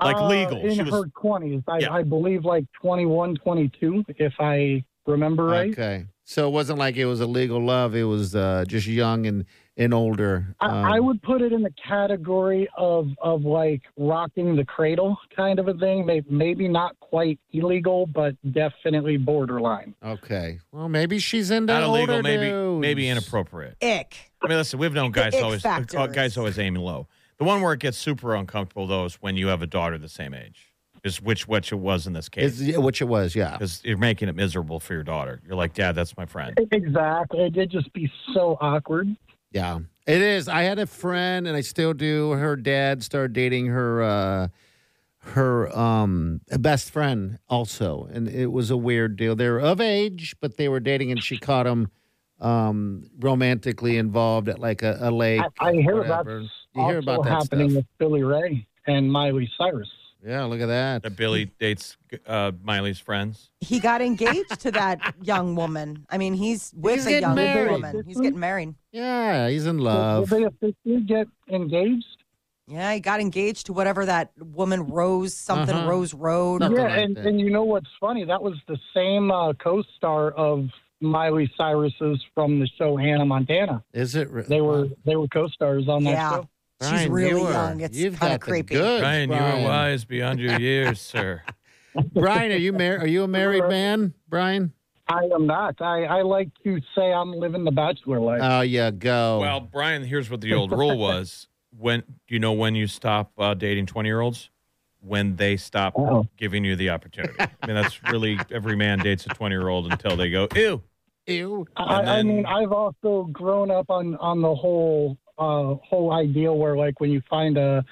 Like 0.03 0.16
Uh, 0.16 0.27
legal. 0.27 0.57
in 0.59 0.74
She 0.74 0.83
was- 0.83 0.92
her 0.92 1.05
twenties, 1.20 1.62
I, 1.68 1.79
Yeah. 1.79 1.92
I 1.92 2.03
believe, 2.03 2.44
like 2.44 2.64
21, 2.83 3.37
22, 3.37 4.05
If 4.18 4.35
I 4.40 4.85
remember 5.07 5.44
right. 5.44 5.70
Okay. 5.70 6.07
So 6.26 6.48
it 6.48 6.52
wasn't 6.52 6.78
like 6.78 6.96
it 6.96 7.04
was 7.04 7.20
a 7.20 7.26
legal 7.26 7.62
love. 7.62 7.94
It 7.94 8.04
was 8.04 8.34
uh, 8.34 8.64
just 8.66 8.87
young 8.87 9.26
and, 9.26 9.44
and 9.76 9.92
older. 9.92 10.56
I, 10.58 10.66
Um, 10.66 10.84
I 10.87 10.98
would 11.00 11.20
put 11.22 11.42
it 11.42 11.52
in 11.52 11.60
the 11.62 11.72
category 11.72 12.66
of 12.78 13.08
of 13.20 13.42
like 13.44 13.82
rocking 13.98 14.56
the 14.56 14.64
cradle 14.64 15.18
kind 15.37 15.58
of 15.58 15.68
a 15.68 15.74
thing. 15.74 16.06
Maybe, 16.06 16.26
maybe 16.30 16.66
not 16.66 16.98
quite 17.00 17.38
illegal, 17.52 18.06
but 18.06 18.37
definitely 18.52 19.18
borderline. 19.18 19.94
Okay. 20.02 20.60
Well, 20.72 20.88
maybe 20.88 21.18
she's 21.18 21.50
into 21.50 21.72
Not 21.74 21.82
illegal, 21.82 22.16
older 22.16 22.22
maybe 22.22 22.48
dudes. 22.48 22.80
maybe 22.80 23.06
inappropriate. 23.08 23.76
Ick. 23.82 24.16
I 24.42 24.48
mean, 24.48 24.56
listen, 24.56 24.78
we've 24.78 24.94
known 24.94 25.10
guys 25.12 25.34
always 25.34 25.60
factors. 25.62 25.94
uh, 25.94 26.06
guys 26.06 26.38
always 26.38 26.58
aiming 26.58 26.82
low. 26.82 27.06
The 27.37 27.44
one 27.44 27.60
where 27.60 27.74
it 27.74 27.80
gets 27.80 27.98
super 27.98 28.34
uncomfortable 28.34 28.87
though 28.87 29.04
is 29.04 29.16
when 29.16 29.37
you 29.37 29.48
have 29.48 29.60
a 29.60 29.66
daughter 29.66 29.98
the 29.98 30.08
same 30.08 30.32
age. 30.32 30.72
Is 31.04 31.20
which 31.20 31.46
which 31.46 31.70
it 31.70 31.76
was 31.76 32.06
in 32.06 32.14
this 32.14 32.30
case 32.30 32.58
yeah, 32.58 32.78
which 32.78 33.02
it 33.02 33.04
was, 33.04 33.34
yeah. 33.34 33.52
because 33.52 33.82
you're 33.84 33.98
making 33.98 34.30
it 34.30 34.34
miserable 34.34 34.80
for 34.80 34.94
your 34.94 35.02
daughter. 35.02 35.42
You're 35.46 35.54
like, 35.54 35.74
Dad, 35.74 35.94
that's 35.94 36.16
my 36.16 36.24
friend. 36.24 36.58
Exactly. 36.72 37.44
It 37.44 37.52
did 37.52 37.70
just 37.70 37.92
be 37.92 38.10
so 38.32 38.56
awkward. 38.58 39.14
Yeah, 39.52 39.80
it 40.06 40.22
is. 40.22 40.48
I 40.48 40.62
had 40.62 40.78
a 40.78 40.86
friend, 40.86 41.46
and 41.46 41.54
I 41.54 41.60
still 41.60 41.92
do. 41.92 42.30
Her 42.30 42.56
dad 42.56 43.02
started 43.02 43.34
dating 43.34 43.66
her 43.66 44.02
uh, 44.02 44.48
her 45.18 45.76
um, 45.76 46.40
best 46.58 46.90
friend 46.90 47.38
also, 47.50 48.08
and 48.10 48.26
it 48.26 48.46
was 48.46 48.70
a 48.70 48.76
weird 48.76 49.16
deal. 49.16 49.36
They're 49.36 49.60
of 49.60 49.82
age, 49.82 50.34
but 50.40 50.56
they 50.56 50.70
were 50.70 50.80
dating, 50.80 51.10
and 51.10 51.22
she 51.22 51.36
caught 51.36 51.66
him 51.66 51.90
um, 52.40 53.10
romantically 53.20 53.96
involved 53.96 54.48
at 54.48 54.58
like 54.58 54.82
a, 54.82 54.98
a 55.00 55.10
lake. 55.10 55.42
I, 55.60 55.68
I 55.68 55.72
hear 55.74 55.98
whatever. 55.98 56.40
that's 56.40 56.52
You 56.74 56.86
hear 56.86 56.96
also 56.96 57.10
about 57.10 57.24
that 57.24 57.30
happening 57.30 57.70
stuff. 57.70 57.76
with 57.76 57.86
Billy 57.98 58.22
Ray 58.22 58.66
and 58.86 59.10
Miley 59.10 59.50
Cyrus. 59.58 59.90
Yeah, 60.26 60.44
look 60.44 60.60
at 60.60 60.66
that. 60.66 61.02
That 61.02 61.16
Billy 61.16 61.46
dates 61.60 61.96
uh, 62.26 62.52
Miley's 62.62 62.98
friends. 62.98 63.50
He 63.60 63.78
got 63.78 64.00
engaged 64.00 64.58
to 64.60 64.70
that 64.70 65.14
young 65.22 65.54
woman. 65.54 66.06
I 66.08 66.16
mean, 66.18 66.32
he's 66.34 66.72
with 66.74 66.94
He's 66.94 67.06
a 67.06 67.20
young 67.20 67.34
married. 67.34 67.70
woman. 67.70 68.02
He's 68.06 68.18
getting 68.20 68.38
married. 68.40 68.74
Yeah, 68.92 69.48
he's 69.48 69.66
in 69.66 69.78
love. 69.78 70.30
Did 70.30 70.40
love. 70.42 70.60
they 70.60 70.66
officially 70.68 71.00
get 71.02 71.26
engaged? 71.50 72.06
Yeah, 72.66 72.94
he 72.94 73.00
got 73.00 73.20
engaged 73.20 73.66
to 73.66 73.74
whatever 73.74 74.06
that 74.06 74.32
woman 74.38 74.87
Rose 74.88 75.34
something 75.34 75.74
Uh-huh. 75.76 75.90
Rose 75.90 76.14
Road. 76.14 76.62
Something 76.62 76.80
yeah, 76.80 76.88
like 76.88 76.98
and, 77.04 77.16
that. 77.16 77.26
and 77.26 77.38
you 77.38 77.50
know 77.50 77.64
what's 77.64 77.90
funny? 78.00 78.24
That 78.24 78.42
was 78.42 78.54
the 78.66 78.78
same 78.94 79.30
uh, 79.30 79.52
co-star 79.54 80.30
of 80.30 80.68
Miley 81.02 81.52
Cyrus's 81.58 82.24
from 82.34 82.60
the 82.60 82.66
show 82.78 82.96
Hannah 82.96 83.26
Montana. 83.26 83.84
Is 83.92 84.14
it? 84.16 84.30
re- 84.30 84.44
They 84.48 84.62
were 84.62 84.88
they 85.04 85.16
were 85.16 85.28
co-stars 85.28 85.87
on 85.88 86.04
that 86.04 86.10
Yeah. 86.12 86.30
show. 86.30 86.48
She's 86.90 87.08
really 87.08 87.28
you 87.40 87.46
are- 87.46 87.52
young. 87.52 87.80
It's 87.80 87.96
you've 87.96 88.18
kinda 88.18 88.34
got 88.34 88.40
the 88.40 88.46
creepy. 88.50 88.74
goods, 88.74 89.00
Brian, 89.02 89.30
you 89.30 89.36
are 89.36 89.60
wise 89.62 90.04
beyond 90.04 90.40
your 90.40 90.58
years, 90.58 91.00
sir. 91.12 91.42
Brian, 92.12 92.50
are 92.52 92.56
you 92.56 92.72
married? 92.72 93.02
Are 93.02 93.06
you 93.06 93.22
a 93.24 93.28
married 93.28 93.68
man, 93.68 94.14
Brian? 94.28 94.72
I 95.06 95.24
am 95.34 95.46
not. 95.46 95.80
I, 95.82 96.04
I 96.04 96.22
like 96.22 96.48
to 96.64 96.80
say 96.96 97.12
I'm 97.12 97.32
living 97.32 97.62
the 97.64 97.70
bachelor 97.70 98.18
life. 98.20 98.40
Oh, 98.42 98.62
yeah, 98.62 98.90
go. 98.90 99.38
Well, 99.40 99.60
Brian, 99.60 100.02
here's 100.02 100.30
what 100.30 100.40
the 100.40 100.54
old 100.54 100.72
rule 100.72 100.96
was. 100.98 101.46
When 101.76 102.00
do 102.00 102.34
you 102.34 102.38
know 102.38 102.52
when 102.52 102.74
you 102.74 102.86
stop 102.86 103.32
uh, 103.38 103.52
dating 103.54 103.86
20 103.86 104.08
year 104.08 104.20
olds? 104.20 104.50
When 105.00 105.36
they 105.36 105.58
stop 105.58 105.98
Uh-oh. 105.98 106.26
giving 106.38 106.64
you 106.64 106.76
the 106.76 106.88
opportunity. 106.88 107.34
I 107.38 107.66
mean, 107.66 107.76
that's 107.76 108.02
really 108.04 108.38
every 108.50 108.74
man 108.74 109.00
dates 109.00 109.26
a 109.26 109.28
20 109.28 109.54
year 109.54 109.68
old 109.68 109.92
until 109.92 110.16
they 110.16 110.30
go, 110.30 110.48
ew. 110.56 110.82
Ew. 111.26 111.66
I, 111.76 112.00
and 112.00 112.08
I 112.10 112.22
mean, 112.22 112.46
I've 112.46 112.72
also 112.72 113.24
grown 113.30 113.70
up 113.70 113.90
on 113.90 114.16
on 114.16 114.40
the 114.40 114.54
whole 114.54 115.18
uh, 115.38 115.74
whole 115.88 116.12
idea 116.12 116.52
where 116.52 116.76
like 116.76 117.00
when 117.00 117.10
you 117.10 117.22
find 117.28 117.56
a 117.56 117.84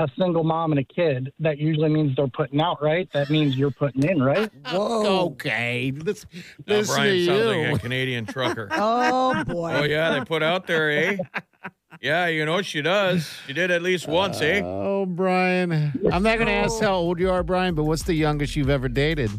a 0.00 0.08
single 0.18 0.44
mom 0.44 0.72
and 0.72 0.78
a 0.78 0.84
kid, 0.84 1.30
that 1.40 1.58
usually 1.58 1.90
means 1.90 2.16
they're 2.16 2.26
putting 2.26 2.60
out, 2.60 2.82
right? 2.82 3.06
That 3.12 3.28
means 3.28 3.56
you're 3.56 3.70
putting 3.70 4.02
in, 4.02 4.22
right? 4.22 4.50
Whoa. 4.70 5.26
Okay. 5.32 5.92
Let's 5.94 6.24
Now, 6.66 6.82
Brian 6.84 7.26
sounds 7.26 7.44
like 7.44 7.76
a 7.76 7.78
Canadian 7.78 8.24
trucker. 8.24 8.68
Oh 8.82 9.44
boy. 9.44 9.72
oh, 9.74 9.82
yeah, 9.84 10.18
they 10.18 10.24
put 10.24 10.42
out 10.42 10.66
there, 10.66 10.90
eh? 10.90 11.16
Yeah, 12.00 12.28
you 12.28 12.46
know 12.46 12.62
she 12.62 12.80
does. 12.80 13.30
She 13.46 13.52
did 13.52 13.70
at 13.70 13.82
least 13.82 14.08
once, 14.08 14.40
eh? 14.40 14.62
Oh, 14.64 15.04
Brian. 15.04 15.72
I'm 16.10 16.22
not 16.22 16.36
going 16.36 16.46
to 16.46 16.52
ask 16.52 16.80
how 16.80 16.94
old 16.94 17.18
you 17.18 17.28
are, 17.28 17.42
Brian, 17.42 17.74
but 17.74 17.84
what's 17.84 18.04
the 18.04 18.14
youngest 18.14 18.56
you've 18.56 18.70
ever 18.70 18.88
dated? 18.88 19.30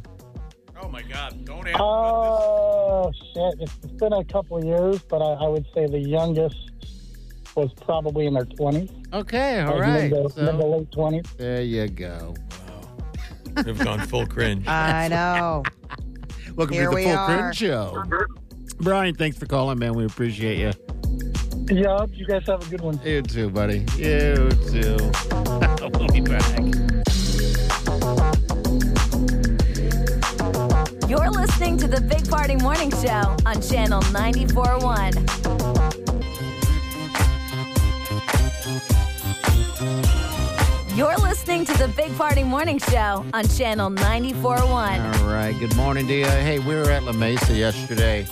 Oh, 0.80 0.88
my 0.88 1.02
God. 1.02 1.44
Don't 1.44 1.68
ask. 1.68 1.80
Oh 1.80 3.12
shit! 3.34 3.56
It's 3.62 3.94
been 3.94 4.14
a 4.14 4.24
couple 4.26 4.58
of 4.58 4.64
years, 4.64 5.02
but 5.10 5.22
I, 5.22 5.46
I 5.46 5.48
would 5.48 5.66
say 5.74 5.88
the 5.88 6.00
youngest 6.00 6.72
was 7.56 7.74
probably 7.74 8.28
in 8.28 8.34
their 8.34 8.46
twenties. 8.46 8.90
Okay, 9.14 9.60
all 9.62 9.74
like 9.74 9.82
right. 9.82 10.12
mid 10.12 10.34
to, 10.34 10.44
mid 10.44 10.60
to 10.60 10.66
late 10.66 10.92
twenties. 10.92 11.26
there 11.38 11.62
you 11.62 11.88
go. 11.88 12.36
They've 13.54 13.78
gone 13.78 14.00
full 14.08 14.26
cringe. 14.26 14.68
I 14.68 15.08
know. 15.10 15.64
Welcome 16.56 16.74
Here 16.74 16.86
to 16.86 16.90
the 16.90 16.96
we 16.96 17.04
Full 17.04 17.16
are. 17.18 17.26
Print 17.28 17.56
Show. 17.56 18.04
Brian, 18.80 19.16
thanks 19.16 19.38
for 19.38 19.46
calling, 19.46 19.80
man. 19.80 19.94
We 19.94 20.06
appreciate 20.06 20.58
you. 20.58 20.72
Yup, 21.76 22.10
you 22.14 22.26
guys 22.26 22.44
have 22.48 22.66
a 22.66 22.70
good 22.70 22.82
one. 22.82 23.00
You 23.06 23.22
too, 23.22 23.50
buddy. 23.50 23.86
You 23.96 24.50
too. 24.70 24.98
we'll 25.94 26.08
be 26.10 26.22
back. 26.22 26.60
You're 31.08 31.30
listening 31.30 31.78
to 31.78 31.88
the 31.88 32.02
Big 32.10 32.28
Party 32.30 32.56
Morning 32.56 32.92
Show 32.92 33.36
on 33.46 33.62
Channel 33.62 34.02
94.1. 34.02 35.41
You're 41.02 41.18
listening 41.18 41.66
to 41.66 41.76
the 41.80 41.88
Big 41.88 42.16
Party 42.16 42.44
Morning 42.44 42.78
Show 42.78 43.26
on 43.34 43.48
Channel 43.48 43.90
94.1. 43.90 44.70
All 44.70 45.34
right. 45.34 45.58
Good 45.60 45.76
morning 45.76 46.08
you. 46.08 46.26
Hey, 46.26 46.60
we 46.60 46.76
were 46.76 46.92
at 46.92 47.02
La 47.02 47.12
Mesa 47.12 47.56
yesterday. 47.56 48.28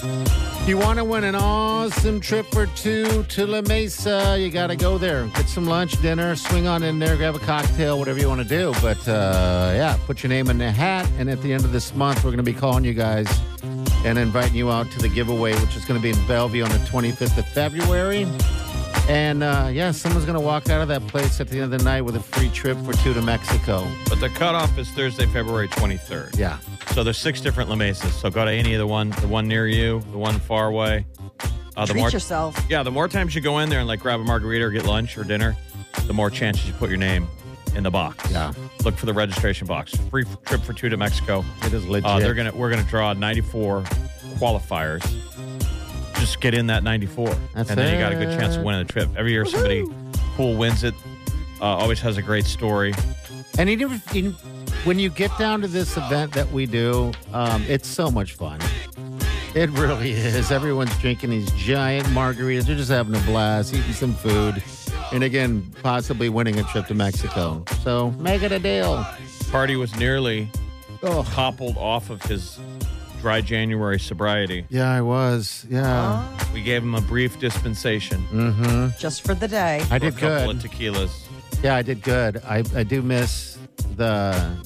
If 0.00 0.66
you 0.66 0.78
want 0.78 0.98
to 0.98 1.04
win 1.04 1.24
an 1.24 1.34
awesome 1.34 2.18
trip 2.20 2.46
for 2.46 2.68
two 2.68 3.22
to 3.24 3.46
La 3.46 3.60
Mesa, 3.60 4.34
you 4.40 4.50
got 4.50 4.68
to 4.68 4.76
go 4.76 4.96
there. 4.96 5.26
Get 5.26 5.50
some 5.50 5.66
lunch, 5.66 6.00
dinner, 6.00 6.34
swing 6.36 6.66
on 6.66 6.82
in 6.82 6.98
there, 6.98 7.18
grab 7.18 7.34
a 7.34 7.38
cocktail, 7.38 7.98
whatever 7.98 8.18
you 8.18 8.28
want 8.30 8.40
to 8.40 8.48
do. 8.48 8.72
But 8.80 9.06
uh, 9.06 9.72
yeah, 9.74 9.98
put 10.06 10.22
your 10.22 10.30
name 10.30 10.48
in 10.48 10.56
the 10.56 10.70
hat. 10.70 11.06
And 11.18 11.28
at 11.28 11.42
the 11.42 11.52
end 11.52 11.66
of 11.66 11.72
this 11.72 11.94
month, 11.94 12.24
we're 12.24 12.30
going 12.30 12.38
to 12.38 12.50
be 12.50 12.54
calling 12.54 12.84
you 12.84 12.94
guys 12.94 13.28
and 14.06 14.16
inviting 14.16 14.54
you 14.54 14.70
out 14.70 14.90
to 14.92 14.98
the 15.00 15.10
giveaway, 15.10 15.52
which 15.60 15.76
is 15.76 15.84
going 15.84 16.00
to 16.00 16.02
be 16.02 16.18
in 16.18 16.26
Bellevue 16.26 16.64
on 16.64 16.70
the 16.70 16.78
25th 16.78 17.36
of 17.36 17.46
February. 17.48 18.26
And 19.08 19.42
uh, 19.44 19.68
yeah, 19.72 19.92
someone's 19.92 20.24
going 20.24 20.38
to 20.38 20.44
walk 20.44 20.68
out 20.68 20.82
of 20.82 20.88
that 20.88 21.06
place 21.06 21.40
at 21.40 21.48
the 21.48 21.60
end 21.60 21.72
of 21.72 21.78
the 21.78 21.84
night 21.84 22.02
with 22.02 22.16
a 22.16 22.20
free 22.20 22.48
trip 22.50 22.76
for 22.78 22.92
two 22.94 23.14
to 23.14 23.22
Mexico. 23.22 23.86
But 24.08 24.18
the 24.20 24.28
cutoff 24.30 24.76
is 24.78 24.90
Thursday, 24.90 25.26
February 25.26 25.68
23rd. 25.68 26.36
Yeah. 26.36 26.58
So 26.92 27.04
there's 27.04 27.18
six 27.18 27.40
different 27.40 27.70
La 27.70 27.76
Mesas. 27.76 28.12
So 28.14 28.30
go 28.30 28.44
to 28.44 28.50
any 28.50 28.74
of 28.74 28.80
the 28.80 28.86
one, 28.86 29.10
the 29.10 29.28
one 29.28 29.46
near 29.46 29.68
you, 29.68 30.00
the 30.10 30.18
one 30.18 30.40
far 30.40 30.66
away. 30.68 31.06
Uh, 31.76 31.84
the 31.84 31.92
Treat 31.92 32.00
more, 32.00 32.10
yourself. 32.10 32.58
yeah, 32.68 32.82
the 32.82 32.90
more 32.90 33.06
times 33.06 33.34
you 33.34 33.40
go 33.42 33.58
in 33.58 33.68
there 33.68 33.80
and 33.80 33.86
like 33.88 34.00
grab 34.00 34.18
a 34.18 34.24
margarita 34.24 34.64
or 34.64 34.70
get 34.70 34.86
lunch 34.86 35.16
or 35.18 35.24
dinner, 35.24 35.54
the 36.06 36.12
more 36.12 36.30
chances 36.30 36.66
you 36.66 36.72
put 36.72 36.88
your 36.88 36.98
name 36.98 37.28
in 37.76 37.82
the 37.84 37.90
box. 37.90 38.28
Yeah. 38.30 38.52
Look 38.82 38.96
for 38.96 39.04
the 39.06 39.12
registration 39.12 39.66
box. 39.66 39.94
Free 40.10 40.24
f- 40.26 40.42
trip 40.44 40.62
for 40.62 40.72
two 40.72 40.88
to 40.88 40.96
Mexico. 40.96 41.44
It 41.64 41.74
is 41.74 41.86
legit. 41.86 42.08
Uh, 42.08 42.18
they're 42.18 42.32
gonna 42.34 42.52
we're 42.54 42.70
gonna 42.70 42.82
draw 42.84 43.12
94 43.12 43.82
qualifiers. 44.38 45.04
Just 46.26 46.40
get 46.40 46.54
in 46.54 46.66
that 46.66 46.82
94, 46.82 47.28
That's 47.54 47.70
and 47.70 47.78
then 47.78 47.94
you 47.94 48.00
got 48.00 48.10
a 48.10 48.16
good 48.16 48.36
chance 48.36 48.56
of 48.56 48.64
winning 48.64 48.84
the 48.84 48.92
trip. 48.92 49.08
Every 49.16 49.30
year, 49.30 49.44
somebody 49.44 49.84
cool 50.36 50.56
wins 50.56 50.82
it. 50.82 50.92
Uh, 51.60 51.66
always 51.66 52.00
has 52.00 52.16
a 52.16 52.22
great 52.22 52.46
story. 52.46 52.92
And 53.58 53.70
you, 53.70 53.88
when 54.82 54.98
you 54.98 55.08
get 55.08 55.30
down 55.38 55.60
to 55.60 55.68
this 55.68 55.96
event 55.96 56.32
that 56.32 56.50
we 56.50 56.66
do, 56.66 57.12
um, 57.32 57.62
it's 57.68 57.86
so 57.86 58.10
much 58.10 58.34
fun. 58.34 58.58
It 59.54 59.70
really 59.70 60.10
is. 60.10 60.50
Everyone's 60.50 60.98
drinking 60.98 61.30
these 61.30 61.48
giant 61.52 62.08
margaritas. 62.08 62.64
They're 62.66 62.74
just 62.74 62.90
having 62.90 63.14
a 63.14 63.20
blast, 63.20 63.72
eating 63.72 63.92
some 63.92 64.14
food, 64.14 64.60
and 65.12 65.22
again, 65.22 65.72
possibly 65.80 66.28
winning 66.28 66.58
a 66.58 66.64
trip 66.64 66.88
to 66.88 66.94
Mexico. 66.94 67.64
So 67.84 68.10
make 68.18 68.42
it 68.42 68.50
a 68.50 68.58
deal. 68.58 69.06
Party 69.52 69.76
was 69.76 69.94
nearly 69.96 70.50
Oh, 71.04 71.22
toppled 71.22 71.76
off 71.76 72.10
of 72.10 72.20
his 72.22 72.58
dry 73.20 73.40
January 73.40 73.98
sobriety. 73.98 74.66
yeah, 74.70 74.90
I 74.90 75.00
was. 75.00 75.66
Yeah. 75.68 76.26
We 76.52 76.62
gave 76.62 76.82
him 76.82 76.94
a 76.94 77.00
brief 77.00 77.38
dispensation. 77.38 78.24
Mm-hmm. 78.32 78.98
Just 78.98 79.22
for 79.22 79.34
the 79.34 79.48
day. 79.48 79.80
I 79.82 79.84
for 79.88 79.94
a 79.96 79.98
did 80.00 80.16
couple 80.18 80.52
good. 80.52 80.64
of 80.64 80.70
tequilas. 80.70 81.10
Yeah, 81.62 81.74
I 81.76 81.82
did 81.82 82.02
good. 82.02 82.42
I, 82.44 82.62
I 82.74 82.82
do 82.84 83.02
miss 83.02 83.58
the 83.96 84.56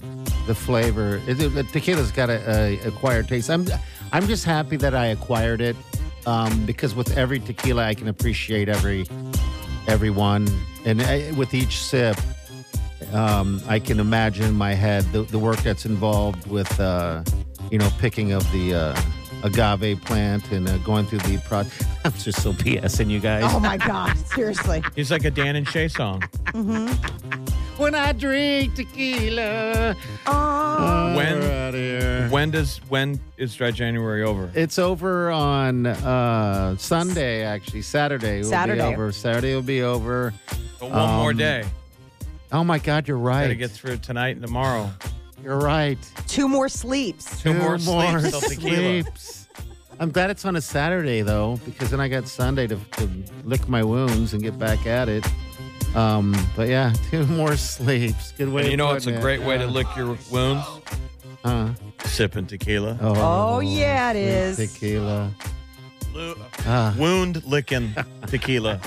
the 0.46 0.54
flavor. 0.54 1.20
It, 1.26 1.40
it- 1.40 1.54
the 1.54 1.62
tequila's 1.64 2.10
got 2.12 2.30
a, 2.30 2.40
a 2.50 2.80
acquired 2.88 3.28
taste. 3.28 3.48
I'm 3.50 3.66
I'm 4.12 4.26
just 4.26 4.44
happy 4.44 4.76
that 4.78 4.94
I 4.94 5.06
acquired 5.06 5.60
it 5.60 5.76
um, 6.26 6.66
because 6.66 6.94
with 6.94 7.16
every 7.16 7.38
tequila, 7.40 7.84
I 7.84 7.94
can 7.94 8.08
appreciate 8.08 8.68
every 8.68 9.06
every 9.86 10.10
one, 10.10 10.48
and 10.84 11.00
I, 11.02 11.30
with 11.32 11.54
each 11.54 11.78
sip, 11.80 12.16
um, 13.12 13.62
I 13.68 13.78
can 13.78 13.98
imagine 14.00 14.44
in 14.46 14.54
my 14.56 14.74
head 14.74 15.04
the, 15.12 15.22
the 15.22 15.38
work 15.38 15.58
that's 15.62 15.86
involved 15.86 16.46
with 16.48 16.78
uh, 16.80 17.22
you 17.70 17.78
know 17.78 17.90
picking 17.98 18.33
of 18.33 18.50
the. 18.52 18.74
Uh, 18.74 19.02
agave 19.42 19.98
plant 20.04 20.50
and 20.52 20.68
uh, 20.68 20.76
going 20.78 21.06
through 21.06 21.18
the 21.20 21.38
process. 21.38 21.87
I'm 22.04 22.12
just 22.12 22.42
so 22.42 22.52
BSing 22.52 23.09
you 23.09 23.20
guys. 23.20 23.44
Oh 23.46 23.61
my 23.61 23.76
God. 23.76 24.16
Seriously. 24.18 24.82
He's 24.94 25.11
like 25.11 25.24
a 25.24 25.30
Dan 25.30 25.57
and 25.57 25.66
Shay 25.66 25.88
song. 25.88 26.22
When 27.76 27.94
I 27.94 28.12
drink 28.12 28.74
tequila. 28.74 29.97
Oh. 30.26 31.16
When- 31.16 31.40
we're 31.40 31.53
out 31.53 31.74
here. 31.74 32.28
When 32.28 32.51
does 32.51 32.78
when 32.88 33.18
is 33.38 33.55
dry 33.55 33.70
January 33.70 34.22
over? 34.22 34.51
It's 34.55 34.78
over 34.78 35.30
on 35.30 35.86
uh, 35.86 36.76
Sunday, 36.76 37.42
actually. 37.42 37.82
Saturday 37.82 38.42
will 38.42 38.51
Saturday. 38.51 38.80
be 38.80 38.94
over. 38.94 39.12
Saturday 39.12 39.55
will 39.55 39.62
be 39.62 39.82
over. 39.82 40.34
But 40.78 40.90
one 40.90 41.11
more 41.14 41.30
um, 41.30 41.36
day. 41.36 41.64
Oh 42.53 42.64
my 42.64 42.78
God, 42.78 43.09
you're 43.09 43.16
Got 43.16 43.24
right. 43.24 43.47
to 43.49 43.55
get 43.55 43.70
through 43.70 43.99
tonight 43.99 44.36
and 44.36 44.42
tomorrow. 44.44 44.90
You're 45.43 45.59
right. 45.59 45.99
Two 46.26 46.49
more 46.49 46.68
sleeps. 46.68 47.41
Two 47.41 47.55
more 47.55 47.78
sleeps 47.78 48.30
till 48.30 48.41
tequila. 48.41 49.03
sleeps. 49.05 49.49
I'm 49.99 50.11
glad 50.11 50.30
it's 50.30 50.45
on 50.45 50.57
a 50.57 50.61
Saturday 50.61 51.22
though, 51.22 51.59
because 51.64 51.91
then 51.91 52.01
I 52.01 52.09
got 52.09 52.26
Sunday 52.28 52.66
to, 52.66 52.76
to 52.76 53.09
lick 53.45 53.68
my 53.68 53.82
wounds 53.82 54.32
and 54.32 54.43
get 54.43 54.59
back 54.59 54.86
at 54.86 55.09
it. 55.09 55.26
Um, 55.95 56.34
but 56.57 56.68
yeah, 56.68 56.93
two 57.11 57.26
more 57.26 57.57
sleeps. 57.57 58.32
Good 58.32 58.49
way. 58.51 58.62
And 58.62 58.68
you 58.70 58.74
of 58.74 58.78
know 58.78 58.93
it's 58.95 59.07
a 59.07 59.12
great 59.20 59.43
way 59.43 59.59
to 59.59 59.66
lick 59.66 59.86
your 59.97 60.16
wounds? 60.30 60.64
Huh? 61.45 61.70
Sipping 62.05 62.47
tequila. 62.47 62.99
Oh, 63.01 63.61
yeah, 63.61 64.11
it 64.11 64.16
is. 64.16 64.57
Tequila. 64.57 65.30
Lu- 66.14 66.34
Ah. 66.66 66.95
Wound 66.99 67.45
licking 67.47 67.95
tequila. 68.26 68.80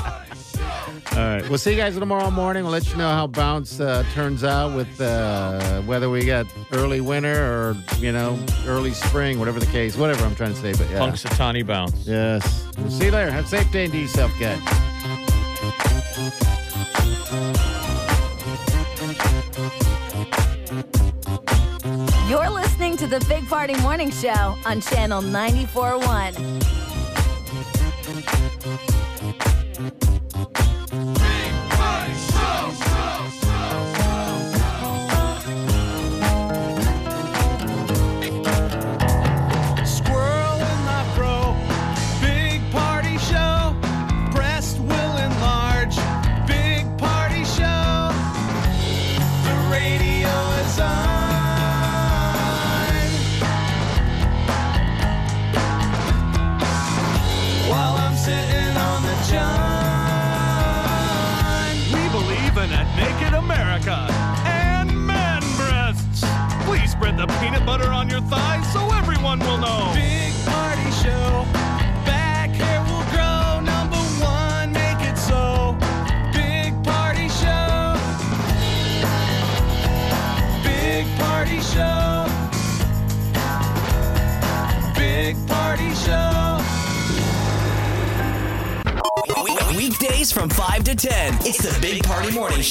All 0.60 1.20
right. 1.20 1.48
We'll 1.48 1.58
see 1.58 1.72
you 1.72 1.78
guys 1.78 1.98
tomorrow 1.98 2.32
morning. 2.32 2.64
We'll 2.64 2.72
let 2.72 2.90
you 2.90 2.98
know 2.98 3.10
how 3.10 3.28
bounce 3.28 3.80
uh, 3.80 4.04
turns 4.14 4.44
out 4.44 4.76
with 4.76 5.00
uh, 5.00 5.82
whether 5.82 6.10
we 6.10 6.26
got 6.26 6.48
early 6.72 7.02
winter 7.02 7.36
or 7.36 7.78
you 8.00 8.12
know 8.12 8.40
early 8.66 8.92
spring, 8.94 9.40
whatever 9.40 9.60
the 9.60 9.68
case, 9.68 9.96
whatever 9.98 10.26
I'm 10.26 10.36
trying 10.36 10.54
to 10.54 10.60
say. 10.60 10.72
But 10.72 10.90
yeah. 10.90 11.00
Punxsutawney 11.00 11.66
bounce. 11.66 12.08
Yes. 12.08 12.68
We'll 12.78 12.90
see 12.90 13.06
you 13.06 13.12
later. 13.12 13.32
Have 13.32 13.46
a 13.46 13.48
safe 13.48 13.72
day 13.72 13.84
and 13.84 13.94
do 13.94 14.00
yourself 14.00 14.32
good. 14.40 14.60
You're 22.28 22.50
listening 22.50 22.98
to 22.98 23.08
the 23.08 23.24
Big 23.30 23.48
Party 23.48 23.76
Morning 23.82 24.10
Show 24.10 24.56
on 24.66 24.82
Channel 24.82 25.22
94.1. 25.22 26.83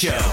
Show. 0.02 0.31